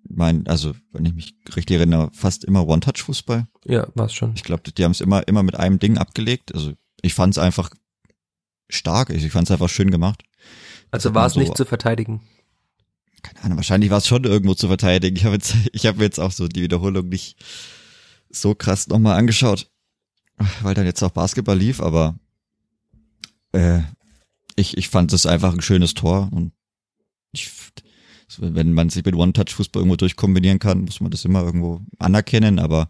mein, 0.10 0.48
also 0.48 0.74
wenn 0.92 1.06
ich 1.06 1.14
mich 1.14 1.36
richtig 1.56 1.78
erinnere, 1.78 2.10
fast 2.14 2.44
immer 2.44 2.68
One-Touch-Fußball. 2.68 3.48
Ja, 3.66 3.88
war's 3.96 4.14
schon. 4.14 4.34
Ich 4.36 4.44
glaube, 4.44 4.70
die 4.72 4.84
haben 4.84 4.92
es 4.92 5.02
immer, 5.02 5.28
immer 5.28 5.44
mit 5.44 5.56
einem 5.56 5.80
Ding 5.80 5.98
abgelegt. 5.98 6.54
Also 6.54 6.74
ich 7.02 7.14
fand 7.14 7.36
es 7.36 7.38
einfach 7.38 7.70
stark. 8.70 9.10
Ich, 9.10 9.24
ich 9.24 9.32
fand 9.32 9.48
es 9.48 9.52
einfach 9.52 9.70
schön 9.70 9.92
gemacht. 9.92 10.24
Also 10.90 11.14
war 11.14 11.28
es 11.28 11.34
so, 11.34 11.40
nicht 11.40 11.56
zu 11.56 11.66
verteidigen. 11.66 12.22
Keine 13.22 13.44
Ahnung, 13.44 13.58
wahrscheinlich 13.58 13.90
war 13.90 14.00
es 14.00 14.08
schon 14.08 14.24
irgendwo 14.24 14.54
zu 14.54 14.68
verteidigen. 14.68 15.16
Ich 15.16 15.26
habe 15.26 15.36
jetzt, 15.36 15.56
ich 15.74 15.86
habe 15.86 16.04
jetzt 16.04 16.20
auch 16.20 16.32
so 16.32 16.48
die 16.48 16.62
Wiederholung 16.62 17.10
nicht 17.10 17.38
so 18.30 18.56
krass 18.56 18.88
nochmal 18.88 19.18
angeschaut, 19.18 19.70
weil 20.62 20.74
dann 20.74 20.86
jetzt 20.86 21.04
auch 21.04 21.12
Basketball 21.12 21.58
lief, 21.58 21.82
aber 21.82 22.16
äh, 23.52 23.82
ich, 24.56 24.78
ich 24.78 24.90
fand 24.90 25.14
es 25.14 25.26
einfach 25.26 25.54
ein 25.54 25.62
schönes 25.62 25.94
Tor 25.94 26.30
und 26.32 26.54
ich, 27.32 27.52
wenn 28.38 28.74
man 28.74 28.90
sich 28.90 29.04
mit 29.06 29.16
One-Touch-Fußball 29.16 29.82
irgendwo 29.82 29.98
durchkombinieren 29.98 30.60
kann, 30.60 30.82
muss 30.82 31.02
man 31.02 31.12
das 31.12 31.26
immer 31.26 31.44
irgendwo 31.44 31.82
anerkennen, 32.00 32.60
aber 32.60 32.90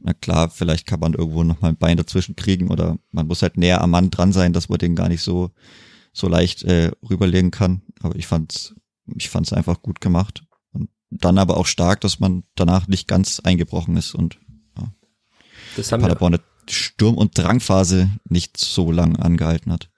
na 0.00 0.14
klar, 0.14 0.48
vielleicht 0.50 0.86
kann 0.86 1.00
man 1.00 1.14
irgendwo 1.14 1.42
nochmal 1.44 1.72
ein 1.72 1.76
Bein 1.76 1.96
dazwischen 1.96 2.36
kriegen 2.36 2.68
oder 2.68 2.98
man 3.10 3.26
muss 3.26 3.42
halt 3.42 3.56
näher 3.56 3.80
am 3.80 3.90
Mann 3.90 4.10
dran 4.10 4.32
sein, 4.32 4.52
dass 4.52 4.68
man 4.68 4.78
den 4.78 4.94
gar 4.94 5.08
nicht 5.08 5.22
so, 5.22 5.50
so 6.12 6.28
leicht 6.28 6.62
äh, 6.62 6.92
rüberlegen 7.08 7.50
kann. 7.50 7.82
Aber 8.00 8.14
ich 8.16 8.26
fand's, 8.26 8.74
ich 9.16 9.28
fand's 9.30 9.52
einfach 9.52 9.82
gut 9.82 10.00
gemacht. 10.00 10.42
Und 10.72 10.90
dann 11.10 11.38
aber 11.38 11.56
auch 11.56 11.66
stark, 11.66 12.00
dass 12.00 12.20
man 12.20 12.44
danach 12.54 12.88
nicht 12.88 13.08
ganz 13.08 13.40
eingebrochen 13.40 13.96
ist 13.96 14.14
und 14.14 14.38
ja, 14.76 14.92
das 15.76 15.92
haben 15.92 16.02
Paderborn 16.02 16.34
eine 16.34 16.42
Sturm- 16.70 17.16
und 17.16 17.36
Drangphase 17.36 18.10
nicht 18.28 18.56
so 18.56 18.92
lang 18.92 19.16
angehalten 19.16 19.72
hat. 19.72 19.90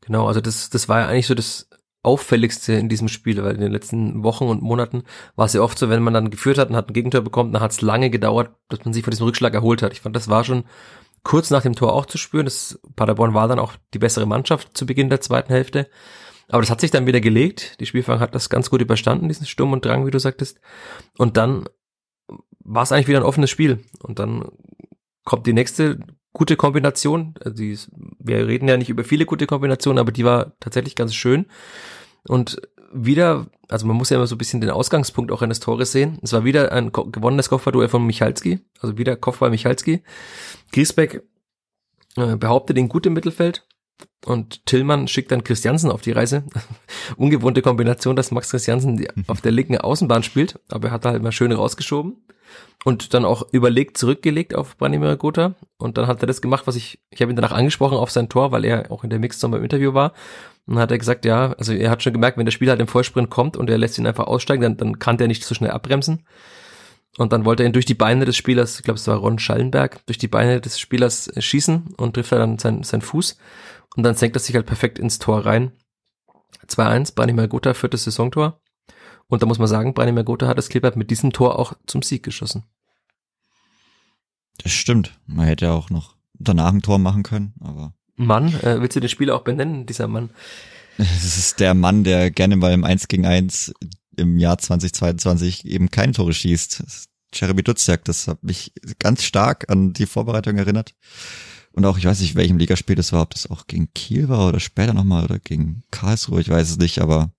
Genau, 0.00 0.26
also 0.26 0.40
das, 0.40 0.70
das 0.70 0.88
war 0.88 1.00
ja 1.00 1.08
eigentlich 1.08 1.26
so 1.26 1.34
das 1.34 1.68
auffälligste 2.02 2.72
in 2.72 2.88
diesem 2.88 3.08
Spiel, 3.08 3.42
weil 3.42 3.54
in 3.54 3.60
den 3.60 3.72
letzten 3.72 4.24
Wochen 4.24 4.46
und 4.46 4.62
Monaten 4.62 5.04
war 5.36 5.46
es 5.46 5.52
ja 5.52 5.60
oft 5.60 5.78
so, 5.78 5.88
wenn 5.88 6.02
man 6.02 6.14
dann 6.14 6.30
geführt 6.30 6.58
hat 6.58 6.70
und 6.70 6.76
hat 6.76 6.90
ein 6.90 6.94
Gegentor 6.94 7.20
bekommen, 7.20 7.52
dann 7.52 7.62
hat 7.62 7.70
es 7.70 7.80
lange 7.80 8.10
gedauert, 8.10 8.50
dass 8.68 8.84
man 8.84 8.92
sich 8.92 9.04
von 9.04 9.12
diesem 9.12 9.26
Rückschlag 9.26 9.54
erholt 9.54 9.82
hat. 9.82 9.92
Ich 9.92 10.00
fand, 10.00 10.16
das 10.16 10.28
war 10.28 10.42
schon 10.42 10.64
kurz 11.22 11.50
nach 11.50 11.62
dem 11.62 11.76
Tor 11.76 11.92
auch 11.92 12.06
zu 12.06 12.18
spüren. 12.18 12.44
Das 12.44 12.80
Paderborn 12.96 13.34
war 13.34 13.46
dann 13.46 13.60
auch 13.60 13.74
die 13.94 14.00
bessere 14.00 14.26
Mannschaft 14.26 14.76
zu 14.76 14.86
Beginn 14.86 15.10
der 15.10 15.20
zweiten 15.20 15.52
Hälfte. 15.52 15.88
Aber 16.52 16.60
das 16.60 16.70
hat 16.70 16.82
sich 16.82 16.90
dann 16.90 17.06
wieder 17.06 17.22
gelegt. 17.22 17.80
Die 17.80 17.86
Spielfang 17.86 18.20
hat 18.20 18.34
das 18.34 18.50
ganz 18.50 18.68
gut 18.68 18.82
überstanden, 18.82 19.28
diesen 19.28 19.46
Sturm 19.46 19.72
und 19.72 19.86
Drang, 19.86 20.06
wie 20.06 20.10
du 20.10 20.20
sagtest. 20.20 20.60
Und 21.16 21.38
dann 21.38 21.64
war 22.58 22.82
es 22.82 22.92
eigentlich 22.92 23.08
wieder 23.08 23.20
ein 23.20 23.24
offenes 23.24 23.48
Spiel. 23.48 23.82
Und 24.00 24.18
dann 24.18 24.44
kommt 25.24 25.46
die 25.46 25.54
nächste 25.54 26.00
gute 26.34 26.56
Kombination. 26.56 27.34
Also 27.42 27.56
die, 27.56 27.78
wir 28.18 28.46
reden 28.46 28.68
ja 28.68 28.76
nicht 28.76 28.90
über 28.90 29.02
viele 29.02 29.24
gute 29.24 29.46
Kombinationen, 29.46 29.98
aber 29.98 30.12
die 30.12 30.26
war 30.26 30.52
tatsächlich 30.60 30.94
ganz 30.94 31.14
schön. 31.14 31.46
Und 32.28 32.60
wieder, 32.92 33.46
also 33.70 33.86
man 33.86 33.96
muss 33.96 34.10
ja 34.10 34.18
immer 34.18 34.26
so 34.26 34.34
ein 34.34 34.38
bisschen 34.38 34.60
den 34.60 34.68
Ausgangspunkt 34.68 35.32
auch 35.32 35.40
eines 35.40 35.58
Tores 35.58 35.90
sehen. 35.90 36.18
Es 36.20 36.34
war 36.34 36.44
wieder 36.44 36.70
ein 36.70 36.92
gewonnenes 36.92 37.48
Kopfballduell 37.48 37.88
von 37.88 38.06
Michalski, 38.06 38.60
also 38.78 38.98
wieder 38.98 39.16
Kopfball 39.16 39.48
Michalski. 39.48 40.02
Griesbeck 40.70 41.22
äh, 42.16 42.36
behauptet 42.36 42.76
ihn 42.76 42.90
gut 42.90 43.06
im 43.06 43.14
Mittelfeld 43.14 43.66
und 44.24 44.64
Tillmann 44.66 45.08
schickt 45.08 45.32
dann 45.32 45.44
Christiansen 45.44 45.90
auf 45.90 46.02
die 46.02 46.12
Reise. 46.12 46.44
Ungewohnte 47.16 47.62
Kombination, 47.62 48.16
dass 48.16 48.30
Max 48.30 48.50
Christiansen 48.50 49.06
auf 49.26 49.40
der 49.40 49.52
linken 49.52 49.78
Außenbahn 49.78 50.22
spielt, 50.22 50.60
aber 50.68 50.88
er 50.88 50.92
hat 50.92 51.04
halt 51.04 51.22
mal 51.22 51.32
schön 51.32 51.52
rausgeschoben 51.52 52.16
und 52.84 53.14
dann 53.14 53.24
auch 53.24 53.46
überlegt 53.52 53.96
zurückgelegt 53.98 54.54
auf 54.54 54.76
Branimir 54.76 55.16
Gotha. 55.16 55.54
Und 55.76 55.98
dann 55.98 56.06
hat 56.06 56.22
er 56.22 56.26
das 56.26 56.42
gemacht, 56.42 56.66
was 56.66 56.76
ich, 56.76 57.00
ich 57.10 57.20
habe 57.22 57.32
ihn 57.32 57.36
danach 57.36 57.52
angesprochen 57.52 57.98
auf 57.98 58.10
sein 58.10 58.28
Tor, 58.28 58.52
weil 58.52 58.64
er 58.64 58.90
auch 58.90 59.04
in 59.04 59.10
der 59.10 59.18
Mixzone 59.18 59.56
beim 59.56 59.64
Interview 59.64 59.94
war. 59.94 60.12
Und 60.66 60.74
dann 60.74 60.82
hat 60.82 60.90
er 60.90 60.98
gesagt, 60.98 61.24
ja, 61.24 61.52
also 61.54 61.72
er 61.72 61.90
hat 61.90 62.02
schon 62.02 62.12
gemerkt, 62.12 62.38
wenn 62.38 62.44
der 62.44 62.52
Spieler 62.52 62.70
halt 62.70 62.80
im 62.80 62.88
Vollsprint 62.88 63.30
kommt 63.30 63.56
und 63.56 63.68
er 63.68 63.78
lässt 63.78 63.98
ihn 63.98 64.06
einfach 64.06 64.26
aussteigen, 64.26 64.62
dann, 64.62 64.76
dann 64.76 64.98
kann 64.98 65.18
der 65.18 65.28
nicht 65.28 65.44
so 65.44 65.54
schnell 65.54 65.70
abbremsen. 65.70 66.24
Und 67.18 67.32
dann 67.32 67.44
wollte 67.44 67.62
er 67.62 67.66
ihn 67.66 67.74
durch 67.74 67.84
die 67.84 67.94
Beine 67.94 68.24
des 68.24 68.36
Spielers, 68.36 68.78
ich 68.78 68.84
glaube 68.84 68.98
es 68.98 69.06
war 69.06 69.16
Ron 69.16 69.38
Schallenberg, 69.38 70.04
durch 70.06 70.18
die 70.18 70.28
Beine 70.28 70.60
des 70.60 70.78
Spielers 70.78 71.30
schießen 71.36 71.94
und 71.98 72.14
trifft 72.14 72.32
er 72.32 72.38
dann 72.38 72.58
seinen 72.58 72.84
sein 72.84 73.02
Fuß 73.02 73.36
und 73.96 74.02
dann 74.02 74.14
senkt 74.14 74.36
er 74.36 74.40
sich 74.40 74.54
halt 74.54 74.66
perfekt 74.66 74.98
ins 74.98 75.18
Tor 75.18 75.44
rein. 75.44 75.72
2-1, 76.66 77.14
Branimir 77.14 77.48
Gotha, 77.48 77.74
viertes 77.74 78.04
Saisontor. 78.04 78.60
Und 79.28 79.42
da 79.42 79.46
muss 79.46 79.58
man 79.58 79.68
sagen, 79.68 79.94
Branimir 79.94 80.24
Gotha 80.24 80.46
hat 80.46 80.58
das 80.58 80.68
Klippert 80.68 80.96
mit 80.96 81.10
diesem 81.10 81.32
Tor 81.32 81.58
auch 81.58 81.74
zum 81.86 82.02
Sieg 82.02 82.22
geschossen. 82.22 82.64
Das 84.58 84.72
stimmt. 84.72 85.18
Man 85.26 85.46
hätte 85.46 85.66
ja 85.66 85.72
auch 85.72 85.90
noch 85.90 86.16
danach 86.34 86.72
ein 86.72 86.82
Tor 86.82 86.98
machen 86.98 87.22
können, 87.22 87.54
aber. 87.60 87.94
Mann, 88.16 88.48
äh, 88.62 88.80
willst 88.80 88.96
du 88.96 89.00
den 89.00 89.08
Spieler 89.08 89.34
auch 89.34 89.42
benennen, 89.42 89.86
dieser 89.86 90.08
Mann? 90.08 90.30
Das 90.98 91.38
ist 91.38 91.58
der 91.58 91.72
Mann, 91.72 92.04
der 92.04 92.30
gerne 92.30 92.54
mal 92.54 92.70
im 92.70 92.84
1 92.84 93.08
gegen 93.08 93.24
1 93.24 93.72
im 94.18 94.38
Jahr 94.38 94.58
2022 94.58 95.64
eben 95.64 95.90
keine 95.90 96.12
Tore 96.12 96.34
schießt. 96.34 97.08
Jeremy 97.34 97.62
Dutzjak, 97.62 98.04
das 98.04 98.28
hat 98.28 98.42
mich 98.42 98.74
ganz 98.98 99.24
stark 99.24 99.70
an 99.70 99.94
die 99.94 100.04
Vorbereitung 100.04 100.58
erinnert. 100.58 100.94
Und 101.72 101.84
auch, 101.86 101.98
ich 101.98 102.04
weiß 102.04 102.20
nicht, 102.20 102.34
welchem 102.34 102.58
Ligaspiel 102.58 102.96
das 102.96 103.12
war, 103.12 103.22
ob 103.22 103.30
das 103.30 103.50
auch 103.50 103.66
gegen 103.66 103.92
Kiel 103.94 104.28
war 104.28 104.48
oder 104.48 104.60
später 104.60 104.92
nochmal 104.92 105.24
oder 105.24 105.38
gegen 105.38 105.82
Karlsruhe, 105.90 106.40
ich 106.40 106.48
weiß 106.48 106.70
es 106.70 106.78
nicht, 106.78 107.00
aber 107.00 107.32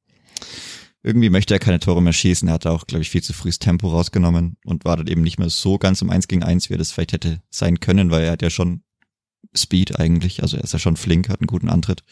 irgendwie 1.03 1.29
möchte 1.29 1.53
er 1.53 1.59
keine 1.59 1.79
Tore 1.79 2.01
mehr 2.01 2.13
schießen. 2.13 2.47
Er 2.47 2.55
hatte 2.55 2.71
auch, 2.71 2.87
glaube 2.87 3.01
ich, 3.01 3.09
viel 3.09 3.21
zu 3.21 3.33
früh 3.33 3.49
das 3.49 3.59
Tempo 3.59 3.89
rausgenommen 3.89 4.57
und 4.63 4.85
war 4.85 4.97
dann 4.97 5.07
eben 5.07 5.21
nicht 5.21 5.37
mehr 5.37 5.49
so 5.49 5.77
ganz 5.77 6.01
im 6.01 6.09
Eins 6.09 6.27
gegen 6.27 6.43
Eins, 6.43 6.69
wie 6.69 6.75
er 6.75 6.77
das 6.77 6.91
vielleicht 6.91 7.13
hätte 7.13 7.41
sein 7.49 7.79
können, 7.79 8.09
weil 8.09 8.23
er 8.23 8.31
hat 8.31 8.41
ja 8.41 8.49
schon 8.49 8.83
Speed 9.55 9.99
eigentlich, 9.99 10.41
also 10.41 10.57
er 10.57 10.63
ist 10.63 10.73
ja 10.73 10.79
schon 10.79 10.95
flink, 10.95 11.29
hat 11.29 11.41
einen 11.41 11.47
guten 11.47 11.69
Antritt, 11.69 12.03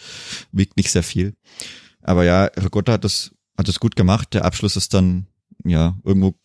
wiegt 0.51 0.77
nicht 0.77 0.91
sehr 0.91 1.03
viel. 1.03 1.35
Aber 2.01 2.25
ja, 2.25 2.45
Rigotta 2.45 2.93
hat 2.93 3.03
das, 3.03 3.31
hat 3.57 3.67
das 3.67 3.79
gut 3.79 3.95
gemacht. 3.95 4.33
Der 4.33 4.45
Abschluss 4.45 4.75
ist 4.75 4.93
dann, 4.93 5.27
ja, 5.63 5.97
irgendwo 6.03 6.35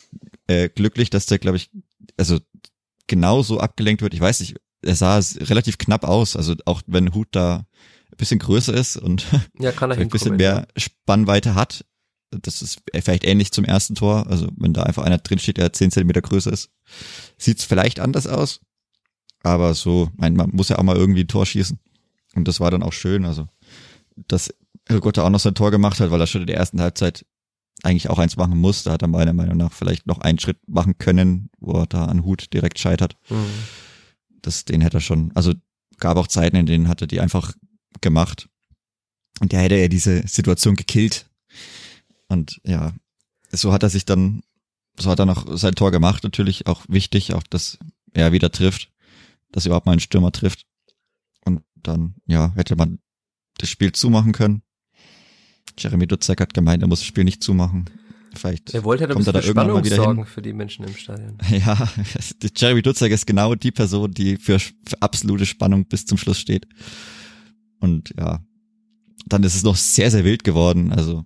äh, 0.46 0.68
glücklich, 0.68 1.10
dass 1.10 1.26
der, 1.26 1.38
glaube 1.38 1.56
ich, 1.56 1.70
also 2.16 2.38
genau 3.08 3.42
so 3.42 3.58
abgelenkt 3.60 4.02
wird. 4.02 4.14
Ich 4.14 4.20
weiß 4.20 4.40
nicht, 4.40 4.56
er 4.86 4.96
sah 4.96 5.20
relativ 5.40 5.78
knapp 5.78 6.04
aus, 6.04 6.36
also 6.36 6.54
auch 6.64 6.82
wenn 6.86 7.14
Hut 7.14 7.28
da 7.32 7.66
ein 8.12 8.16
bisschen 8.16 8.38
größer 8.38 8.74
ist 8.74 8.96
und 8.96 9.26
ja, 9.58 9.72
ein 9.80 10.08
bisschen 10.08 10.36
mehr 10.36 10.66
Spannweite 10.76 11.54
hat, 11.54 11.84
das 12.30 12.62
ist 12.62 12.82
vielleicht 12.92 13.24
ähnlich 13.24 13.52
zum 13.52 13.64
ersten 13.64 13.94
Tor. 13.94 14.26
Also 14.28 14.48
wenn 14.56 14.72
da 14.72 14.82
einfach 14.82 15.04
einer 15.04 15.18
drinsteht, 15.18 15.58
der 15.58 15.72
zehn 15.72 15.90
Zentimeter 15.90 16.22
größer 16.22 16.52
ist, 16.52 16.70
sieht's 17.38 17.64
vielleicht 17.64 18.00
anders 18.00 18.26
aus. 18.26 18.60
Aber 19.42 19.74
so, 19.74 20.10
mein, 20.16 20.34
man 20.34 20.50
muss 20.50 20.68
ja 20.68 20.78
auch 20.78 20.82
mal 20.82 20.96
irgendwie 20.96 21.22
ein 21.22 21.28
Tor 21.28 21.46
schießen. 21.46 21.78
Und 22.34 22.48
das 22.48 22.60
war 22.60 22.70
dann 22.70 22.82
auch 22.82 22.92
schön. 22.92 23.24
Also, 23.24 23.48
dass 24.28 24.52
Gotte 24.88 25.24
auch 25.24 25.30
noch 25.30 25.40
sein 25.40 25.54
Tor 25.54 25.70
gemacht 25.70 26.00
hat, 26.00 26.10
weil 26.10 26.20
er 26.20 26.26
schon 26.26 26.42
in 26.42 26.46
der 26.48 26.56
ersten 26.56 26.80
Halbzeit 26.80 27.24
eigentlich 27.82 28.10
auch 28.10 28.18
eins 28.18 28.36
machen 28.36 28.58
muss. 28.58 28.82
Da 28.82 28.92
hat 28.92 29.02
er 29.02 29.08
meiner 29.08 29.32
Meinung 29.32 29.56
nach 29.56 29.72
vielleicht 29.72 30.06
noch 30.06 30.18
einen 30.18 30.38
Schritt 30.38 30.58
machen 30.66 30.98
können, 30.98 31.50
wo 31.58 31.72
er 31.80 31.86
da 31.86 32.06
an 32.06 32.24
Hut 32.24 32.52
direkt 32.52 32.78
scheitert. 32.78 33.16
Mhm. 33.30 33.46
Das, 34.42 34.64
den 34.64 34.80
hätte 34.80 34.98
er 34.98 35.02
schon, 35.02 35.32
also 35.34 35.52
gab 35.98 36.16
auch 36.16 36.26
Zeiten, 36.26 36.56
in 36.56 36.66
denen 36.66 36.88
hat 36.88 37.00
er 37.00 37.06
die 37.06 37.20
einfach 37.20 37.54
gemacht. 38.00 38.48
Und 39.40 39.52
der 39.52 39.60
hätte 39.60 39.76
ja 39.76 39.88
diese 39.88 40.26
Situation 40.26 40.76
gekillt, 40.76 41.26
und 42.28 42.60
ja, 42.64 42.92
so 43.50 43.72
hat 43.72 43.82
er 43.82 43.90
sich 43.90 44.04
dann, 44.04 44.42
so 44.98 45.10
hat 45.10 45.18
er 45.18 45.26
noch 45.26 45.56
sein 45.56 45.74
Tor 45.74 45.90
gemacht, 45.90 46.24
natürlich 46.24 46.66
auch 46.66 46.84
wichtig, 46.88 47.34
auch 47.34 47.42
dass 47.44 47.78
er 48.12 48.32
wieder 48.32 48.50
trifft, 48.50 48.90
dass 49.52 49.66
überhaupt 49.66 49.86
mal 49.86 49.92
ein 49.92 50.00
Stürmer 50.00 50.32
trifft. 50.32 50.66
Und 51.44 51.62
dann, 51.74 52.14
ja, 52.26 52.52
hätte 52.54 52.76
man 52.76 52.98
das 53.58 53.68
Spiel 53.68 53.92
zumachen 53.92 54.32
können. 54.32 54.62
Jeremy 55.78 56.06
Dutzek 56.06 56.40
hat 56.40 56.54
gemeint, 56.54 56.82
er 56.82 56.88
muss 56.88 57.00
das 57.00 57.06
Spiel 57.06 57.24
nicht 57.24 57.42
zumachen. 57.42 57.88
Vielleicht 58.36 58.74
er 58.74 58.84
wollte 58.84 59.04
halt 59.04 59.12
kommt 59.12 59.26
er 59.26 59.32
da 59.32 59.40
irgendwann 59.40 59.68
mal 59.68 59.84
wieder 59.84 59.96
sorgen 59.96 60.18
hin. 60.18 60.26
für 60.26 60.42
die 60.42 60.52
Menschen 60.52 60.84
im 60.84 60.94
Stadion. 60.94 61.38
Ja, 61.50 61.88
Jeremy 62.56 62.82
Dutzek 62.82 63.12
ist 63.12 63.26
genau 63.26 63.54
die 63.54 63.72
Person, 63.72 64.12
die 64.12 64.36
für, 64.36 64.58
für 64.58 64.72
absolute 65.00 65.46
Spannung 65.46 65.86
bis 65.86 66.06
zum 66.06 66.18
Schluss 66.18 66.38
steht. 66.38 66.66
Und 67.80 68.14
ja, 68.18 68.40
dann 69.26 69.42
ist 69.42 69.56
es 69.56 69.62
noch 69.62 69.76
sehr, 69.76 70.10
sehr 70.10 70.24
wild 70.24 70.44
geworden. 70.44 70.92
Also 70.92 71.24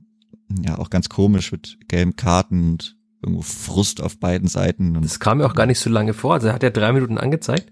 ja 0.65 0.79
auch 0.79 0.91
ganz 0.91 1.09
komisch 1.09 1.53
mit 1.53 1.79
gelben 1.89 2.17
Karten 2.17 2.73
und 2.73 2.97
irgendwo 3.23 3.43
Frust 3.43 4.01
auf 4.01 4.19
beiden 4.19 4.49
Seiten. 4.49 4.97
Und 4.97 5.05
das 5.05 5.21
kam 5.21 5.39
mir 5.39 5.47
auch 5.47 5.55
gar 5.55 5.67
nicht 5.67 5.79
so 5.79 5.91
lange 5.91 6.15
vor. 6.15 6.35
Also 6.35 6.49
er 6.49 6.55
hat 6.55 6.63
ja 6.63 6.71
drei 6.71 6.93
Minuten 6.93 7.19
angezeigt 7.19 7.71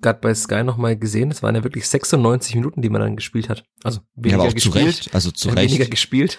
gerade 0.00 0.20
bei 0.20 0.34
Sky 0.34 0.64
nochmal 0.64 0.96
gesehen. 0.96 1.30
Es 1.30 1.42
waren 1.42 1.54
ja 1.54 1.62
wirklich 1.62 1.86
96 1.88 2.56
Minuten, 2.56 2.82
die 2.82 2.88
man 2.88 3.00
dann 3.00 3.16
gespielt 3.16 3.48
hat. 3.48 3.64
Also 3.84 4.00
weniger 4.14 4.36
ja, 4.36 4.40
aber 4.40 4.48
auch 4.48 4.54
gespielt, 4.54 4.74
zu 4.74 4.78
Recht. 4.78 5.14
Also 5.14 5.30
zu 5.30 5.48
Recht. 5.50 5.70
Weniger 5.70 5.86
gespielt. 5.88 6.38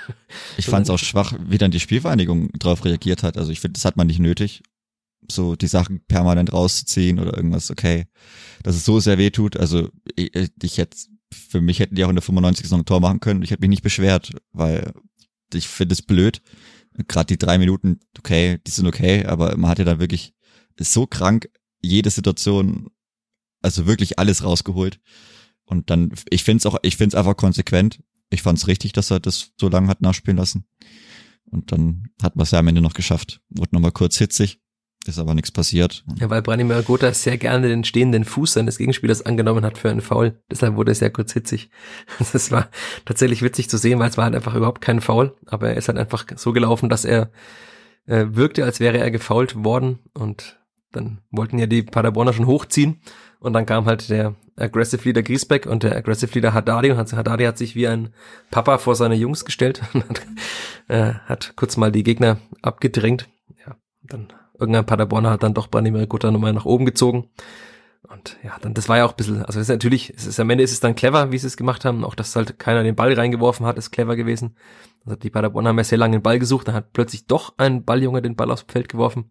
Ich 0.57 0.65
fand 0.65 0.85
es 0.85 0.89
auch 0.93 0.99
schwach, 0.99 1.33
wie 1.45 1.57
dann 1.57 1.71
die 1.71 1.79
Spielvereinigung 1.79 2.49
darauf 2.59 2.83
reagiert 2.85 3.23
hat. 3.23 3.37
Also 3.37 3.51
ich 3.51 3.59
finde, 3.59 3.73
das 3.73 3.85
hat 3.85 3.97
man 3.97 4.07
nicht 4.07 4.19
nötig, 4.19 4.63
so 5.29 5.55
die 5.55 5.67
Sachen 5.67 6.03
permanent 6.05 6.51
rauszuziehen 6.51 7.19
oder 7.19 7.35
irgendwas. 7.35 7.71
Okay, 7.71 8.05
dass 8.63 8.75
es 8.75 8.85
so 8.85 8.99
sehr 8.99 9.17
weh 9.17 9.29
tut. 9.29 9.57
Also 9.57 9.89
ich, 10.15 10.31
ich 10.61 10.77
hätte 10.77 10.97
für 11.33 11.61
mich 11.61 11.79
hätten 11.79 11.95
die 11.95 12.03
auch 12.03 12.09
in 12.09 12.15
der 12.15 12.23
95 12.23 12.65
Saison 12.65 12.81
ein 12.81 12.85
Tor 12.85 12.99
machen 12.99 13.19
können. 13.19 13.41
Ich 13.41 13.51
hätte 13.51 13.61
mich 13.61 13.69
nicht 13.69 13.83
beschwert, 13.83 14.31
weil 14.51 14.91
ich 15.53 15.67
finde 15.67 15.93
es 15.93 16.01
blöd. 16.01 16.41
Gerade 17.07 17.27
die 17.27 17.37
drei 17.37 17.57
Minuten, 17.57 17.99
okay, 18.19 18.59
die 18.67 18.71
sind 18.71 18.85
okay, 18.85 19.25
aber 19.25 19.57
man 19.57 19.71
hat 19.71 19.79
ja 19.79 19.85
dann 19.85 19.99
wirklich 19.99 20.33
so 20.79 21.07
krank 21.07 21.49
jede 21.81 22.09
Situation, 22.09 22.89
also 23.63 23.87
wirklich 23.87 24.19
alles 24.19 24.43
rausgeholt. 24.43 24.99
Und 25.65 25.89
dann, 25.89 26.11
ich 26.29 26.43
finde 26.43 26.59
es 26.59 26.65
auch, 26.65 26.77
ich 26.81 26.97
finde 26.97 27.15
es 27.15 27.19
einfach 27.19 27.37
konsequent. 27.37 28.03
Ich 28.29 28.41
fand 28.41 28.57
es 28.57 28.67
richtig, 28.67 28.93
dass 28.93 29.11
er 29.11 29.19
das 29.19 29.51
so 29.59 29.69
lange 29.69 29.87
hat 29.87 30.01
nachspielen 30.01 30.37
lassen. 30.37 30.65
Und 31.49 31.71
dann 31.71 32.09
hat 32.21 32.35
man 32.35 32.43
es 32.43 32.51
ja 32.51 32.59
am 32.59 32.67
Ende 32.67 32.81
noch 32.81 32.93
geschafft. 32.93 33.41
Wurde 33.49 33.69
nochmal 33.73 33.91
kurz 33.91 34.17
hitzig, 34.17 34.59
ist 35.05 35.19
aber 35.19 35.35
nichts 35.35 35.51
passiert. 35.51 36.03
Ja, 36.19 36.29
weil 36.29 36.41
Branimir 36.41 36.81
Gotha 36.81 37.13
sehr 37.13 37.37
gerne 37.37 37.67
den 37.67 37.83
stehenden 37.83 38.25
Fuß 38.25 38.53
seines 38.53 38.77
Gegenspielers 38.77 39.21
angenommen 39.21 39.63
hat 39.63 39.77
für 39.77 39.89
einen 39.89 40.01
Foul. 40.01 40.41
Deshalb 40.49 40.75
wurde 40.75 40.91
es 40.91 40.99
sehr 40.99 41.11
kurz 41.11 41.33
hitzig. 41.33 41.69
Das 42.33 42.51
war 42.51 42.69
tatsächlich 43.05 43.41
witzig 43.41 43.69
zu 43.69 43.77
sehen, 43.77 43.99
weil 43.99 44.09
es 44.09 44.17
war 44.17 44.25
halt 44.25 44.35
einfach 44.35 44.55
überhaupt 44.55 44.81
kein 44.81 45.01
Foul. 45.01 45.35
Aber 45.45 45.69
er 45.69 45.77
ist 45.77 45.87
halt 45.87 45.97
einfach 45.97 46.25
so 46.35 46.53
gelaufen, 46.53 46.89
dass 46.89 47.05
er 47.05 47.31
äh, 48.05 48.25
wirkte, 48.29 48.63
als 48.63 48.79
wäre 48.79 48.97
er 48.97 49.11
gefault 49.11 49.63
worden. 49.63 49.99
Und 50.13 50.59
dann 50.91 51.19
wollten 51.31 51.59
ja 51.59 51.67
die 51.67 51.83
Paderborner 51.83 52.33
schon 52.33 52.47
hochziehen. 52.47 53.01
Und 53.43 53.51
dann 53.51 53.65
kam 53.65 53.85
halt 53.85 54.09
der 54.09 54.35
Aggressive 54.55 55.03
Leader 55.03 55.21
Griesbeck 55.21 55.65
und 55.65 55.83
der 55.83 55.97
Aggressive 55.97 56.33
Leader 56.33 56.53
Haddadi. 56.53 56.91
Und 56.91 57.13
Haddadi 57.13 57.43
hat 57.43 57.57
sich 57.57 57.75
wie 57.75 57.89
ein 57.89 58.13
Papa 58.51 58.77
vor 58.77 58.95
seine 58.95 59.15
Jungs 59.15 59.43
gestellt 59.43 59.81
und 59.93 60.09
hat, 60.09 60.21
äh, 60.87 61.13
hat 61.25 61.53
kurz 61.57 61.75
mal 61.75 61.91
die 61.91 62.03
Gegner 62.03 62.37
abgedrängt. 62.61 63.27
Ja, 63.67 63.75
dann 64.01 64.29
irgendein 64.57 64.85
Paderborner 64.85 65.31
hat 65.31 65.43
dann 65.43 65.53
doch 65.53 65.67
Branimir 65.67 66.07
Gutta 66.07 66.31
nochmal 66.31 66.53
nach 66.53 66.63
oben 66.63 66.85
gezogen. 66.85 67.31
Und 68.09 68.37
ja, 68.43 68.57
dann, 68.61 68.73
das 68.73 68.89
war 68.89 68.97
ja 68.97 69.05
auch 69.05 69.11
ein 69.11 69.15
bisschen, 69.15 69.37
also 69.37 69.59
das 69.59 69.69
ist 69.69 69.69
natürlich, 69.69 70.13
es 70.15 70.25
ist, 70.25 70.39
am 70.39 70.49
Ende 70.49 70.63
ist 70.63 70.73
es 70.73 70.81
dann 70.81 70.95
clever, 70.95 71.31
wie 71.31 71.37
sie 71.37 71.47
es 71.47 71.57
gemacht 71.57 71.85
haben. 71.85 72.03
Auch, 72.03 72.15
dass 72.15 72.35
halt 72.35 72.59
keiner 72.59 72.83
den 72.83 72.95
Ball 72.95 73.13
reingeworfen 73.13 73.65
hat, 73.65 73.77
ist 73.77 73.91
clever 73.91 74.15
gewesen. 74.15 74.55
Also 75.05 75.17
die 75.17 75.29
Paderborn 75.29 75.67
haben 75.67 75.77
ja 75.77 75.83
sehr 75.83 75.97
lange 75.97 76.17
den 76.17 76.23
Ball 76.23 76.39
gesucht, 76.39 76.67
dann 76.67 76.75
hat 76.75 76.93
plötzlich 76.93 77.27
doch 77.27 77.53
ein 77.57 77.83
Balljunge 77.83 78.21
den 78.21 78.35
Ball 78.35 78.51
aufs 78.51 78.65
Feld 78.67 78.87
geworfen. 78.89 79.29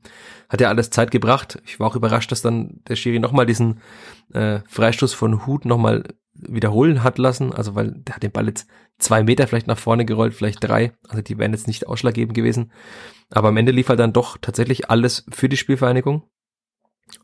Hat 0.49 0.61
ja 0.61 0.69
alles 0.69 0.91
Zeit 0.91 1.11
gebracht. 1.11 1.63
Ich 1.65 1.81
war 1.81 1.87
auch 1.87 1.97
überrascht, 1.97 2.31
dass 2.31 2.43
dann 2.43 2.81
der 2.89 2.97
Schiri 2.97 3.19
nochmal 3.19 3.47
diesen 3.47 3.81
äh, 4.33 4.61
Freistoß 4.69 5.15
von 5.15 5.47
Hut 5.47 5.65
nochmal 5.65 6.05
wiederholen 6.35 7.03
hat 7.03 7.19
lassen. 7.19 7.53
Also 7.53 7.75
weil 7.75 7.93
der 7.93 8.17
hat 8.17 8.23
den 8.23 8.33
Ball 8.33 8.49
jetzt 8.49 8.69
zwei 8.99 9.23
Meter 9.23 9.47
vielleicht 9.47 9.67
nach 9.67 9.79
vorne 9.79 10.05
gerollt, 10.05 10.35
vielleicht 10.35 10.63
drei. 10.63 10.93
Also 11.09 11.23
die 11.23 11.39
wären 11.39 11.53
jetzt 11.53 11.67
nicht 11.67 11.87
ausschlaggebend 11.87 12.35
gewesen. 12.35 12.73
Aber 13.31 13.49
am 13.49 13.57
Ende 13.57 13.73
lief 13.73 13.89
halt 13.89 14.01
dann 14.01 14.13
doch 14.13 14.37
tatsächlich 14.41 14.91
alles 14.91 15.25
für 15.31 15.49
die 15.49 15.57
Spielvereinigung. 15.57 16.23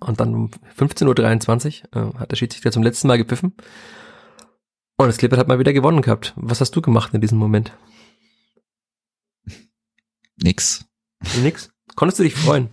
Und 0.00 0.20
dann 0.20 0.34
um 0.34 0.50
15.23 0.76 1.84
Uhr 1.94 2.14
äh, 2.14 2.18
hat 2.18 2.30
der 2.30 2.36
Schiedsrichter 2.36 2.72
zum 2.72 2.82
letzten 2.82 3.08
Mal 3.08 3.18
gepfiffen. 3.18 3.54
Und 4.96 5.06
das 5.06 5.18
Clippert 5.18 5.38
hat 5.38 5.48
mal 5.48 5.58
wieder 5.58 5.72
gewonnen 5.72 6.02
gehabt. 6.02 6.34
Was 6.36 6.60
hast 6.60 6.72
du 6.72 6.82
gemacht 6.82 7.14
in 7.14 7.20
diesem 7.20 7.38
Moment? 7.38 7.72
Nix. 10.42 10.84
Nix? 11.42 11.70
Konntest 11.94 12.18
du 12.18 12.24
dich 12.24 12.34
freuen? 12.34 12.68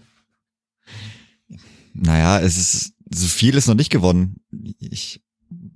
Naja, 1.94 2.40
es 2.40 2.58
ist, 2.58 2.94
so 3.12 3.28
viel 3.28 3.56
ist 3.56 3.68
noch 3.68 3.76
nicht 3.76 3.92
gewonnen. 3.92 4.38
Ich, 4.80 5.24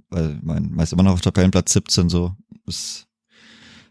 weil 0.10 0.40
mein, 0.44 0.72
meist 0.72 0.94
immer 0.94 1.04
noch 1.04 1.14
auf 1.14 1.22
Tabellenplatz 1.22 1.74
17 1.74 2.10
so. 2.10 2.36
Ist, 2.66 3.08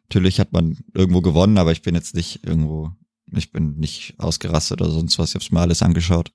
natürlich 0.04 0.38
hat 0.38 0.52
man 0.52 0.78
irgendwo 0.94 1.22
gewonnen, 1.22 1.58
aber 1.58 1.72
ich 1.72 1.82
bin 1.82 1.94
jetzt 1.94 2.14
nicht 2.14 2.44
irgendwo, 2.44 2.92
ich 3.32 3.50
bin 3.50 3.76
nicht 3.78 4.14
ausgerastet 4.18 4.80
oder 4.80 4.90
sonst 4.90 5.18
was. 5.18 5.30
Ich 5.30 5.34
hab's 5.36 5.50
mir 5.50 5.60
alles 5.60 5.82
angeschaut. 5.82 6.32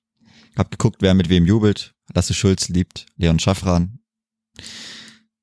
Hab 0.56 0.70
geguckt, 0.70 0.98
wer 1.00 1.14
mit 1.14 1.28
wem 1.28 1.46
jubelt. 1.46 1.94
Lasse 2.14 2.34
Schulz 2.34 2.68
liebt, 2.68 3.06
Leon 3.16 3.38
Schaffran. 3.38 3.98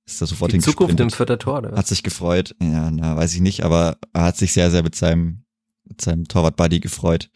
Ist 0.06 0.22
da 0.22 0.26
sofort 0.26 0.54
Die 0.54 0.60
Zukunft 0.60 1.00
im 1.00 1.10
vierter 1.10 1.40
Tor, 1.40 1.60
oder? 1.60 1.76
Hat 1.76 1.88
sich 1.88 2.04
gefreut. 2.04 2.56
Ja, 2.62 2.92
na, 2.92 3.16
weiß 3.16 3.34
ich 3.34 3.42
nicht, 3.42 3.64
aber 3.64 3.98
er 4.14 4.24
hat 4.24 4.38
sich 4.38 4.54
sehr, 4.54 4.72
sehr 4.72 4.84
mit 4.84 4.96
seinem 4.96 5.44
mit 5.92 6.02
seinem 6.02 6.26
Torwart-Buddy 6.28 6.80
gefreut. 6.80 7.30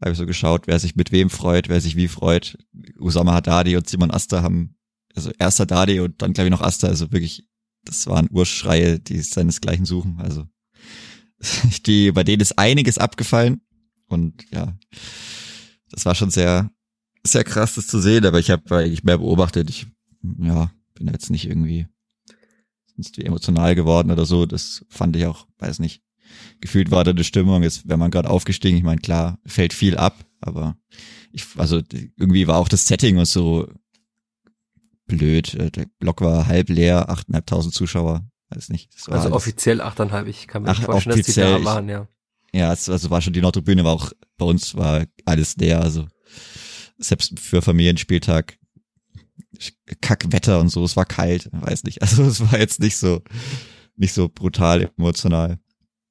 Habe 0.00 0.12
ich 0.12 0.18
so 0.18 0.26
geschaut, 0.26 0.66
wer 0.66 0.78
sich 0.78 0.94
mit 0.94 1.10
wem 1.10 1.30
freut, 1.30 1.68
wer 1.68 1.80
sich 1.80 1.96
wie 1.96 2.08
freut. 2.08 2.56
Usama 2.98 3.34
Haddadi 3.34 3.76
und 3.76 3.88
Simon 3.88 4.12
Asta 4.12 4.42
haben, 4.42 4.76
also 5.14 5.32
erst 5.38 5.58
Haddadi 5.58 6.00
und 6.00 6.22
dann 6.22 6.32
glaube 6.32 6.46
ich 6.46 6.52
noch 6.52 6.62
Asta, 6.62 6.86
also 6.86 7.10
wirklich, 7.10 7.48
das 7.84 8.06
waren 8.06 8.28
Urschreie, 8.30 9.00
die 9.00 9.20
seinesgleichen 9.20 9.84
suchen. 9.84 10.20
Also 10.20 10.46
die, 11.86 12.12
bei 12.12 12.22
denen 12.22 12.40
ist 12.40 12.58
einiges 12.58 12.98
abgefallen 12.98 13.60
und 14.06 14.44
ja, 14.52 14.76
das 15.90 16.04
war 16.04 16.14
schon 16.14 16.30
sehr, 16.30 16.70
sehr 17.32 17.44
krass, 17.44 17.74
das 17.74 17.86
zu 17.86 18.00
sehen, 18.00 18.26
aber 18.26 18.38
ich 18.38 18.50
habe 18.50 18.76
eigentlich 18.76 19.04
mehr 19.04 19.18
beobachtet. 19.18 19.70
Ich, 19.70 19.86
ja, 20.38 20.70
bin 20.94 21.08
jetzt 21.08 21.30
nicht 21.30 21.46
irgendwie 21.46 21.86
sonst 22.94 23.16
wie 23.16 23.24
emotional 23.24 23.74
geworden 23.74 24.10
oder 24.10 24.26
so. 24.26 24.46
Das 24.46 24.84
fand 24.88 25.16
ich 25.16 25.26
auch, 25.26 25.46
weiß 25.58 25.78
nicht 25.78 26.02
gefühlt 26.60 26.90
war 26.90 27.04
da 27.04 27.12
die 27.12 27.24
Stimmung, 27.24 27.62
jetzt 27.62 27.88
wenn 27.88 27.98
man 27.98 28.10
gerade 28.10 28.30
aufgestiegen, 28.30 28.76
ich 28.76 28.84
meine, 28.84 29.00
klar, 29.00 29.38
fällt 29.46 29.72
viel 29.72 29.96
ab, 29.96 30.24
aber 30.40 30.76
ich, 31.32 31.44
also 31.56 31.80
irgendwie 32.16 32.46
war 32.46 32.58
auch 32.58 32.68
das 32.68 32.86
Setting 32.86 33.18
und 33.18 33.26
so 33.26 33.68
blöd. 35.06 35.54
Äh, 35.54 35.70
der 35.70 35.86
Block 35.98 36.20
war 36.20 36.46
halb 36.46 36.68
leer, 36.68 37.10
8.500 37.10 37.70
Zuschauer, 37.70 38.26
weiß 38.50 38.70
nicht. 38.70 38.90
also 39.08 39.12
alles. 39.12 39.32
offiziell 39.32 39.80
8.500, 39.80 40.26
ich 40.26 40.46
kann 40.46 40.62
mir 40.62 40.70
Ach, 40.70 40.82
vorstellen, 40.82 41.16
dass 41.16 41.26
die 41.26 41.40
da 41.40 41.64
waren, 41.64 41.88
ja. 41.88 42.08
Ja, 42.52 42.70
also 42.70 43.10
war 43.10 43.20
schon 43.20 43.34
die 43.34 43.42
Nordtribüne, 43.42 43.84
war 43.84 43.92
auch 43.92 44.10
bei 44.38 44.46
uns 44.46 44.74
war 44.74 45.04
alles 45.26 45.56
leer, 45.56 45.82
also 45.82 46.06
selbst 46.98 47.38
für 47.38 47.62
Familienspieltag 47.62 48.58
Kackwetter 50.00 50.60
und 50.60 50.68
so, 50.68 50.84
es 50.84 50.96
war 50.96 51.04
kalt, 51.04 51.48
weiß 51.52 51.84
nicht. 51.84 52.02
Also 52.02 52.24
es 52.24 52.40
war 52.40 52.58
jetzt 52.58 52.80
nicht 52.80 52.96
so 52.96 53.22
nicht 53.96 54.12
so 54.12 54.28
brutal 54.28 54.90
emotional. 54.96 55.58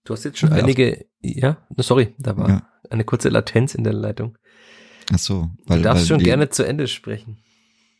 Du 0.03 0.13
hast 0.13 0.25
jetzt 0.25 0.39
schon 0.39 0.51
ja, 0.51 0.57
einige, 0.57 1.05
ja, 1.21 1.57
sorry, 1.77 2.15
da 2.17 2.37
war 2.37 2.49
ja. 2.49 2.69
eine 2.89 3.03
kurze 3.03 3.29
Latenz 3.29 3.75
in 3.75 3.83
der 3.83 3.93
Leitung. 3.93 4.37
Ach 5.13 5.19
so, 5.19 5.49
weil 5.65 5.79
du 5.79 5.83
darfst 5.83 6.03
weil 6.03 6.07
schon 6.07 6.19
die, 6.19 6.25
gerne 6.25 6.49
zu 6.49 6.63
Ende 6.63 6.87
sprechen. 6.87 7.37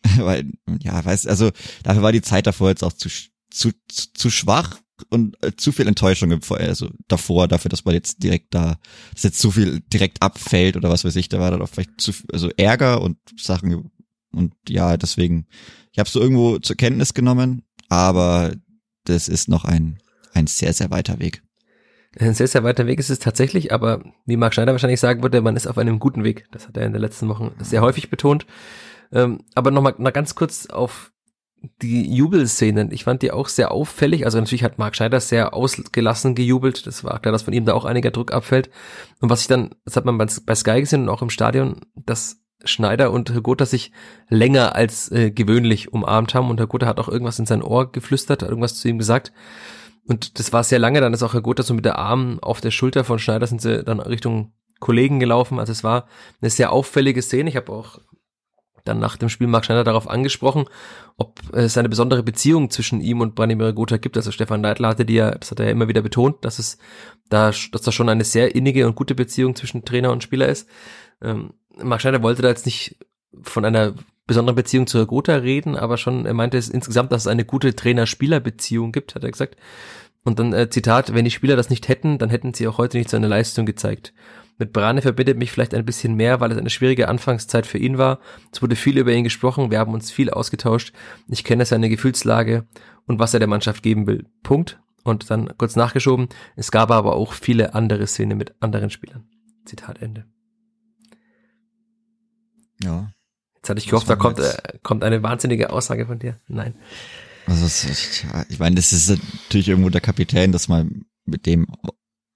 weil, 0.18 0.52
ja, 0.82 1.04
weiß, 1.04 1.28
also 1.28 1.52
dafür 1.84 2.04
war 2.04 2.12
die 2.12 2.22
Zeit 2.22 2.48
davor 2.48 2.70
jetzt 2.70 2.84
auch 2.84 2.94
zu, 2.94 3.10
zu, 3.50 3.72
zu, 3.88 4.14
zu 4.14 4.30
schwach 4.30 4.78
und 5.10 5.42
äh, 5.44 5.52
zu 5.56 5.72
viel 5.72 5.88
Enttäuschung 5.88 6.38
also 6.50 6.90
davor, 7.08 7.48
dafür, 7.48 7.70
dass 7.70 7.86
man 7.86 7.94
jetzt 7.94 8.24
direkt 8.24 8.54
da, 8.54 8.78
dass 9.14 9.24
jetzt 9.24 9.40
zu 9.40 9.52
viel 9.52 9.82
direkt 9.82 10.22
abfällt 10.22 10.76
oder 10.76 10.90
was 10.90 11.06
weiß 11.06 11.16
ich, 11.16 11.30
da 11.30 11.40
war 11.40 11.52
dann 11.52 11.62
auch 11.62 11.70
vielleicht 11.70 12.00
zu 12.02 12.12
also 12.32 12.50
Ärger 12.58 13.02
und 13.02 13.18
Sachen 13.38 13.92
und 14.32 14.54
ja, 14.68 14.98
deswegen, 14.98 15.48
ich 15.92 16.00
habe 16.00 16.10
so 16.10 16.20
irgendwo 16.20 16.60
zur 16.60 16.76
Kenntnis 16.76 17.14
genommen, 17.14 17.64
aber 17.90 18.54
das 19.06 19.28
ist 19.28 19.50
noch 19.50 19.66
ein, 19.66 20.00
ein 20.34 20.48
sehr, 20.48 20.74
sehr 20.74 20.92
weiter 20.92 21.20
Weg. 21.20 21.42
Ein 22.20 22.34
sehr, 22.34 22.48
sehr 22.48 22.64
weiter 22.64 22.88
Weg 22.88 23.00
ist 23.00 23.10
es 23.10 23.20
tatsächlich, 23.20 23.72
aber 23.72 24.04
wie 24.26 24.38
Marc 24.38 24.54
Schneider 24.54 24.72
wahrscheinlich 24.72 25.00
sagen 25.00 25.22
würde, 25.22 25.42
man 25.42 25.56
ist 25.56 25.68
auf 25.68 25.78
einem 25.78 26.00
guten 26.00 26.24
Weg. 26.24 26.48
Das 26.52 26.68
hat 26.68 26.78
er 26.78 26.86
in 26.86 26.94
den 26.94 27.02
letzten 27.02 27.28
Wochen 27.30 27.52
sehr 27.60 27.82
häufig 27.82 28.10
betont. 28.10 28.46
Ähm, 29.12 29.44
aber 29.56 29.72
nochmal 29.72 29.96
noch 29.98 30.14
ganz 30.14 30.36
kurz 30.36 30.66
auf 30.68 31.12
die 31.82 32.14
Jubelszenen. 32.14 32.92
Ich 32.92 33.04
fand 33.04 33.22
die 33.22 33.32
auch 33.32 33.48
sehr 33.48 33.72
auffällig. 33.72 34.26
Also 34.26 34.40
natürlich 34.40 34.64
hat 34.64 34.78
Marc 34.78 34.96
Schneider 34.96 35.20
sehr 35.20 35.54
ausgelassen 35.54 36.36
gejubelt. 36.36 36.88
Das 36.88 37.04
war 37.04 37.20
klar, 37.20 37.32
dass 37.32 37.44
von 37.44 37.54
ihm 37.54 37.66
da 37.66 37.74
auch 37.74 37.86
einiger 37.86 38.12
Druck 38.12 38.32
abfällt. 38.32 38.70
Und 39.20 39.30
was 39.30 39.42
ich 39.42 39.48
dann, 39.48 39.76
das 39.86 39.96
hat 39.96 40.06
man 40.06 40.18
bei 40.18 40.56
Sky 40.56 40.80
gesehen 40.80 41.04
und 41.04 41.10
auch 41.10 41.22
im 41.22 41.30
Stadion, 41.30 41.82
dass 41.96 42.42
Schneider 42.64 43.12
und 43.12 43.32
Herr 43.32 43.66
sich 43.66 43.92
länger 44.30 44.76
als 44.76 45.12
äh, 45.12 45.32
gewöhnlich 45.32 45.94
umarmt 45.94 46.34
haben 46.34 46.50
und 46.50 46.60
Herr 46.60 46.68
Gotha 46.68 46.88
hat 46.88 47.00
auch 47.00 47.08
irgendwas 47.08 47.40
in 47.40 47.46
sein 47.46 47.62
Ohr 47.62 47.92
geflüstert, 47.92 48.42
irgendwas 48.42 48.76
zu 48.76 48.88
ihm 48.88 48.98
gesagt. 48.98 49.32
Und 50.08 50.40
das 50.40 50.54
war 50.54 50.64
sehr 50.64 50.80
lange, 50.80 51.02
dann 51.02 51.14
ist 51.14 51.24
auch 51.24 51.34
Herr 51.34 51.42
Gotha 51.42 51.64
so 51.64 51.74
mit 51.74 51.86
der 51.86 52.00
Arm 52.00 52.40
auf 52.42 52.62
der 52.62 52.72
Schulter 52.72 53.04
von 53.04 53.20
Schneider 53.20 53.46
sind 53.46 53.62
sie 53.62 53.84
dann 53.84 54.00
Richtung 54.00 54.54
Kollegen 54.80 55.20
gelaufen. 55.20 55.60
Also 55.60 55.72
es 55.72 55.84
war 55.84 56.08
eine 56.42 56.50
sehr 56.50 56.72
auffällige 56.72 57.22
Szene. 57.22 57.50
Ich 57.50 57.56
habe 57.56 57.72
auch 57.72 58.00
dann 58.88 59.00
nach 59.00 59.18
dem 59.18 59.30
Spiel 59.30 59.48
Marc 59.48 59.66
Schneider 59.66 59.84
darauf 59.84 60.10
angesprochen, 60.10 60.66
ob 61.18 61.40
es 61.54 61.78
eine 61.78 61.90
besondere 61.90 62.24
Beziehung 62.24 62.70
zwischen 62.70 63.02
ihm 63.02 63.22
und 63.22 63.36
Branimir 63.36 63.74
Gotha 63.74 63.98
gibt. 63.98 64.18
Also 64.18 64.32
Stefan 64.32 64.62
Neidler 64.62 64.90
hatte 64.90 65.06
die 65.06 65.16
ja, 65.16 65.32
das 65.32 65.52
hat 65.52 65.60
er 65.60 65.68
ja 65.68 65.72
immer 65.72 65.88
wieder 65.88 66.02
betont, 66.02 66.44
dass 66.46 66.60
es 66.60 66.78
da, 67.30 67.52
dass 67.72 67.82
da 67.82 67.92
schon 67.92 68.10
eine 68.10 68.24
sehr 68.24 68.56
innige 68.56 68.88
und 68.88 68.96
gute 68.96 69.16
Beziehung 69.16 69.56
zwischen 69.56 69.86
Trainer 69.86 70.12
und 70.12 70.24
Spieler 70.24 70.48
ist. 70.48 70.68
Ähm, 71.22 71.54
Marc 71.82 72.02
Schneider 72.02 72.24
wollte 72.24 72.42
da 72.42 72.50
jetzt 72.50 72.66
nicht 72.66 72.98
von 73.44 73.66
einer 73.66 73.94
besonderen 74.26 74.56
Beziehung 74.56 74.88
zu 74.88 75.06
Gotha 75.06 75.36
reden, 75.36 75.76
aber 75.76 75.98
schon, 75.98 76.26
er 76.26 76.34
meinte 76.34 76.58
es 76.58 76.70
insgesamt, 76.70 77.12
dass 77.12 77.24
es 77.24 77.28
eine 77.28 77.46
gute 77.46 77.76
Trainer-Spieler-Beziehung 77.76 78.92
gibt, 78.92 79.16
hat 79.16 79.24
er 79.24 79.32
gesagt. 79.32 79.56
Und 80.24 80.40
dann 80.40 80.54
äh, 80.54 80.70
Zitat, 80.70 81.14
wenn 81.14 81.24
die 81.24 81.32
Spieler 81.32 81.56
das 81.56 81.70
nicht 81.70 81.88
hätten, 81.88 82.18
dann 82.18 82.30
hätten 82.30 82.54
sie 82.54 82.68
auch 82.68 82.78
heute 82.78 82.98
nicht 82.98 83.10
so 83.10 83.16
eine 83.16 83.28
Leistung 83.28 83.66
gezeigt. 83.66 84.14
Mit 84.58 84.74
Brane 84.74 85.02
verbindet 85.02 85.38
mich 85.38 85.52
vielleicht 85.52 85.74
ein 85.74 85.86
bisschen 85.86 86.16
mehr, 86.16 86.40
weil 86.40 86.52
es 86.52 86.58
eine 86.58 86.70
schwierige 86.70 87.08
Anfangszeit 87.08 87.68
für 87.68 87.78
ihn 87.78 87.98
war. 87.98 88.20
Es 88.52 88.62
wurde 88.62 88.76
viel 88.76 88.98
über 88.98 89.12
ihn 89.12 89.24
gesprochen, 89.24 89.70
wir 89.70 89.80
haben 89.80 89.94
uns 89.94 90.12
viel 90.12 90.32
ausgetauscht. 90.32 90.94
Ich 91.28 91.44
kenne 91.44 91.66
seine 91.66 91.90
Gefühlslage 91.90 92.66
und 93.06 93.20
was 93.20 93.34
er 93.34 93.40
der 93.40 93.48
Mannschaft 93.48 93.84
geben 93.84 94.08
will. 94.08 94.26
Punkt. 94.44 94.80
Und 95.04 95.30
dann 95.32 95.58
kurz 95.58 95.78
nachgeschoben, 95.78 96.28
es 96.58 96.70
gab 96.70 96.92
aber 96.92 97.16
auch 97.16 97.32
viele 97.32 97.74
andere 97.74 98.06
Szenen 98.08 98.38
mit 98.38 98.56
anderen 98.60 98.90
Spielern. 98.90 99.26
Zitat 99.64 100.02
Ende. 100.02 100.26
Ja. 102.84 103.14
Jetzt 103.56 103.70
hatte 103.70 103.80
ich 103.80 103.88
gehofft, 103.88 104.10
da 104.10 104.18
kommt, 104.18 104.40
äh, 104.40 104.54
kommt 104.84 105.04
eine 105.04 105.24
wahnsinnige 105.24 105.70
Aussage 105.72 106.08
von 106.08 106.20
dir. 106.20 106.42
Nein. 106.48 106.76
Also 107.46 107.66
ich 108.50 108.60
meine, 108.60 108.76
das 108.76 108.92
ist 108.92 109.10
natürlich 109.10 109.70
irgendwo 109.70 109.90
der 109.90 110.02
Kapitän, 110.02 110.52
dass 110.52 110.68
man 110.68 111.06
mit 111.26 111.46
dem 111.46 111.68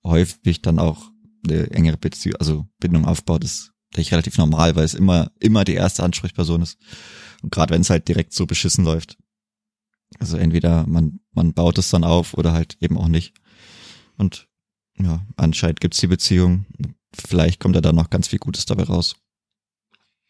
häufig 0.04 0.62
dann 0.62 0.80
auch 0.80 1.11
eine 1.48 1.72
engere 1.72 1.98
Beziehung, 1.98 2.36
also 2.38 2.68
Bindung 2.80 3.06
aufbaut, 3.06 3.44
ist 3.44 3.72
denke 3.94 4.02
ich 4.02 4.12
relativ 4.14 4.38
normal, 4.38 4.76
weil 4.76 4.86
es 4.86 4.94
immer 4.94 5.32
immer 5.40 5.64
die 5.66 5.74
erste 5.74 6.04
Ansprechperson 6.04 6.62
ist 6.62 6.78
und 7.42 7.52
gerade 7.52 7.74
wenn 7.74 7.82
es 7.82 7.90
halt 7.90 8.08
direkt 8.08 8.34
so 8.34 8.46
beschissen 8.46 8.86
läuft. 8.86 9.18
Also 10.20 10.38
entweder 10.38 10.88
man 10.88 11.20
man 11.34 11.54
baut 11.54 11.78
es 11.78 11.90
dann 11.90 12.04
auf 12.04 12.34
oder 12.34 12.54
halt 12.54 12.78
eben 12.80 12.98
auch 12.98 13.08
nicht. 13.08 13.34
Und 14.18 14.48
ja, 14.98 15.26
anscheinend 15.36 15.80
gibt's 15.80 16.00
die 16.00 16.08
Beziehung. 16.08 16.66
Vielleicht 17.14 17.60
kommt 17.60 17.76
da 17.76 17.82
dann 17.82 17.96
noch 17.96 18.10
ganz 18.10 18.28
viel 18.28 18.40
Gutes 18.40 18.66
dabei 18.66 18.84
raus. 18.84 19.16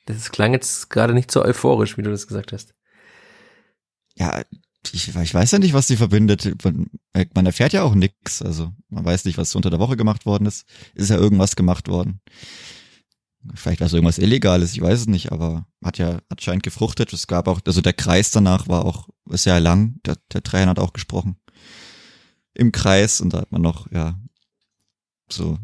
Das 0.06 0.32
klang 0.32 0.54
jetzt 0.54 0.90
gerade 0.90 1.14
nicht 1.14 1.32
so 1.32 1.44
euphorisch, 1.44 1.98
wie 1.98 2.02
du 2.02 2.10
das 2.10 2.28
gesagt 2.28 2.52
hast. 2.54 2.74
Ja, 4.16 4.44
ich, 4.92 5.16
ich 5.16 5.34
weiß 5.34 5.52
ja 5.52 5.60
nicht, 5.60 5.74
was 5.74 5.88
die 5.88 5.98
verbindet. 5.98 6.64
Man, 6.64 6.90
man 7.34 7.46
erfährt 7.46 7.74
ja 7.74 7.84
auch 7.84 7.96
nix. 7.96 8.42
Also 8.42 8.74
man 8.90 9.06
weiß 9.06 9.26
nicht, 9.26 9.38
was 9.38 9.56
unter 9.56 9.70
der 9.70 9.80
Woche 9.80 9.98
gemacht 9.98 10.26
worden 10.26 10.46
ist. 10.46 10.66
Ist 10.96 11.10
ja 11.10 11.18
irgendwas 11.18 11.56
gemacht 11.56 11.88
worden. 11.88 12.20
Vielleicht 13.56 13.80
war 13.80 13.88
es 13.88 13.94
irgendwas 13.94 14.20
Illegales, 14.20 14.74
ich 14.74 14.82
weiß 14.82 15.00
es 15.00 15.08
nicht, 15.08 15.32
aber 15.32 15.66
hat 15.84 15.98
ja 15.98 16.20
anscheinend 16.30 16.62
gefruchtet. 16.62 17.12
Es 17.12 17.26
gab 17.26 17.48
auch, 17.48 17.60
also 17.66 17.82
der 17.82 17.94
Kreis 17.94 18.30
danach 18.30 18.68
war 18.68 18.86
auch 18.86 19.10
sehr 19.30 19.60
lang. 19.60 19.96
Der, 20.06 20.18
der 20.32 20.44
Trainer 20.44 20.72
hat 20.72 20.80
auch 20.80 20.94
gesprochen. 20.94 21.38
Im 22.54 22.72
Kreis 22.72 23.20
und 23.20 23.34
da 23.34 23.42
hat 23.42 23.52
man 23.52 23.62
noch, 23.62 23.92
ja, 23.92 24.20
so 25.28 25.58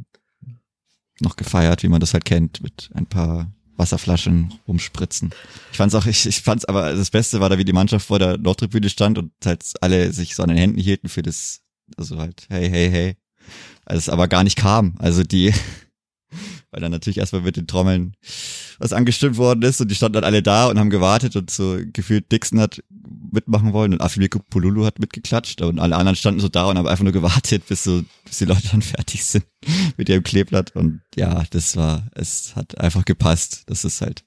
noch 1.20 1.36
gefeiert, 1.36 1.84
wie 1.84 1.88
man 1.88 2.00
das 2.00 2.14
halt 2.14 2.26
kennt, 2.26 2.62
mit 2.62 2.90
ein 2.94 3.06
paar 3.06 3.52
Wasserflaschen 3.78 4.54
rumspritzen. 4.68 5.32
Ich 5.72 5.78
fand's 5.78 5.96
auch, 5.96 6.06
ich, 6.06 6.26
ich 6.26 6.42
fand's 6.42 6.66
aber 6.66 6.94
das 6.94 7.12
Beste 7.12 7.40
war 7.40 7.50
da, 7.50 7.58
wie 7.58 7.66
die 7.66 7.74
Mannschaft 7.74 8.08
vor 8.08 8.20
der 8.20 8.38
Nordtribüne 8.38 8.90
stand 8.90 9.18
und 9.18 9.32
halt 9.46 9.64
alle 9.82 10.12
sich 10.14 10.36
so 10.36 10.44
an 10.44 10.50
den 10.50 10.58
Händen 10.58 10.80
hielten 10.80 11.10
für 11.10 11.22
das, 11.22 11.62
also 11.96 12.18
halt, 12.18 12.46
hey, 12.50 12.70
hey, 12.70 12.90
hey. 12.90 13.16
Also 13.86 14.00
es 14.00 14.10
aber 14.10 14.28
gar 14.28 14.44
nicht 14.44 14.58
kam. 14.58 14.96
Also 15.00 15.24
die, 15.24 15.54
weil 16.72 16.82
dann 16.82 16.92
natürlich 16.92 17.18
erstmal 17.18 17.42
mit 17.42 17.56
den 17.56 17.68
Trommeln 17.68 18.16
was 18.80 18.94
angestimmt 18.94 19.38
worden 19.38 19.64
ist 19.64 19.82
und 19.82 19.90
die 19.90 19.96
standen 19.96 20.14
dann 20.14 20.24
alle 20.24 20.44
da 20.44 20.68
und 20.68 20.78
haben 20.78 20.90
gewartet 20.90 21.36
und 21.36 21.50
so 21.50 21.80
gefühlt 21.94 22.32
Dixon 22.32 22.60
hat 22.60 22.84
mitmachen 23.32 23.74
wollen 23.74 23.94
und 23.94 24.02
Afimiko 24.02 24.40
Polulu 24.50 24.86
hat 24.86 25.00
mitgeklatscht 25.00 25.62
und 25.62 25.80
alle 25.80 25.96
anderen 25.96 26.16
standen 26.16 26.40
so 26.40 26.50
da 26.50 26.66
und 26.66 26.78
haben 26.78 26.88
einfach 26.88 27.04
nur 27.04 27.14
gewartet, 27.14 27.68
bis 27.68 27.84
so, 27.84 28.04
bis 28.26 28.38
die 28.38 28.46
Leute 28.46 28.68
dann 28.72 28.82
fertig 28.82 29.24
sind 29.24 29.46
mit 29.98 30.10
ihrem 30.10 30.24
Kleeblatt 30.24 30.76
und 30.76 31.02
ja, 31.16 31.44
das 31.50 31.76
war, 31.76 32.10
es 32.16 32.56
hat 32.56 32.80
einfach 32.80 33.06
gepasst. 33.06 33.64
Das 33.68 33.84
ist 33.84 34.02
halt 34.02 34.24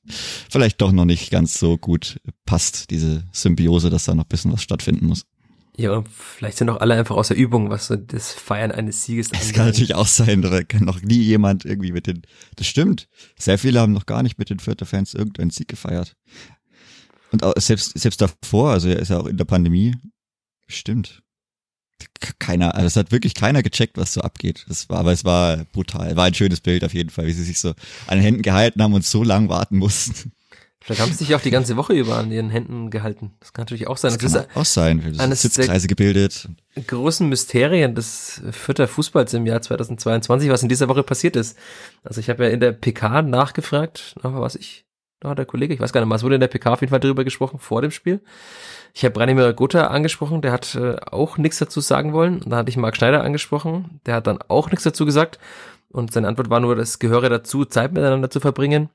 vielleicht 0.51 0.81
doch 0.81 0.93
noch 0.93 1.05
nicht 1.05 1.31
ganz 1.31 1.59
so 1.59 1.79
gut 1.79 2.21
passt, 2.47 2.91
diese 2.91 3.25
Symbiose, 3.33 3.91
dass 3.91 4.05
da 4.05 4.15
noch 4.15 4.25
ein 4.25 4.29
bisschen 4.29 4.53
was 4.53 4.63
stattfinden 4.63 5.07
muss. 5.07 5.27
Ja, 5.77 5.93
und 5.93 6.09
vielleicht 6.09 6.59
sind 6.59 6.69
auch 6.69 6.81
alle 6.81 6.95
einfach 6.95 7.17
aus 7.17 7.29
der 7.29 7.39
Übung, 7.39 7.71
was 7.71 7.87
so 7.87 7.97
das 7.97 8.33
Feiern 8.33 8.71
eines 8.71 9.05
Sieges 9.05 9.31
Das 9.31 9.53
kann 9.53 9.67
natürlich 9.67 9.95
auch 9.95 10.07
sein, 10.07 10.43
da 10.43 10.63
kann 10.63 10.85
noch 10.85 11.01
nie 11.01 11.21
jemand 11.21 11.65
irgendwie 11.65 11.93
mit 11.93 12.07
den, 12.07 12.23
das 12.57 12.67
stimmt. 12.67 13.09
Sehr 13.39 13.57
viele 13.57 13.81
haben 13.81 13.93
noch 13.93 14.05
gar 14.05 14.23
nicht 14.23 14.39
mit 14.39 14.51
den 14.51 14.59
Vierter 14.59 14.85
Fans 14.85 15.15
irgendeinen 15.15 15.51
Sieg 15.51 15.69
gefeiert. 15.69 16.17
Und 17.33 17.45
selbst, 17.59 17.99
selbst 17.99 18.21
davor, 18.21 18.73
also 18.73 18.89
er 18.89 18.99
ist 18.99 19.11
ja 19.11 19.19
auch 19.19 19.27
in 19.27 19.37
der 19.37 19.45
Pandemie, 19.45 19.95
stimmt. 20.67 21.23
Keiner, 22.39 22.75
also 22.75 22.87
es 22.87 22.97
hat 22.97 23.13
wirklich 23.13 23.35
keiner 23.35 23.63
gecheckt, 23.63 23.97
was 23.99 24.15
so 24.15 24.23
abgeht. 24.23 24.65
Das 24.69 24.89
war, 24.89 24.99
aber 24.99 25.13
es 25.13 25.25
war 25.25 25.65
brutal. 25.73 26.17
War 26.17 26.25
ein 26.25 26.35
schönes 26.35 26.61
Bild 26.61 26.83
auf 26.85 26.95
jeden 26.95 27.11
Fall, 27.11 27.27
wie 27.27 27.33
sie 27.33 27.45
sich 27.45 27.59
so 27.59 27.71
an 28.07 28.19
den 28.19 28.23
Händen 28.23 28.43
gehalten 28.43 28.83
haben 28.83 28.95
und 28.95 29.05
so 29.05 29.23
lang 29.23 29.49
warten 29.49 29.77
mussten. 29.77 30.33
Vielleicht 30.83 31.03
haben 31.03 31.13
sie 31.13 31.25
sich 31.25 31.35
auch 31.35 31.43
die 31.43 31.51
ganze 31.51 31.77
Woche 31.77 31.93
über 31.93 32.17
an 32.17 32.33
ihren 32.33 32.49
Händen 32.49 32.89
gehalten. 32.89 33.33
Das 33.39 33.53
kann 33.53 33.65
natürlich 33.65 33.87
auch 33.87 33.99
sein. 33.99 34.13
Das, 34.13 34.33
das 34.33 34.47
kann 34.47 34.57
auch 34.57 34.65
sein. 34.65 35.15
Eines 35.19 35.43
Sitzkreise 35.43 35.89
gebildet. 35.89 36.49
Großen 36.87 37.29
Mysterien 37.29 37.95
des 37.95 38.41
Vierter 38.51 38.89
Fußballs 38.89 39.35
im 39.35 39.45
Jahr 39.45 39.61
2022, 39.61 40.49
was 40.49 40.63
in 40.63 40.71
dieser 40.71 40.89
Woche 40.89 41.03
passiert 41.03 41.37
ist. 41.37 41.59
Also 42.03 42.21
ich 42.21 42.31
habe 42.31 42.45
ja 42.45 42.51
in 42.51 42.61
der 42.61 42.73
PK 42.73 43.21
nachgefragt, 43.21 44.15
was 44.23 44.57
ich, 44.57 44.87
da 45.21 45.31
hat 45.31 45.39
der 45.39 45.47
Kollege, 45.47 45.75
ich 45.75 45.81
weiß 45.81 45.93
gar 45.93 46.01
nicht, 46.01 46.11
was 46.11 46.23
wurde 46.23 46.37
in 46.37 46.41
der 46.41 46.49
PK 46.49 46.73
auf 46.73 46.81
jeden 46.81 46.91
Fall 46.91 47.01
darüber 47.01 47.25
gesprochen 47.25 47.59
vor 47.59 47.83
dem 47.83 47.91
Spiel. 47.91 48.21
Ich 48.95 49.05
habe 49.05 49.13
Branimir 49.13 49.53
Gutta 49.53 49.89
angesprochen, 49.89 50.41
der 50.41 50.53
hat 50.53 50.75
äh, 50.75 50.97
auch 51.11 51.37
nichts 51.37 51.59
dazu 51.59 51.81
sagen 51.81 52.13
wollen. 52.13 52.37
Und 52.43 52.47
dann 52.51 52.61
hatte 52.61 52.71
ich 52.71 52.77
Marc 52.77 52.97
Schneider 52.97 53.23
angesprochen, 53.23 54.01
der 54.07 54.15
hat 54.15 54.27
dann 54.27 54.41
auch 54.49 54.71
nichts 54.71 54.85
dazu 54.85 55.05
gesagt. 55.05 55.39
Und 55.91 56.13
seine 56.13 56.29
Antwort 56.29 56.51
war 56.51 56.61
nur, 56.61 56.75
das 56.75 56.99
gehöre 56.99 57.29
dazu, 57.29 57.65
Zeit 57.65 57.93
miteinander 57.93 58.31
zu 58.31 58.41
verbringen. 58.41 58.89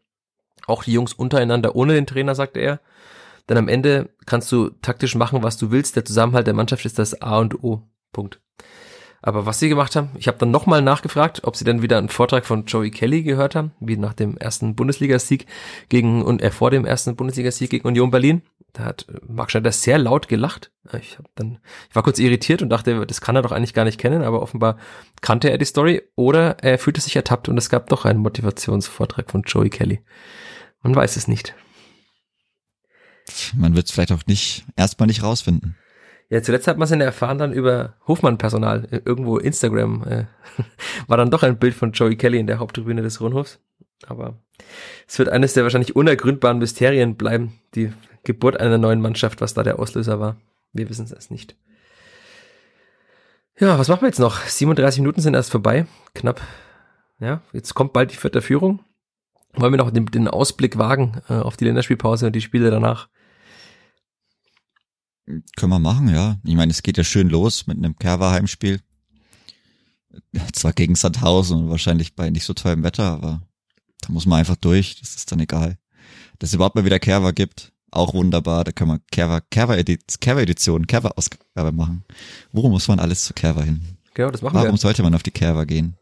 Auch 0.65 0.84
die 0.84 0.93
Jungs 0.93 1.13
untereinander 1.13 1.76
ohne 1.76 1.93
den 1.93 2.07
Trainer, 2.07 2.34
sagte 2.34 2.59
er. 2.59 2.80
Denn 3.47 3.57
am 3.57 3.67
Ende 3.67 4.09
kannst 4.26 4.51
du 4.51 4.69
taktisch 4.82 5.13
machen, 5.13 5.43
was 5.43 5.57
du 5.57 5.69
willst. 5.69 5.95
Der 5.95 6.05
Zusammenhalt 6.05 6.47
der 6.47 6.55
Mannschaft 6.55 6.86
ist 6.86 6.97
das 6.97 7.21
A 7.21 7.38
und 7.38 7.63
O. 7.63 7.84
Punkt. 8.11 8.39
Aber 9.26 9.47
was 9.47 9.57
sie 9.59 9.69
gemacht 9.69 9.95
haben, 9.95 10.11
ich 10.19 10.28
habe 10.28 10.38
dann 10.38 10.51
nochmal 10.51 10.84
nachgefragt, 10.84 11.45
ob 11.45 11.55
sie 11.55 11.65
dann 11.65 11.82
wieder 11.82 11.97
einen 11.97 12.09
Vortrag 12.09 12.45
von 12.45 12.65
Joey 12.65 12.91
Kelly 12.91 13.23
gehört 13.23 13.55
haben, 13.55 13.71
wie 13.80 13.97
nach 13.97 14.13
dem 14.13 14.38
ersten 14.38 14.76
Bundesligasieg 14.76 15.47
gegen 15.89 16.21
und 16.23 16.43
er 16.43 16.49
äh, 16.49 16.51
vor 16.51 16.69
dem 16.69 16.86
ersten 16.86 17.15
Bundesligasieg 17.15 17.71
gegen 17.71 17.88
Union 17.88 18.11
Berlin. 18.11 18.43
Da 18.73 18.84
hat 18.86 19.07
Marc 19.28 19.49
Schneider 19.49 19.71
sehr 19.71 19.97
laut 19.97 20.28
gelacht. 20.28 20.71
Ich 21.01 21.17
hab 21.17 21.26
dann, 21.34 21.57
ich 21.89 21.95
war 21.95 22.03
kurz 22.03 22.19
irritiert 22.19 22.61
und 22.61 22.69
dachte, 22.69 23.03
das 23.07 23.19
kann 23.19 23.36
er 23.36 23.41
doch 23.41 23.51
eigentlich 23.51 23.73
gar 23.73 23.86
nicht 23.86 23.99
kennen, 23.99 24.21
aber 24.21 24.43
offenbar 24.43 24.78
kannte 25.21 25.49
er 25.49 25.57
die 25.57 25.65
Story 25.65 26.03
oder 26.15 26.63
er 26.63 26.78
fühlte 26.78 27.01
sich 27.01 27.15
ertappt 27.15 27.49
und 27.49 27.57
es 27.57 27.71
gab 27.71 27.89
doch 27.89 28.05
einen 28.05 28.19
Motivationsvortrag 28.19 29.32
von 29.32 29.41
Joey 29.41 29.71
Kelly. 29.71 30.01
Man 30.84 30.93
weiß 30.93 31.15
es 31.15 31.28
nicht. 31.28 31.55
Man 33.55 33.76
wird 33.76 33.88
es 33.88 33.91
vielleicht 33.91 34.11
auch 34.11 34.28
nicht, 34.28 34.65
erstmal 34.76 35.07
nicht 35.07 35.23
rausfinden. 35.23 35.78
Ja, 36.30 36.41
zuletzt 36.41 36.67
hat 36.67 36.78
man 36.78 36.86
es 36.86 36.91
ja 36.91 36.97
erfahren 36.97 37.38
dann 37.38 37.53
über 37.53 37.95
Hofmann-Personal. 38.07 38.88
Irgendwo 39.05 39.38
Instagram 39.38 40.03
äh, 40.03 40.26
war 41.07 41.17
dann 41.17 41.30
doch 41.30 41.43
ein 41.43 41.59
Bild 41.59 41.76
von 41.76 41.91
Joey 41.91 42.15
Kelly 42.15 42.39
in 42.39 42.47
der 42.47 42.59
Haupttribüne 42.59 43.01
des 43.01 43.21
Rundhofs. 43.21 43.59
Aber 44.07 44.39
es 45.07 45.19
wird 45.19 45.30
eines 45.30 45.53
der 45.53 45.63
wahrscheinlich 45.63 45.95
unergründbaren 45.95 46.57
Mysterien 46.57 47.15
bleiben, 47.15 47.59
die 47.76 47.93
Geburt 48.23 48.59
einer 48.59 48.78
neuen 48.78 49.01
Mannschaft, 49.01 49.41
was 49.41 49.53
da 49.53 49.63
der 49.63 49.80
Auslöser 49.80 50.19
war. 50.19 50.38
Wir 50.73 50.89
wissen 50.89 51.05
es 51.05 51.11
erst 51.11 51.32
nicht. 51.32 51.55
Ja, 53.57 53.80
was 53.80 53.88
machen 53.88 54.01
wir 54.01 54.07
jetzt 54.07 54.19
noch? 54.19 54.41
37 54.41 54.99
Minuten 54.99 55.21
sind 55.21 55.34
erst 55.34 55.51
vorbei. 55.51 55.86
Knapp. 56.13 56.41
Ja, 57.19 57.41
jetzt 57.53 57.73
kommt 57.73 57.93
bald 57.93 58.11
die 58.11 58.17
vierte 58.17 58.41
Führung. 58.41 58.82
Wollen 59.53 59.71
wir 59.71 59.78
noch 59.78 59.91
den, 59.91 60.05
den 60.07 60.28
Ausblick 60.28 60.78
wagen 60.78 61.21
äh, 61.30 61.36
auf 61.36 61.55
die 61.55 61.63
Länderspielpause 61.63 62.28
und 62.28 62.34
die 62.34 62.41
Spiele 62.41 62.69
danach? 62.69 63.07
Können 65.26 65.71
wir 65.71 65.80
machen, 65.80 66.09
ja. 66.09 66.38
Ich 66.43 66.55
meine, 66.55 66.71
es 66.71 66.84
geht 66.84 66.97
ja 66.97 67.03
schön 67.03 67.30
los 67.30 67.67
mit 67.67 67.78
einem 67.78 67.97
Kerwa-Heimspiel. 67.97 68.80
Zwar 70.53 70.73
gegen 70.73 70.95
Sandhausen 70.95 71.57
und 71.57 71.69
wahrscheinlich 71.69 72.15
bei 72.15 72.30
nicht 72.30 72.45
so 72.45 72.53
tollem 72.53 72.84
Wetter, 72.84 73.05
aber 73.05 73.41
da 74.01 74.13
muss 74.13 74.26
man 74.26 74.39
einfach 74.39 74.55
durch. 74.55 74.99
Das 74.99 75.15
ist 75.15 75.32
dann 75.32 75.39
egal. 75.39 75.78
Dass 76.39 76.49
es 76.49 76.53
überhaupt 76.53 76.76
mal 76.76 76.86
wieder 76.86 76.99
Kerwa 76.99 77.32
gibt, 77.32 77.73
auch 77.91 78.13
wunderbar. 78.13 78.63
Da 78.63 78.71
können 78.71 78.91
wir 78.91 79.01
Kerwa, 79.11 79.41
Kerwa 79.41 79.76
Edition, 79.76 80.88
Kerwa 80.88 81.09
Ausgabe 81.15 81.71
machen. 81.71 82.03
Worum 82.51 82.71
muss 82.71 82.88
man 82.88 82.99
alles 82.99 83.26
zu 83.26 83.34
Kerwa 83.34 83.63
hin? 83.63 83.97
Genau, 84.13 84.32
das 84.32 84.41
machen 84.41 84.53
Warum 84.53 84.65
wir. 84.65 84.67
Warum 84.69 84.78
sollte 84.78 85.03
man 85.03 85.15
auf 85.15 85.23
die 85.23 85.32
Kerwa 85.32 85.65
gehen? 85.65 85.95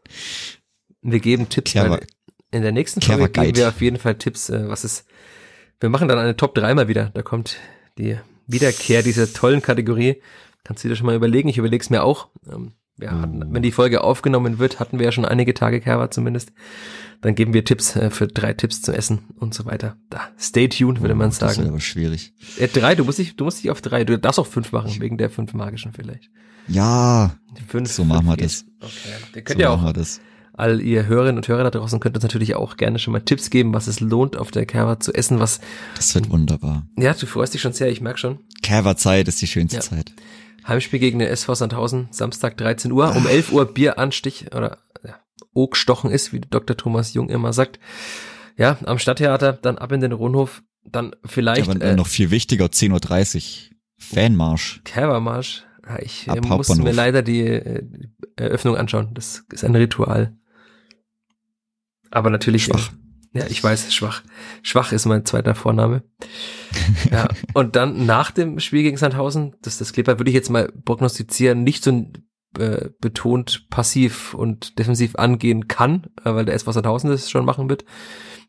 Wir 1.02 1.20
geben 1.20 1.48
Tipps. 1.48 1.72
Kerwa, 1.72 1.98
in 2.50 2.62
der 2.62 2.72
nächsten 2.72 3.00
Folge 3.00 3.28
geben 3.30 3.56
wir 3.56 3.68
auf 3.68 3.80
jeden 3.80 3.98
Fall 3.98 4.16
Tipps, 4.16 4.50
äh, 4.50 4.68
was 4.68 4.84
ist. 4.84 5.06
Wir 5.80 5.88
machen 5.88 6.08
dann 6.08 6.18
eine 6.18 6.36
Top 6.36 6.54
3 6.54 6.74
mal 6.74 6.88
wieder. 6.88 7.10
Da 7.14 7.22
kommt 7.22 7.56
die 7.98 8.16
Wiederkehr 8.46 9.02
dieser 9.02 9.32
tollen 9.32 9.62
Kategorie. 9.62 10.20
Kannst 10.64 10.84
du 10.84 10.88
dir 10.88 10.96
schon 10.96 11.06
mal 11.06 11.14
überlegen. 11.14 11.48
Ich 11.48 11.58
überlege 11.58 11.82
es 11.82 11.90
mir 11.90 12.02
auch. 12.02 12.28
Ähm, 12.50 12.72
hatten, 13.02 13.52
wenn 13.52 13.62
die 13.62 13.72
Folge 13.72 14.04
aufgenommen 14.04 14.58
wird, 14.58 14.78
hatten 14.78 14.98
wir 14.98 15.06
ja 15.06 15.12
schon 15.12 15.24
einige 15.24 15.52
Tage 15.52 15.80
Kerwa 15.80 16.10
zumindest. 16.10 16.52
Dann 17.22 17.34
geben 17.34 17.54
wir 17.54 17.64
Tipps 17.64 17.96
äh, 17.96 18.10
für 18.10 18.28
drei 18.28 18.52
Tipps 18.52 18.82
zum 18.82 18.94
Essen 18.94 19.20
und 19.36 19.54
so 19.54 19.64
weiter. 19.64 19.96
Da, 20.10 20.28
stay 20.38 20.68
tuned, 20.68 21.00
würde 21.00 21.14
man 21.14 21.30
sagen. 21.30 21.54
Das 21.54 21.64
ist 21.64 21.68
aber 21.68 21.80
schwierig. 21.80 22.34
Äh, 22.58 22.68
drei, 22.68 22.94
du 22.94 23.04
musst 23.04 23.18
dich, 23.18 23.36
du 23.36 23.44
musst 23.44 23.62
dich 23.62 23.70
auf 23.70 23.80
drei. 23.80 24.04
Du 24.04 24.18
darfst 24.18 24.38
auch 24.38 24.46
fünf 24.46 24.72
machen, 24.72 25.00
wegen 25.00 25.18
der 25.18 25.30
fünf 25.30 25.54
magischen 25.54 25.92
vielleicht. 25.92 26.30
Ja. 26.68 27.36
Fünf, 27.66 27.90
so 27.90 28.04
machen 28.04 28.26
wir 28.26 28.36
das. 28.36 28.64
Okay. 28.80 28.92
Ihr 29.34 29.42
könnt 29.42 29.58
so 29.58 29.62
ja 29.62 29.70
auch 29.70 29.82
all 30.56 30.80
ihr 30.80 31.06
Hörerinnen 31.06 31.36
und 31.36 31.48
Hörer 31.48 31.64
da 31.64 31.70
draußen 31.70 32.00
könnt 32.00 32.16
uns 32.16 32.22
natürlich 32.22 32.54
auch 32.54 32.76
gerne 32.76 32.98
schon 32.98 33.12
mal 33.12 33.20
Tipps 33.20 33.50
geben, 33.50 33.74
was 33.74 33.86
es 33.86 34.00
lohnt, 34.00 34.36
auf 34.36 34.50
der 34.50 34.66
Kerwa 34.66 35.00
zu 35.00 35.12
essen, 35.12 35.40
was. 35.40 35.60
Das 35.96 36.14
wird 36.14 36.30
wunderbar. 36.30 36.86
Ja, 36.96 37.12
du 37.14 37.26
freust 37.26 37.54
dich 37.54 37.60
schon 37.60 37.72
sehr, 37.72 37.90
ich 37.90 38.00
merk 38.00 38.18
schon. 38.18 38.38
Kerwa-Zeit 38.62 39.28
ist 39.28 39.42
die 39.42 39.46
schönste 39.46 39.76
Ja. 39.76 39.82
Zeit. 39.82 40.12
Heimspiel 40.66 40.98
gegen 40.98 41.18
den 41.18 41.28
SV 41.28 41.54
Sandhausen, 41.54 42.08
Samstag 42.10 42.56
13 42.56 42.90
Uhr, 42.92 43.14
um 43.14 43.26
11 43.26 43.52
Uhr 43.52 43.66
Bieranstich 43.66 44.46
oder 44.54 44.78
ja, 45.04 45.16
Ogstochen 45.52 46.10
ist, 46.10 46.32
wie 46.32 46.40
Dr. 46.40 46.76
Thomas 46.76 47.12
Jung 47.12 47.28
immer 47.28 47.52
sagt. 47.52 47.78
Ja, 48.56 48.78
am 48.84 48.98
Stadttheater, 48.98 49.52
dann 49.52 49.76
ab 49.78 49.92
in 49.92 50.00
den 50.00 50.12
Rundhof, 50.12 50.62
dann 50.84 51.14
vielleicht 51.24 51.68
Aber 51.68 51.80
äh, 51.82 51.96
noch 51.96 52.06
viel 52.06 52.30
wichtiger, 52.30 52.66
10.30 52.66 53.36
Uhr. 53.70 53.76
Fanmarsch. 53.98 54.80
Kerwa-Marsch. 54.84 55.64
Ja, 55.86 55.98
ich 56.00 56.30
Ab 56.30 56.38
äh, 56.44 56.48
muss 56.48 56.74
mir 56.76 56.92
leider 56.92 57.22
die 57.22 57.40
äh, 57.42 57.82
Eröffnung 58.36 58.76
anschauen. 58.76 59.10
Das 59.12 59.44
ist 59.50 59.64
ein 59.64 59.74
Ritual. 59.74 60.36
Aber 62.14 62.30
natürlich. 62.30 62.64
Schwach. 62.64 62.92
Ja, 63.32 63.46
ich 63.48 63.62
weiß, 63.62 63.92
schwach. 63.92 64.22
Schwach 64.62 64.92
ist 64.92 65.06
mein 65.06 65.24
zweiter 65.24 65.56
Vorname. 65.56 66.04
ja, 67.10 67.28
und 67.52 67.74
dann 67.74 68.06
nach 68.06 68.30
dem 68.30 68.60
Spiel 68.60 68.84
gegen 68.84 68.96
Sandhausen, 68.96 69.56
das, 69.60 69.78
das 69.78 69.92
Clipper 69.92 70.20
würde 70.20 70.30
ich 70.30 70.36
jetzt 70.36 70.50
mal 70.50 70.70
prognostizieren, 70.84 71.64
nicht 71.64 71.82
so 71.82 72.06
äh, 72.58 72.90
betont 73.00 73.68
passiv 73.70 74.34
und 74.34 74.78
defensiv 74.78 75.16
angehen 75.16 75.66
kann, 75.66 76.06
äh, 76.24 76.32
weil 76.32 76.44
der 76.44 76.54
SV 76.54 76.70
Sandhausen 76.70 77.10
das 77.10 77.28
schon 77.28 77.44
machen 77.44 77.68
wird. 77.68 77.84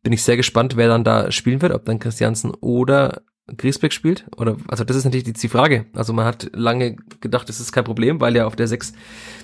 Bin 0.03 0.13
ich 0.13 0.21
sehr 0.21 0.37
gespannt, 0.37 0.77
wer 0.77 0.87
dann 0.87 1.03
da 1.03 1.31
spielen 1.31 1.63
wird, 1.63 1.73
ob 1.73 1.85
dann 1.85 1.97
Christiansen 1.97 2.51
oder 2.51 3.23
Griesbeck 3.57 3.91
spielt? 3.91 4.27
Oder, 4.37 4.57
also 4.67 4.83
das 4.83 4.97
ist 4.97 5.05
natürlich 5.05 5.33
die 5.33 5.47
Frage. 5.47 5.87
Also 5.93 6.13
man 6.13 6.25
hat 6.25 6.51
lange 6.53 6.95
gedacht, 7.21 7.49
das 7.49 7.59
ist 7.59 7.71
kein 7.71 7.83
Problem, 7.85 8.21
weil 8.21 8.35
ja 8.35 8.45
auf 8.45 8.55
der 8.55 8.67
6 8.67 8.93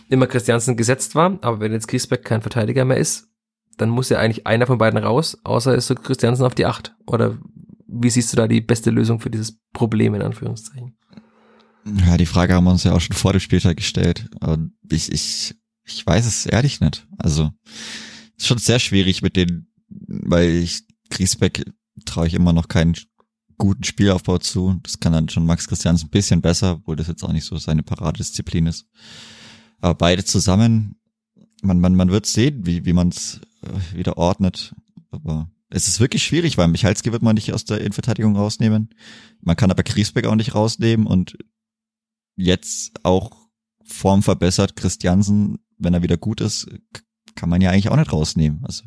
immer 0.09 0.27
Christiansen 0.27 0.77
gesetzt 0.77 1.15
war. 1.15 1.39
Aber 1.41 1.59
wenn 1.61 1.71
jetzt 1.71 1.87
Griesbeck 1.87 2.23
kein 2.23 2.43
Verteidiger 2.43 2.85
mehr 2.85 2.97
ist, 2.97 3.30
dann 3.77 3.89
muss 3.89 4.09
ja 4.09 4.19
eigentlich 4.19 4.47
einer 4.47 4.67
von 4.67 4.77
beiden 4.77 4.99
raus, 4.99 5.37
außer 5.43 5.75
ist 5.75 5.93
Christiansen 6.03 6.45
auf 6.45 6.55
die 6.55 6.65
8. 6.65 6.95
Oder 7.07 7.37
wie 7.87 8.09
siehst 8.09 8.31
du 8.31 8.37
da 8.37 8.47
die 8.47 8.61
beste 8.61 8.89
Lösung 8.89 9.19
für 9.19 9.29
dieses 9.29 9.59
Problem 9.73 10.15
in 10.15 10.21
Anführungszeichen? 10.21 10.95
Ja, 12.05 12.17
die 12.17 12.25
Frage 12.25 12.53
haben 12.53 12.63
wir 12.65 12.71
uns 12.71 12.83
ja 12.83 12.93
auch 12.93 13.01
schon 13.01 13.15
vor 13.15 13.33
dem 13.33 13.39
Spieltag 13.39 13.77
gestellt. 13.77 14.29
Und 14.39 14.73
ich, 14.89 15.11
ich, 15.11 15.55
ich 15.85 16.05
weiß 16.05 16.25
es 16.25 16.45
ehrlich 16.45 16.79
nicht. 16.79 17.07
Also, 17.17 17.51
ist 18.37 18.47
schon 18.47 18.59
sehr 18.59 18.79
schwierig 18.79 19.21
mit 19.21 19.35
den, 19.35 19.67
weil 19.87 20.49
ich 20.49 20.83
Griesbeck 21.09 21.65
traue 22.05 22.27
ich 22.27 22.33
immer 22.33 22.53
noch 22.53 22.67
keinen 22.67 22.95
guten 23.57 23.83
Spielaufbau 23.83 24.37
zu. 24.37 24.79
Das 24.83 24.99
kann 24.99 25.13
dann 25.13 25.29
schon 25.29 25.45
Max 25.45 25.67
Christians 25.67 26.03
ein 26.03 26.09
bisschen 26.09 26.41
besser, 26.41 26.73
obwohl 26.73 26.95
das 26.95 27.07
jetzt 27.07 27.23
auch 27.23 27.33
nicht 27.33 27.45
so 27.45 27.57
seine 27.57 27.83
Paradedisziplin 27.83 28.67
ist. 28.67 28.85
Aber 29.79 29.95
beide 29.95 30.23
zusammen, 30.23 30.95
man, 31.61 31.79
man, 31.79 31.95
man 31.95 32.09
wird 32.09 32.25
sehen, 32.25 32.65
wie, 32.65 32.85
wie 32.85 32.93
man 32.93 33.09
es 33.09 33.41
wieder 33.93 34.17
ordnet. 34.17 34.75
Aber 35.11 35.49
es 35.69 35.87
ist 35.87 35.99
wirklich 35.99 36.23
schwierig, 36.23 36.57
weil 36.57 36.67
Michalski 36.67 37.11
wird 37.11 37.21
man 37.21 37.35
nicht 37.35 37.53
aus 37.53 37.65
der 37.65 37.79
Innenverteidigung 37.79 38.35
rausnehmen. 38.35 38.89
Man 39.41 39.55
kann 39.55 39.71
aber 39.71 39.83
Griesbeck 39.83 40.25
auch 40.25 40.35
nicht 40.35 40.55
rausnehmen 40.55 41.07
und 41.07 41.37
jetzt 42.35 42.99
auch 43.03 43.31
Form 43.83 44.23
verbessert 44.23 44.75
Christiansen, 44.75 45.59
wenn 45.77 45.93
er 45.93 46.03
wieder 46.03 46.17
gut 46.17 46.41
ist, 46.41 46.67
kann 47.35 47.49
man 47.49 47.61
ja 47.61 47.71
eigentlich 47.71 47.89
auch 47.89 47.95
nicht 47.95 48.13
rausnehmen. 48.13 48.63
Also 48.63 48.83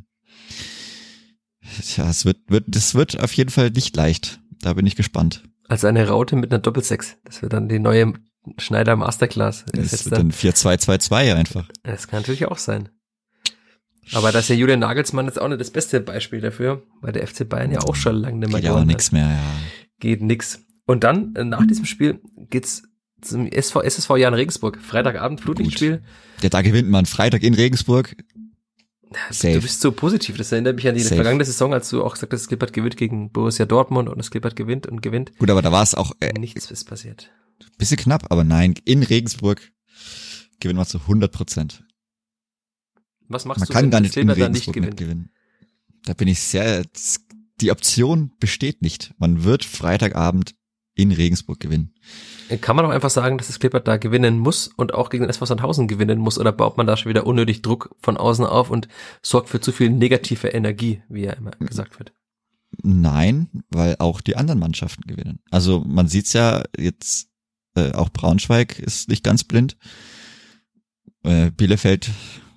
ja, 1.96 2.08
es 2.08 2.24
wird, 2.24 2.38
wird, 2.48 2.64
das 2.68 2.94
wird 2.94 3.20
auf 3.20 3.32
jeden 3.32 3.50
Fall 3.50 3.70
nicht 3.70 3.96
leicht. 3.96 4.40
Da 4.60 4.74
bin 4.74 4.86
ich 4.86 4.96
gespannt. 4.96 5.44
Also 5.68 5.86
eine 5.86 6.06
Raute 6.08 6.36
mit 6.36 6.52
einer 6.52 6.60
Doppelsechs. 6.60 7.16
Das 7.24 7.42
wird 7.42 7.52
dann 7.52 7.68
die 7.68 7.78
neue 7.78 8.14
Schneider 8.58 8.96
Masterclass. 8.96 9.64
Das, 9.72 9.90
das 9.90 10.04
wird 10.04 10.18
dann 10.18 10.30
4-2-2-2 10.30 11.34
einfach. 11.34 11.68
Das 11.82 12.08
kann 12.08 12.20
natürlich 12.20 12.46
auch 12.46 12.58
sein. 12.58 12.90
Aber 14.12 14.32
das 14.32 14.44
ist 14.44 14.48
ja 14.50 14.54
Julian 14.56 14.80
Nagelsmann 14.80 15.26
jetzt 15.26 15.40
auch 15.40 15.48
nicht 15.48 15.60
das 15.60 15.70
beste 15.70 16.00
Beispiel 16.00 16.40
dafür, 16.40 16.82
weil 17.00 17.12
der 17.12 17.26
FC 17.26 17.48
Bayern 17.48 17.72
ja 17.72 17.80
auch 17.80 17.94
schon 17.94 18.16
lange 18.16 18.38
nicht 18.38 18.50
mehr 18.50 18.60
Geht 18.60 18.68
ja 18.68 18.74
auch 18.76 18.84
nichts 18.84 19.12
mehr, 19.12 19.28
ja. 19.28 19.42
Geht 20.00 20.22
nix. 20.22 20.60
Und 20.86 21.04
dann, 21.04 21.34
äh, 21.34 21.44
nach 21.44 21.66
diesem 21.66 21.86
Spiel, 21.86 22.20
geht's 22.50 22.82
zum 23.22 23.46
SV, 23.46 23.82
SSV 23.82 24.16
Jan 24.18 24.34
Regensburg. 24.34 24.78
Freitagabend, 24.80 25.40
Flutlichtspiel. 25.40 26.02
Ja, 26.42 26.48
da 26.50 26.62
gewinnt 26.62 26.90
man 26.90 27.06
Freitag 27.06 27.42
in 27.42 27.54
Regensburg. 27.54 28.16
Safe. 29.30 29.54
Du 29.54 29.60
bist 29.60 29.80
so 29.80 29.92
positiv. 29.92 30.36
Das 30.36 30.52
erinnert 30.52 30.76
mich 30.76 30.88
an 30.88 30.94
die 30.94 31.00
Safe. 31.00 31.16
vergangene 31.16 31.44
Saison, 31.44 31.72
als 31.72 31.88
du 31.88 32.02
auch 32.02 32.14
gesagt 32.14 32.32
hast, 32.32 32.44
Skilpert 32.44 32.72
gewinnt 32.72 32.96
gegen 32.96 33.30
Borussia 33.30 33.64
Dortmund 33.64 34.08
und 34.08 34.22
Skilpert 34.22 34.56
gewinnt 34.56 34.86
und 34.86 35.02
gewinnt. 35.02 35.36
Gut, 35.38 35.50
aber 35.50 35.62
da 35.62 35.72
war 35.72 35.82
es 35.82 35.94
auch 35.94 36.12
äh, 36.20 36.32
nichts 36.32 36.70
ist 36.70 36.84
passiert. 36.84 37.30
Bisschen 37.78 37.96
knapp, 37.96 38.30
aber 38.30 38.44
nein, 38.44 38.74
in 38.84 39.02
Regensburg 39.02 39.72
gewinnt 40.60 40.76
man 40.76 40.86
zu 40.86 40.98
100 40.98 41.30
Prozent. 41.32 41.84
Was 43.28 43.44
machst 43.44 43.60
man 43.60 43.66
du, 43.68 43.72
kann 43.72 43.90
gar 43.90 44.00
nicht 44.00 44.16
in 44.16 44.30
Regensburg 44.30 44.76
nicht 44.76 44.96
gewinnen? 44.96 45.30
Da 46.04 46.14
bin 46.14 46.28
ich 46.28 46.40
sehr, 46.40 46.84
die 47.60 47.70
Option 47.70 48.32
besteht 48.38 48.82
nicht. 48.82 49.14
Man 49.18 49.44
wird 49.44 49.64
Freitagabend 49.64 50.54
in 50.94 51.12
Regensburg 51.12 51.58
gewinnen. 51.60 51.94
Kann 52.60 52.76
man 52.76 52.84
auch 52.84 52.90
einfach 52.90 53.10
sagen, 53.10 53.38
dass 53.38 53.48
das 53.48 53.58
Klippert 53.58 53.88
da 53.88 53.96
gewinnen 53.96 54.38
muss 54.38 54.68
und 54.68 54.94
auch 54.94 55.10
gegen 55.10 55.24
den 55.24 55.30
SV 55.30 55.46
Sandhausen 55.46 55.88
gewinnen 55.88 56.18
muss 56.18 56.38
oder 56.38 56.52
baut 56.52 56.76
man 56.76 56.86
da 56.86 56.96
schon 56.96 57.10
wieder 57.10 57.26
unnötig 57.26 57.62
Druck 57.62 57.96
von 58.00 58.16
außen 58.16 58.44
auf 58.44 58.70
und 58.70 58.86
sorgt 59.22 59.48
für 59.48 59.60
zu 59.60 59.72
viel 59.72 59.90
negative 59.90 60.48
Energie, 60.48 61.02
wie 61.08 61.24
ja 61.24 61.32
immer 61.32 61.50
gesagt 61.52 61.98
wird? 61.98 62.12
Nein, 62.82 63.48
weil 63.70 63.96
auch 63.98 64.20
die 64.20 64.36
anderen 64.36 64.60
Mannschaften 64.60 65.02
gewinnen. 65.06 65.40
Also 65.50 65.80
man 65.80 66.06
sieht's 66.08 66.32
ja 66.32 66.62
jetzt, 66.76 67.28
äh, 67.74 67.92
auch 67.92 68.10
Braunschweig 68.10 68.78
ist 68.78 69.08
nicht 69.08 69.24
ganz 69.24 69.44
blind. 69.44 69.76
Äh, 71.24 71.50
Bielefeld, 71.50 72.10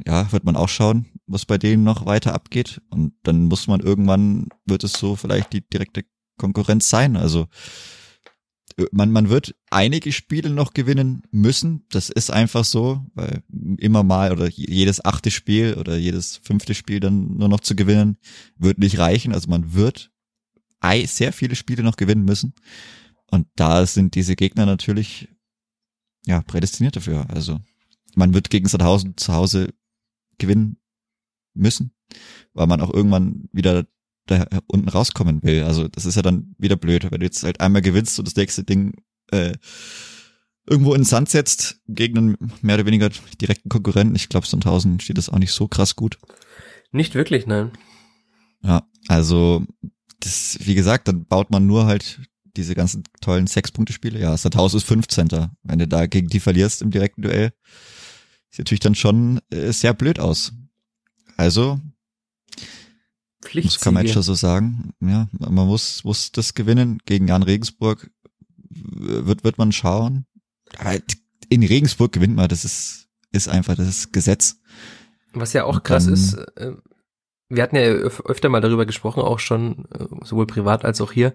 ja, 0.05 0.31
wird 0.31 0.43
man 0.43 0.55
auch 0.55 0.69
schauen, 0.69 1.07
was 1.25 1.45
bei 1.45 1.57
denen 1.57 1.83
noch 1.83 2.05
weiter 2.05 2.33
abgeht. 2.33 2.81
Und 2.89 3.13
dann 3.23 3.45
muss 3.45 3.67
man 3.67 3.79
irgendwann, 3.79 4.49
wird 4.65 4.83
es 4.83 4.93
so 4.93 5.15
vielleicht 5.15 5.53
die 5.53 5.67
direkte 5.67 6.03
Konkurrenz 6.37 6.89
sein. 6.89 7.17
Also 7.17 7.47
man, 8.91 9.11
man 9.11 9.29
wird 9.29 9.55
einige 9.71 10.11
Spiele 10.11 10.49
noch 10.49 10.73
gewinnen 10.73 11.23
müssen. 11.31 11.85
Das 11.89 12.09
ist 12.09 12.29
einfach 12.29 12.63
so, 12.63 13.05
weil 13.15 13.41
immer 13.77 14.03
mal 14.03 14.31
oder 14.31 14.49
jedes 14.49 15.03
achte 15.03 15.31
Spiel 15.31 15.75
oder 15.75 15.97
jedes 15.97 16.37
fünfte 16.37 16.75
Spiel 16.75 16.99
dann 16.99 17.37
nur 17.37 17.49
noch 17.49 17.61
zu 17.61 17.75
gewinnen, 17.75 18.17
wird 18.57 18.77
nicht 18.77 18.99
reichen. 18.99 19.33
Also 19.33 19.49
man 19.49 19.73
wird 19.73 20.11
sehr 21.05 21.33
viele 21.33 21.55
Spiele 21.55 21.83
noch 21.83 21.95
gewinnen 21.95 22.23
müssen. 22.23 22.53
Und 23.31 23.47
da 23.55 23.85
sind 23.85 24.15
diese 24.15 24.35
Gegner 24.35 24.65
natürlich, 24.65 25.27
ja, 26.25 26.41
prädestiniert 26.43 26.95
dafür. 26.95 27.25
Also 27.29 27.59
man 28.17 28.33
wird 28.33 28.49
gegen 28.49 28.67
Sandhausen 28.67 29.15
zu 29.15 29.33
Hause 29.33 29.73
gewinnen 30.39 30.77
müssen, 31.53 31.91
weil 32.53 32.67
man 32.67 32.81
auch 32.81 32.93
irgendwann 32.93 33.47
wieder 33.51 33.85
da 34.25 34.45
unten 34.67 34.89
rauskommen 34.89 35.43
will. 35.43 35.63
Also 35.63 35.87
das 35.87 36.05
ist 36.05 36.15
ja 36.15 36.21
dann 36.21 36.55
wieder 36.57 36.75
blöd, 36.75 37.09
wenn 37.09 37.19
du 37.19 37.25
jetzt 37.25 37.43
halt 37.43 37.61
einmal 37.61 37.81
gewinnst 37.81 38.17
und 38.19 38.27
das 38.27 38.35
nächste 38.35 38.63
Ding 38.63 38.93
äh, 39.31 39.53
irgendwo 40.67 40.93
in 40.93 41.01
den 41.01 41.05
Sand 41.05 41.29
setzt 41.29 41.79
gegen 41.87 42.17
einen 42.17 42.37
mehr 42.61 42.75
oder 42.75 42.85
weniger 42.85 43.09
direkten 43.39 43.69
Konkurrenten. 43.69 44.15
Ich 44.15 44.29
glaube, 44.29 44.47
Sandhausen 44.47 44.99
steht 44.99 45.17
das 45.17 45.29
auch 45.29 45.39
nicht 45.39 45.53
so 45.53 45.67
krass 45.67 45.95
gut. 45.95 46.17
Nicht 46.91 47.15
wirklich, 47.15 47.45
nein. 47.45 47.71
Ja, 48.63 48.87
also 49.07 49.63
das, 50.19 50.57
wie 50.61 50.75
gesagt, 50.75 51.07
dann 51.07 51.25
baut 51.25 51.51
man 51.51 51.67
nur 51.67 51.85
halt 51.85 52.19
diese 52.57 52.73
ganzen 52.73 53.03
tollen 53.21 53.45
Sechs-Punkte-Spiele. 53.45 54.19
Ja, 54.19 54.35
Sandhausen 54.35 54.77
ist 54.77 54.87
15. 54.87 55.29
Wenn 55.61 55.79
du 55.79 55.87
da 55.87 56.07
gegen 56.07 56.27
die 56.27 56.39
verlierst 56.39 56.81
im 56.81 56.89
direkten 56.89 57.21
Duell, 57.21 57.53
sieht 58.49 58.59
natürlich 58.59 58.79
dann 58.79 58.95
schon 58.95 59.39
äh, 59.49 59.71
sehr 59.71 59.93
blöd 59.93 60.19
aus. 60.19 60.53
Also 61.35 61.79
das 63.53 63.79
kann 63.79 63.93
man 63.93 64.05
jetzt 64.05 64.13
schon 64.13 64.23
so 64.23 64.33
sagen. 64.33 64.93
Ja, 64.99 65.27
man 65.37 65.67
muss, 65.67 66.03
muss 66.03 66.31
das 66.31 66.53
gewinnen. 66.53 66.99
Gegen 67.05 67.27
Jan 67.27 67.43
Regensburg 67.43 68.09
wird, 68.69 69.43
wird 69.43 69.57
man 69.57 69.71
schauen. 69.71 70.25
Aber 70.77 70.97
in 71.49 71.63
Regensburg 71.63 72.11
gewinnt 72.11 72.35
man. 72.35 72.49
Das 72.49 72.65
ist, 72.65 73.07
ist 73.31 73.47
einfach 73.47 73.75
das 73.75 74.11
Gesetz. 74.11 74.57
Was 75.33 75.53
ja 75.53 75.63
auch 75.65 75.83
krass 75.83 76.07
ist, 76.07 76.33
äh, 76.55 76.73
wir 77.49 77.63
hatten 77.63 77.75
ja 77.75 77.83
öfter 77.83 78.49
mal 78.49 78.61
darüber 78.61 78.85
gesprochen, 78.85 79.21
auch 79.21 79.39
schon, 79.39 79.85
äh, 79.91 80.05
sowohl 80.25 80.47
privat 80.47 80.83
als 80.83 80.99
auch 80.99 81.11
hier, 81.11 81.33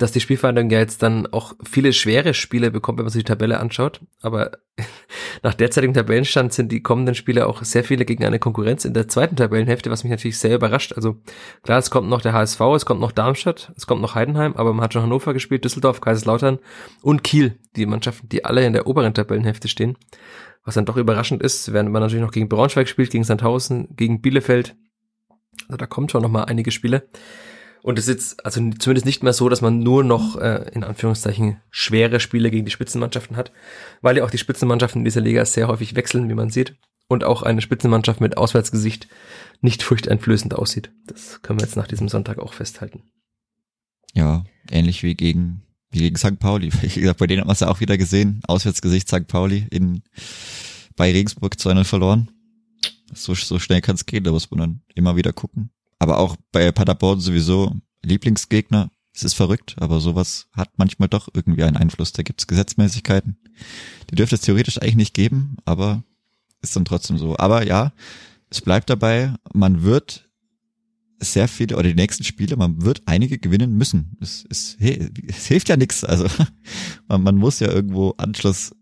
dass 0.00 0.12
die 0.12 0.20
Spielverhandlung 0.20 0.70
ja 0.70 0.78
jetzt 0.78 1.02
dann 1.02 1.26
auch 1.26 1.54
viele 1.62 1.92
schwere 1.92 2.32
Spiele 2.32 2.70
bekommt, 2.70 2.98
wenn 2.98 3.04
man 3.04 3.12
sich 3.12 3.24
die 3.24 3.28
Tabelle 3.28 3.60
anschaut. 3.60 4.00
Aber 4.22 4.52
nach 5.42 5.54
derzeitigem 5.54 5.94
Tabellenstand 5.94 6.52
sind 6.52 6.72
die 6.72 6.82
kommenden 6.82 7.14
Spiele 7.14 7.46
auch 7.46 7.62
sehr 7.62 7.84
viele 7.84 8.04
gegen 8.04 8.24
eine 8.24 8.38
Konkurrenz 8.38 8.84
in 8.84 8.94
der 8.94 9.08
zweiten 9.08 9.36
Tabellenhälfte, 9.36 9.90
was 9.90 10.02
mich 10.02 10.10
natürlich 10.10 10.38
sehr 10.38 10.54
überrascht. 10.54 10.94
Also 10.94 11.20
klar, 11.62 11.78
es 11.78 11.90
kommt 11.90 12.08
noch 12.08 12.22
der 12.22 12.32
HSV, 12.32 12.60
es 12.76 12.86
kommt 12.86 13.00
noch 13.00 13.12
Darmstadt, 13.12 13.72
es 13.76 13.86
kommt 13.86 14.00
noch 14.00 14.14
Heidenheim, 14.14 14.54
aber 14.54 14.72
man 14.72 14.84
hat 14.84 14.94
schon 14.94 15.02
Hannover 15.02 15.34
gespielt, 15.34 15.64
Düsseldorf, 15.64 16.00
Kaiserslautern 16.00 16.58
und 17.02 17.22
Kiel, 17.22 17.58
die 17.76 17.84
Mannschaften, 17.84 18.28
die 18.28 18.44
alle 18.44 18.64
in 18.64 18.72
der 18.72 18.86
oberen 18.86 19.12
Tabellenhälfte 19.12 19.68
stehen. 19.68 19.98
Was 20.64 20.74
dann 20.74 20.86
doch 20.86 20.96
überraschend 20.96 21.42
ist, 21.42 21.72
während 21.72 21.90
man 21.90 22.02
natürlich 22.02 22.24
noch 22.24 22.32
gegen 22.32 22.48
Braunschweig 22.48 22.88
spielt, 22.88 23.10
gegen 23.10 23.24
Sandhausen, 23.24 23.88
gegen 23.96 24.20
Bielefeld, 24.20 24.76
also 25.68 25.76
da 25.76 25.86
kommt 25.86 26.10
schon 26.10 26.22
noch 26.22 26.30
mal 26.30 26.44
einige 26.44 26.70
Spiele. 26.70 27.08
Und 27.82 27.98
es 27.98 28.08
ist 28.08 28.14
jetzt 28.14 28.44
also 28.44 28.60
zumindest 28.78 29.06
nicht 29.06 29.22
mehr 29.22 29.32
so, 29.32 29.48
dass 29.48 29.62
man 29.62 29.80
nur 29.80 30.04
noch 30.04 30.36
äh, 30.36 30.70
in 30.72 30.84
Anführungszeichen 30.84 31.60
schwere 31.70 32.20
Spiele 32.20 32.50
gegen 32.50 32.64
die 32.64 32.70
Spitzenmannschaften 32.70 33.36
hat, 33.36 33.52
weil 34.02 34.16
ja 34.16 34.24
auch 34.24 34.30
die 34.30 34.38
Spitzenmannschaften 34.38 35.00
in 35.00 35.04
dieser 35.04 35.22
Liga 35.22 35.44
sehr 35.44 35.68
häufig 35.68 35.94
wechseln, 35.94 36.28
wie 36.28 36.34
man 36.34 36.50
sieht. 36.50 36.76
Und 37.08 37.24
auch 37.24 37.42
eine 37.42 37.60
Spitzenmannschaft 37.60 38.20
mit 38.20 38.36
Auswärtsgesicht 38.36 39.08
nicht 39.60 39.82
furchteinflößend 39.82 40.54
aussieht. 40.54 40.92
Das 41.06 41.42
können 41.42 41.58
wir 41.58 41.66
jetzt 41.66 41.76
nach 41.76 41.88
diesem 41.88 42.08
Sonntag 42.08 42.38
auch 42.38 42.52
festhalten. 42.52 43.02
Ja, 44.14 44.44
ähnlich 44.70 45.02
wie 45.02 45.14
gegen, 45.14 45.62
wie 45.90 46.00
gegen 46.00 46.16
St. 46.16 46.38
Pauli. 46.38 46.70
Wie 46.82 47.00
gesagt, 47.00 47.18
bei 47.18 47.26
denen 47.26 47.40
hat 47.40 47.46
man 47.46 47.54
es 47.54 47.60
ja 47.60 47.68
auch 47.68 47.80
wieder 47.80 47.98
gesehen. 47.98 48.40
Auswärtsgesicht 48.46 49.08
St. 49.08 49.26
Pauli 49.26 49.66
in, 49.70 50.02
bei 50.96 51.10
Regensburg 51.10 51.54
2-0 51.54 51.84
verloren. 51.84 52.30
So, 53.12 53.34
so 53.34 53.58
schnell 53.58 53.80
kann 53.80 53.96
es 53.96 54.06
gehen, 54.06 54.22
da 54.22 54.30
muss 54.30 54.50
man 54.50 54.60
dann 54.60 54.82
immer 54.94 55.16
wieder 55.16 55.32
gucken. 55.32 55.70
Aber 56.00 56.18
auch 56.18 56.36
bei 56.50 56.72
Paderborn 56.72 57.20
sowieso 57.20 57.76
Lieblingsgegner. 58.02 58.90
Es 59.12 59.22
ist 59.22 59.34
verrückt, 59.34 59.76
aber 59.78 60.00
sowas 60.00 60.48
hat 60.52 60.70
manchmal 60.76 61.08
doch 61.08 61.28
irgendwie 61.32 61.62
einen 61.62 61.76
Einfluss. 61.76 62.12
Da 62.12 62.22
gibt's 62.22 62.46
Gesetzmäßigkeiten. 62.46 63.36
Die 64.10 64.14
dürfte 64.14 64.36
es 64.36 64.40
theoretisch 64.40 64.78
eigentlich 64.80 64.96
nicht 64.96 65.14
geben, 65.14 65.56
aber 65.64 66.02
ist 66.62 66.74
dann 66.74 66.84
trotzdem 66.84 67.18
so. 67.18 67.36
Aber 67.36 67.66
ja, 67.66 67.92
es 68.50 68.60
bleibt 68.60 68.90
dabei, 68.90 69.34
man 69.52 69.82
wird 69.82 70.28
sehr 71.18 71.48
viele 71.48 71.76
oder 71.76 71.88
die 71.88 71.94
nächsten 71.94 72.24
Spiele, 72.24 72.56
man 72.56 72.82
wird 72.82 73.02
einige 73.06 73.38
gewinnen 73.38 73.76
müssen. 73.76 74.16
Es, 74.20 74.44
es, 74.48 74.76
es 74.78 75.46
hilft 75.46 75.68
ja 75.68 75.76
nichts. 75.76 76.02
Also 76.02 76.26
man, 77.08 77.22
man 77.22 77.36
muss 77.36 77.60
ja 77.60 77.70
irgendwo 77.70 78.10
Anschluss 78.12 78.72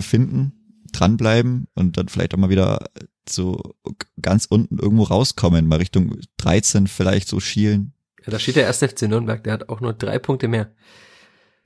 finden, 0.00 0.52
dranbleiben 0.92 1.66
und 1.74 1.96
dann 1.98 2.08
vielleicht 2.08 2.34
auch 2.34 2.38
mal 2.38 2.48
wieder 2.48 2.86
so 3.28 3.74
ganz 4.20 4.46
unten 4.46 4.78
irgendwo 4.78 5.04
rauskommen, 5.04 5.66
mal 5.66 5.76
Richtung 5.78 6.16
13 6.38 6.86
vielleicht 6.86 7.28
so 7.28 7.40
schielen. 7.40 7.92
Ja, 8.24 8.30
da 8.30 8.38
steht 8.38 8.56
der 8.56 8.64
erste 8.64 8.88
FC 8.88 9.02
Nürnberg, 9.02 9.42
der 9.44 9.52
hat 9.54 9.68
auch 9.68 9.80
nur 9.80 9.92
drei 9.92 10.18
Punkte 10.18 10.48
mehr. 10.48 10.72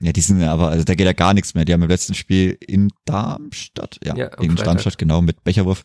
Ja, 0.01 0.13
die 0.13 0.21
sind 0.21 0.41
aber, 0.43 0.69
also 0.69 0.85
da 0.85 0.95
geht 0.95 1.05
ja 1.05 1.13
gar 1.13 1.33
nichts 1.33 1.53
mehr. 1.55 1.65
Die 1.65 1.73
haben 1.73 1.81
im 1.81 1.89
letzten 1.89 2.13
Spiel 2.13 2.57
in 2.65 2.89
Darmstadt, 3.05 3.99
ja, 4.03 4.15
Ja, 4.15 4.27
gegen 4.29 4.51
Freitag. 4.53 4.65
Darmstadt, 4.65 4.97
genau, 4.97 5.21
mit 5.21 5.43
Becherwurf, 5.43 5.83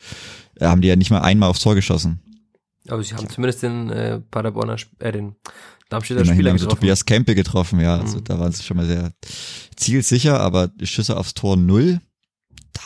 äh, 0.60 0.66
haben 0.66 0.80
die 0.82 0.88
ja 0.88 0.94
nicht 0.96 1.10
mal 1.10 1.20
einmal 1.22 1.48
aufs 1.50 1.60
Tor 1.60 1.74
geschossen. 1.74 2.20
Aber 2.88 3.02
sie 3.02 3.14
haben 3.14 3.28
zumindest 3.28 3.62
den 3.64 3.90
äh, 3.90 4.20
Paderborner, 4.20 4.76
äh, 5.00 5.10
den 5.10 5.34
Darmstädter 5.88 6.20
Immerhin 6.20 6.36
Spieler 6.36 6.50
haben 6.50 6.58
sie 6.58 6.64
getroffen. 6.64 6.80
Tobias 6.80 7.04
Kempe 7.06 7.34
getroffen, 7.34 7.80
ja. 7.80 7.98
Also 7.98 8.18
Mhm. 8.18 8.24
da 8.24 8.38
waren 8.38 8.52
sie 8.52 8.62
schon 8.62 8.76
mal 8.76 8.86
sehr 8.86 9.12
zielsicher, 9.76 10.38
aber 10.38 10.68
die 10.68 10.86
Schüsse 10.86 11.16
aufs 11.16 11.34
Tor 11.34 11.56
null, 11.56 12.00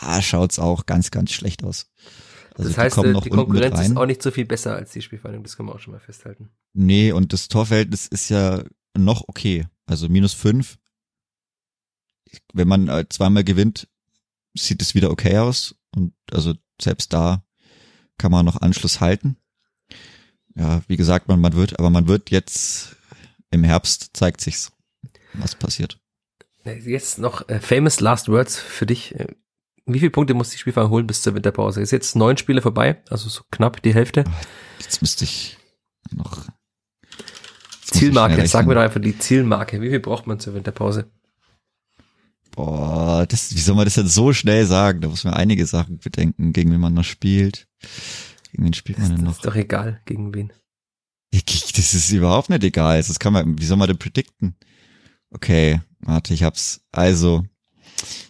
da 0.01 0.23
schaut's 0.23 0.59
auch 0.59 0.87
ganz, 0.87 1.11
ganz 1.11 1.31
schlecht 1.33 1.63
aus. 1.63 1.91
Also 2.59 2.71
das 2.71 2.79
heißt, 2.79 2.99
äh, 2.99 3.03
die 3.03 3.09
mit 3.15 3.31
Konkurrenz 3.31 3.81
ist 3.81 3.97
auch 3.97 4.07
nicht 4.07 4.23
so 4.23 4.33
viel 4.33 4.45
besser 4.45 4.75
als 4.75 4.91
die 4.93 5.01
Spielvereinigung, 5.01 5.45
das 5.45 5.57
können 5.57 5.69
wir 5.69 5.75
auch 5.77 5.81
schon 5.81 5.93
mal 5.95 6.01
festhalten. 6.01 6.51
Nee, 6.73 7.13
und 7.13 7.33
das 7.33 7.49
Torverhältnis 7.49 8.09
ist 8.09 8.29
ja 8.29 8.65
noch 8.97 9.25
okay. 9.29 9.67
Also 9.87 10.09
minus 10.09 10.35
fünf. 10.35 10.79
Wenn 12.53 12.69
man 12.69 12.89
äh, 12.89 13.07
zweimal 13.09 13.45
gewinnt, 13.45 13.89
sieht 14.55 14.83
es 14.83 14.95
wieder 14.95 15.11
okay 15.11 15.39
aus. 15.39 15.77
Und 15.95 16.13
also 16.33 16.55
selbst 16.83 17.13
da 17.13 17.45
kann 18.19 18.33
man 18.33 18.45
noch 18.45 18.61
Anschluss 18.61 19.01
halten. 19.01 19.37
Ja, 20.57 20.83
wie 20.89 20.97
gesagt, 20.97 21.29
man, 21.29 21.41
man 21.41 21.55
wird, 21.55 21.79
aber 21.79 21.91
man 21.91 22.09
wird 22.09 22.31
jetzt 22.31 22.97
im 23.53 23.63
Herbst 23.63 24.11
zeigt 24.15 24.41
sich's, 24.41 24.73
was 25.35 25.55
passiert. 25.55 26.01
Äh, 26.65 26.79
Jetzt 26.79 27.19
noch 27.19 27.49
äh, 27.49 27.61
famous 27.61 28.01
last 28.01 28.29
words 28.29 28.59
für 28.59 28.85
dich. 28.85 29.15
Wie 29.89 29.99
viele 29.99 30.11
Punkte 30.11 30.35
muss 30.35 30.51
die 30.51 30.59
Spielvereinigung 30.59 30.95
holen 30.97 31.07
bis 31.07 31.23
zur 31.23 31.35
Winterpause? 31.35 31.81
Ist 31.81 31.93
jetzt 31.93 32.15
neun 32.15 32.37
Spiele 32.37 32.61
vorbei, 32.63 33.03
also 33.09 33.29
so 33.29 33.43
knapp 33.51 33.83
die 33.83 33.95
Hälfte. 33.95 34.25
Jetzt 34.79 35.01
müsste 35.01 35.25
ich 35.25 35.57
noch. 36.11 36.47
jetzt 36.47 37.95
Zielmarke, 37.95 38.35
schnell 38.35 38.47
sag 38.47 38.67
mir 38.67 38.71
rechnen. 38.71 38.75
doch 38.77 38.83
einfach 38.85 39.01
die 39.01 39.19
Zielmarke. 39.19 39.81
Wie 39.81 39.89
viel 39.89 40.01
braucht 40.01 40.27
man 40.27 40.39
zur 40.41 40.55
Winterpause? 40.55 41.11
Boah, 42.53 43.25
das, 43.27 43.55
wie 43.55 43.61
soll 43.61 43.77
man 43.77 43.85
das 43.85 43.95
denn 43.95 44.09
so 44.09 44.33
schnell 44.33 44.67
sagen? 44.67 45.01
Da 45.01 45.09
muss 45.09 45.25
man 45.25 45.35
einige 45.35 45.65
Sachen 45.65 45.99
bedenken, 45.99 46.53
gegen 46.53 46.71
wen 46.73 46.81
man 46.81 46.95
noch 46.95 47.05
spielt. 47.05 47.67
Gegen 48.53 48.65
wen 48.65 48.75
spielt 48.75 48.99
man 48.99 49.09
Das 49.09 49.17
denn 49.17 49.25
noch? 49.25 49.33
ist 49.37 49.47
doch 49.47 49.55
egal, 49.55 50.01
gegen 50.05 50.35
wen. 50.35 50.53
Das 51.33 51.95
ist 51.95 52.11
überhaupt 52.11 52.51
nicht 52.51 52.65
egal. 52.65 52.99
Das 53.03 53.19
kann 53.19 53.33
man, 53.33 53.59
wie 53.59 53.65
soll 53.65 53.77
man 53.77 53.89
denn 53.89 53.99
predikten? 53.99 54.57
Okay, 55.31 55.81
warte, 56.01 56.35
ich 56.35 56.43
hab's. 56.43 56.81
Also, 56.91 57.45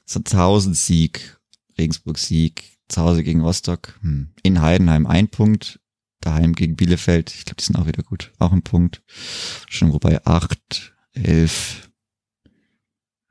so 0.05 0.19
1000 0.19 0.77
Sieg, 0.77 1.38
Regensburg 1.79 2.19
Sieg, 2.19 2.79
zu 2.89 3.03
Hause 3.03 3.23
gegen 3.23 3.43
Rostock, 3.43 3.99
hm. 4.01 4.31
in 4.43 4.61
Heidenheim 4.61 5.07
ein 5.07 5.29
Punkt, 5.29 5.81
daheim 6.21 6.55
gegen 6.55 6.77
Bielefeld, 6.77 7.35
ich 7.35 7.45
glaube, 7.45 7.57
die 7.57 7.65
sind 7.65 7.77
auch 7.77 7.87
wieder 7.87 8.03
gut, 8.03 8.33
auch 8.39 8.53
ein 8.53 8.63
Punkt. 8.63 9.03
Schon 9.69 9.93
wobei 9.93 10.25
acht, 10.25 10.95
elf, 11.13 11.91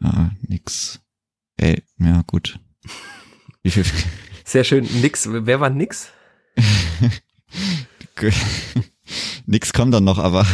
ja, 0.02 0.32
nix. 0.42 1.00
Ey, 1.58 1.84
ja, 2.00 2.24
gut. 2.28 2.60
Wie 3.64 3.72
viel? 3.72 3.84
Sehr 4.46 4.64
schön, 4.64 4.88
nix. 5.02 5.28
Wer 5.30 5.60
war 5.60 5.70
nix? 5.70 6.10
nix 9.46 9.74
kommt 9.74 9.94
dann 9.94 10.04
noch, 10.04 10.20
aber 10.20 10.48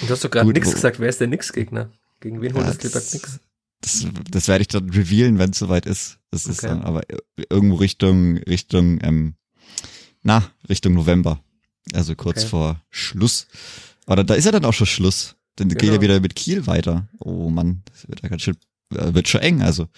Du 0.00 0.08
hast 0.10 0.24
doch 0.24 0.30
gerade 0.30 0.50
nix 0.52 0.70
gesagt. 0.72 1.00
Wer 1.00 1.08
ist 1.08 1.20
der 1.20 1.28
Nix-Gegner? 1.28 1.90
Gegen 2.20 2.40
wen 2.40 2.54
holt 2.54 2.66
das 2.66 2.78
das- 2.78 3.14
nix? 3.14 3.40
Das, 3.82 4.06
das 4.30 4.48
werde 4.48 4.62
ich 4.62 4.68
dann 4.68 4.88
revealen, 4.90 5.38
wenn 5.38 5.50
es 5.50 5.58
soweit 5.58 5.86
ist. 5.86 6.18
Das 6.30 6.46
ist 6.46 6.60
Okay. 6.60 6.68
dann 6.68 6.82
aber 6.82 7.02
irgendwo 7.50 7.76
Richtung, 7.76 8.38
Richtung, 8.38 8.98
ähm, 9.02 9.34
na, 10.22 10.50
Richtung 10.68 10.94
November. 10.94 11.42
Also 11.92 12.14
kurz 12.14 12.38
Okay. 12.42 12.48
vor 12.48 12.82
Schluss. 12.90 13.48
Oder 14.06 14.24
da 14.24 14.34
ist 14.34 14.44
ja 14.46 14.52
dann 14.52 14.64
auch 14.64 14.72
schon 14.72 14.86
Schluss. 14.86 15.36
Dann 15.56 15.68
geht 15.68 15.80
Genau. 15.80 15.94
er 15.94 16.00
wieder 16.00 16.20
mit 16.20 16.34
Kiel 16.36 16.66
weiter. 16.66 17.08
Oh 17.18 17.50
Mann, 17.50 17.82
das 17.86 18.08
wird 18.08 18.22
ja 18.22 18.28
ganz 18.28 18.42
schön, 18.42 18.56
äh, 18.94 19.12
wird 19.14 19.28
schon 19.28 19.40
eng. 19.42 19.62
Also 19.62 19.88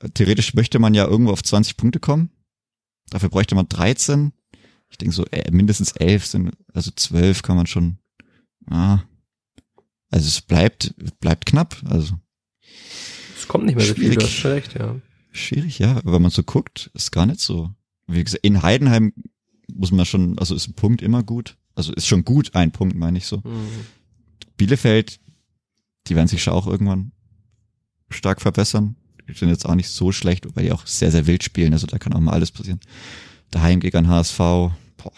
äh, 0.00 0.08
theoretisch 0.08 0.54
möchte 0.54 0.78
man 0.78 0.94
ja 0.94 1.04
irgendwo 1.06 1.32
auf 1.32 1.42
20 1.42 1.76
Punkte 1.76 2.00
kommen. 2.00 2.30
Dafür 3.10 3.28
bräuchte 3.28 3.54
man 3.56 3.68
13. 3.68 4.32
Ich 4.88 4.98
denke 4.98 5.14
so, 5.14 5.24
äh, 5.26 5.50
mindestens 5.50 5.92
11 5.92 6.26
sind, 6.26 6.52
also 6.72 6.90
12 6.94 7.42
kann 7.42 7.56
man 7.56 7.66
schon. 7.66 7.98
Ah. 8.66 9.00
Also 10.12 10.26
es 10.28 10.40
bleibt, 10.40 10.94
bleibt 11.20 11.46
knapp. 11.46 11.76
Also 11.84 12.14
Es 13.38 13.48
kommt 13.48 13.66
nicht 13.66 13.76
mehr 13.76 13.86
so 13.86 13.94
viel, 13.94 14.14
du 14.14 14.22
hast 14.22 14.32
schon 14.32 14.52
recht, 14.52 14.74
ja. 14.74 14.96
Schwierig, 15.32 15.78
ja. 15.78 16.00
Wenn 16.04 16.22
man 16.22 16.30
so 16.30 16.42
guckt, 16.42 16.90
ist 16.94 17.12
gar 17.12 17.26
nicht 17.26 17.40
so. 17.40 17.70
Wie 18.06 18.22
gesagt, 18.22 18.44
in 18.44 18.62
Heidenheim 18.62 19.12
muss 19.72 19.92
man 19.92 20.04
schon, 20.06 20.38
also 20.38 20.54
ist 20.54 20.68
ein 20.68 20.74
Punkt 20.74 21.02
immer 21.02 21.22
gut. 21.22 21.56
Also 21.74 21.92
ist 21.92 22.06
schon 22.06 22.24
gut, 22.24 22.54
ein 22.54 22.72
Punkt, 22.72 22.96
meine 22.96 23.18
ich 23.18 23.26
so. 23.26 23.38
Mhm. 23.38 23.86
Bielefeld, 24.56 25.20
die 26.06 26.16
werden 26.16 26.28
sich 26.28 26.42
schon 26.42 26.54
auch 26.54 26.66
irgendwann 26.66 27.12
stark 28.10 28.40
verbessern. 28.40 28.96
Die 29.28 29.34
sind 29.34 29.48
jetzt 29.48 29.64
auch 29.64 29.74
nicht 29.74 29.88
so 29.88 30.10
schlecht, 30.12 30.44
wobei 30.46 30.62
die 30.62 30.72
auch 30.72 30.86
sehr, 30.86 31.12
sehr 31.12 31.26
wild 31.26 31.44
spielen. 31.44 31.72
Also 31.72 31.86
da 31.86 31.98
kann 31.98 32.12
auch 32.12 32.20
mal 32.20 32.32
alles 32.32 32.50
passieren. 32.50 32.80
Daheim 33.50 33.80
gegen 33.80 34.08
HSV, 34.08 34.38
boah, 34.38 35.12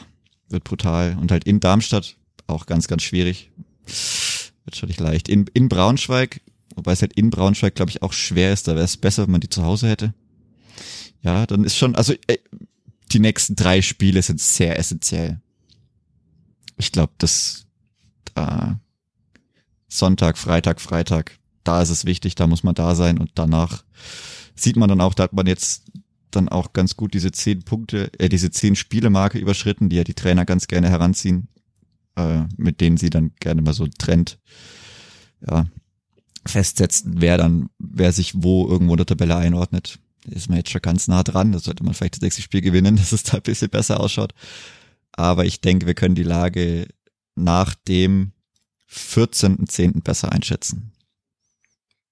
wird 0.48 0.64
brutal. 0.64 1.16
Und 1.20 1.32
halt 1.32 1.44
in 1.44 1.60
Darmstadt 1.60 2.16
auch 2.46 2.66
ganz, 2.66 2.88
ganz 2.88 3.02
schwierig. 3.02 3.50
Wird 4.64 4.76
schon 4.76 4.88
nicht 4.88 5.00
leicht. 5.00 5.28
In, 5.28 5.46
in 5.54 5.68
Braunschweig, 5.68 6.42
wobei 6.76 6.92
es 6.92 7.02
halt 7.02 7.12
in 7.14 7.30
Braunschweig, 7.30 7.74
glaube 7.74 7.90
ich, 7.90 8.02
auch 8.02 8.12
schwer 8.12 8.52
ist. 8.52 8.68
Da 8.68 8.74
wäre 8.74 8.84
es 8.84 8.96
besser, 8.96 9.24
wenn 9.24 9.32
man 9.32 9.40
die 9.40 9.48
zu 9.48 9.62
Hause 9.62 9.88
hätte. 9.88 10.14
Ja, 11.22 11.46
dann 11.46 11.64
ist 11.64 11.76
schon, 11.76 11.94
also 11.94 12.14
äh, 12.26 12.38
die 13.12 13.20
nächsten 13.20 13.56
drei 13.56 13.82
Spiele 13.82 14.22
sind 14.22 14.40
sehr 14.40 14.78
essentiell. 14.78 15.40
Ich 16.78 16.92
glaube, 16.92 17.12
das 17.18 17.66
da 18.34 18.80
Sonntag, 19.88 20.38
Freitag, 20.38 20.80
Freitag, 20.80 21.38
da 21.64 21.82
ist 21.82 21.90
es 21.90 22.04
wichtig, 22.04 22.34
da 22.34 22.46
muss 22.46 22.62
man 22.62 22.74
da 22.74 22.94
sein 22.94 23.18
und 23.18 23.32
danach 23.34 23.84
sieht 24.54 24.76
man 24.76 24.88
dann 24.88 25.00
auch, 25.00 25.14
da 25.14 25.24
hat 25.24 25.32
man 25.32 25.46
jetzt 25.46 25.84
dann 26.30 26.48
auch 26.48 26.72
ganz 26.72 26.96
gut 26.96 27.14
diese 27.14 27.30
zehn 27.30 27.62
Punkte, 27.62 28.10
äh, 28.18 28.28
diese 28.28 28.50
zehn 28.50 28.74
Spiele-Marke 28.74 29.38
überschritten, 29.38 29.90
die 29.90 29.96
ja 29.96 30.04
die 30.04 30.14
Trainer 30.14 30.46
ganz 30.46 30.66
gerne 30.66 30.88
heranziehen, 30.88 31.48
äh, 32.16 32.44
mit 32.56 32.80
denen 32.80 32.96
sie 32.96 33.10
dann 33.10 33.32
gerne 33.38 33.60
mal 33.60 33.74
so 33.74 33.86
Trend 33.86 34.38
ja, 35.48 35.66
festsetzen, 36.46 37.14
wer 37.18 37.38
dann, 37.38 37.68
wer 37.78 38.12
sich 38.12 38.32
wo 38.36 38.66
irgendwo 38.68 38.94
in 38.94 38.98
der 38.98 39.06
Tabelle 39.06 39.36
einordnet. 39.36 39.98
Da 40.24 40.36
ist 40.36 40.48
man 40.48 40.58
jetzt 40.58 40.70
schon 40.70 40.82
ganz 40.82 41.08
nah 41.08 41.22
dran, 41.22 41.52
da 41.52 41.58
sollte 41.58 41.84
man 41.84 41.94
vielleicht 41.94 42.14
das 42.14 42.22
nächste 42.22 42.42
Spiel 42.42 42.60
gewinnen, 42.60 42.96
dass 42.96 43.12
es 43.12 43.22
da 43.22 43.36
ein 43.36 43.42
bisschen 43.42 43.70
besser 43.70 44.00
ausschaut. 44.00 44.34
Aber 45.12 45.44
ich 45.44 45.60
denke, 45.60 45.86
wir 45.86 45.94
können 45.94 46.14
die 46.14 46.22
Lage 46.22 46.86
nach 47.34 47.74
dem 47.74 48.32
14.10. 48.90 50.02
besser 50.02 50.32
einschätzen. 50.32 50.92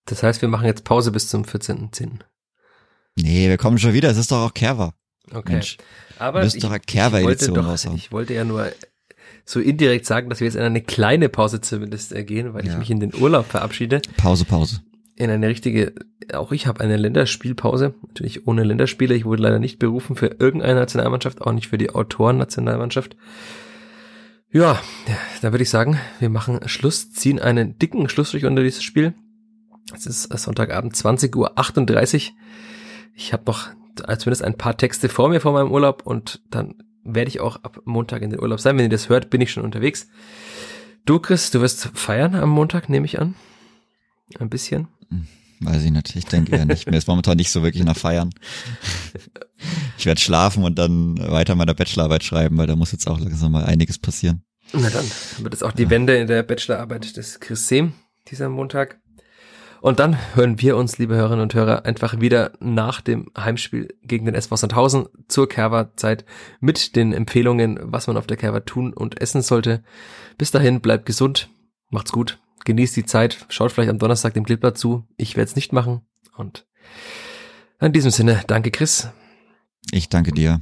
Das 0.06 0.22
heißt, 0.22 0.42
wir 0.42 0.48
machen 0.48 0.66
jetzt 0.66 0.84
Pause 0.84 1.12
bis 1.12 1.28
zum 1.28 1.44
14.10. 1.44 2.20
Nee, 3.16 3.48
wir 3.48 3.58
kommen 3.58 3.78
schon 3.78 3.92
wieder, 3.92 4.10
es 4.10 4.16
ist 4.16 4.32
doch 4.32 4.46
auch 4.46 4.54
Kerber. 4.54 4.94
Okay. 5.30 5.52
Mensch, 5.52 5.76
Aber 6.18 6.44
ich, 6.44 6.58
doch 6.58 6.70
eine 6.70 6.80
ich, 6.84 7.24
wollte 7.24 7.52
doch, 7.52 7.94
ich 7.94 8.10
wollte 8.10 8.34
ja 8.34 8.44
nur 8.44 8.72
so 9.44 9.60
indirekt 9.60 10.06
sagen, 10.06 10.28
dass 10.30 10.40
wir 10.40 10.46
jetzt 10.46 10.54
in 10.56 10.62
eine 10.62 10.80
kleine 10.82 11.28
Pause 11.28 11.60
zumindest 11.60 12.12
äh, 12.14 12.24
gehen, 12.24 12.54
weil 12.54 12.64
ich 12.64 12.72
Ja. 12.72 12.78
mich 12.78 12.90
in 12.90 13.00
den 13.00 13.14
Urlaub 13.14 13.46
verabschiede. 13.46 14.00
Pause, 14.16 14.44
Pause. 14.44 14.80
In 15.16 15.28
eine 15.30 15.48
richtige, 15.48 15.92
auch 16.32 16.50
ich 16.52 16.66
habe 16.66 16.80
eine 16.80 16.96
Länderspielpause, 16.96 17.94
natürlich 18.08 18.46
ohne 18.46 18.64
Länderspiele. 18.64 19.14
Ich 19.14 19.24
wurde 19.26 19.42
leider 19.42 19.58
nicht 19.58 19.78
berufen 19.78 20.16
für 20.16 20.36
irgendeine 20.38 20.76
Nationalmannschaft, 20.80 21.42
auch 21.42 21.52
nicht 21.52 21.68
für 21.68 21.76
die 21.78 21.90
Autoren-Nationalmannschaft. 21.90 23.16
Ja, 24.52 24.80
da 25.42 25.52
würde 25.52 25.62
ich 25.62 25.70
sagen, 25.70 25.98
wir 26.18 26.28
machen 26.30 26.60
Schluss, 26.66 27.12
ziehen 27.12 27.38
einen 27.38 27.78
dicken 27.78 28.08
Schlussstrich 28.08 28.46
unter 28.46 28.62
dieses 28.62 28.82
Spiel. 28.82 29.14
Es 29.94 30.06
ist 30.06 30.24
Sonntagabend 30.24 30.94
20.38 30.94 31.34
Uhr. 31.36 32.34
Ich 33.14 33.32
habe 33.32 33.44
noch 33.46 33.68
zumindest 34.18 34.42
ein 34.42 34.56
paar 34.56 34.76
Texte 34.76 35.08
vor 35.08 35.28
mir 35.28 35.40
vor 35.40 35.52
meinem 35.52 35.70
Urlaub 35.70 36.02
und 36.06 36.42
dann 36.50 36.74
werde 37.04 37.28
ich 37.28 37.40
auch 37.40 37.62
ab 37.62 37.82
Montag 37.84 38.22
in 38.22 38.30
den 38.30 38.40
Urlaub 38.40 38.60
sein. 38.60 38.76
Wenn 38.76 38.84
ihr 38.84 38.90
das 38.90 39.08
hört, 39.08 39.30
bin 39.30 39.40
ich 39.40 39.50
schon 39.50 39.64
unterwegs. 39.64 40.08
Du, 41.06 41.18
Chris, 41.18 41.50
du 41.50 41.60
wirst 41.60 41.90
feiern 41.94 42.34
am 42.34 42.50
Montag, 42.50 42.88
nehme 42.88 43.06
ich 43.06 43.18
an. 43.18 43.34
Ein 44.38 44.50
bisschen. 44.50 44.88
Weiß 45.60 45.82
ich 45.84 45.90
nicht. 45.90 46.16
Ich 46.16 46.24
denke 46.24 46.56
eher 46.56 46.64
nicht. 46.64 46.90
Mir 46.90 46.96
ist 46.96 47.08
momentan 47.08 47.36
nicht 47.36 47.50
so 47.50 47.62
wirklich 47.62 47.84
nach 47.84 47.96
Feiern. 47.96 48.30
Ich 49.98 50.06
werde 50.06 50.20
schlafen 50.20 50.64
und 50.64 50.78
dann 50.78 51.18
weiter 51.18 51.54
meine 51.54 51.74
Bachelorarbeit 51.74 52.24
schreiben, 52.24 52.56
weil 52.56 52.66
da 52.66 52.76
muss 52.76 52.92
jetzt 52.92 53.06
auch 53.06 53.20
langsam 53.20 53.52
mal 53.52 53.64
einiges 53.64 53.98
passieren. 53.98 54.42
Na 54.72 54.88
dann 54.88 55.04
wird 55.38 55.52
es 55.52 55.62
auch 55.62 55.72
die 55.72 55.90
Wende 55.90 56.16
in 56.16 56.28
der 56.28 56.42
Bachelorarbeit 56.42 57.16
des 57.16 57.40
Chris 57.40 57.68
Sehm 57.68 57.92
dieser 58.28 58.48
Montag. 58.48 58.99
Und 59.80 59.98
dann 59.98 60.16
hören 60.34 60.60
wir 60.60 60.76
uns, 60.76 60.98
liebe 60.98 61.16
Hörerinnen 61.16 61.42
und 61.42 61.54
Hörer, 61.54 61.86
einfach 61.86 62.20
wieder 62.20 62.52
nach 62.60 63.00
dem 63.00 63.30
Heimspiel 63.36 63.88
gegen 64.02 64.26
den 64.26 64.34
SV 64.34 64.56
Sandhausen 64.56 65.06
zur 65.28 65.48
Kerwa-Zeit 65.48 66.24
mit 66.60 66.96
den 66.96 67.12
Empfehlungen, 67.14 67.78
was 67.82 68.06
man 68.06 68.18
auf 68.18 68.26
der 68.26 68.36
Kerwa 68.36 68.60
tun 68.60 68.92
und 68.92 69.20
essen 69.22 69.40
sollte. 69.40 69.82
Bis 70.36 70.50
dahin, 70.50 70.80
bleibt 70.82 71.06
gesund, 71.06 71.48
macht's 71.88 72.12
gut, 72.12 72.38
genießt 72.66 72.94
die 72.96 73.06
Zeit, 73.06 73.46
schaut 73.48 73.72
vielleicht 73.72 73.90
am 73.90 73.98
Donnerstag 73.98 74.34
dem 74.34 74.44
Clipper 74.44 74.74
zu. 74.74 75.06
Ich 75.16 75.36
werde 75.36 75.48
es 75.48 75.56
nicht 75.56 75.72
machen. 75.72 76.02
Und 76.36 76.66
in 77.80 77.92
diesem 77.94 78.10
Sinne, 78.10 78.42
danke 78.46 78.70
Chris, 78.70 79.08
Ich 79.92 80.10
danke 80.10 80.32
dir. 80.32 80.60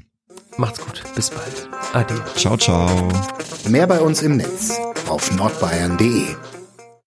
macht's 0.58 0.80
gut, 0.80 1.02
bis 1.16 1.30
bald. 1.30 1.68
Ade. 1.92 2.14
Ciao, 2.36 2.56
ciao. 2.56 3.08
Mehr 3.68 3.88
bei 3.88 4.00
uns 4.00 4.22
im 4.22 4.36
Netz 4.36 4.78
auf 5.08 5.34
nordbayern.de. 5.36 6.36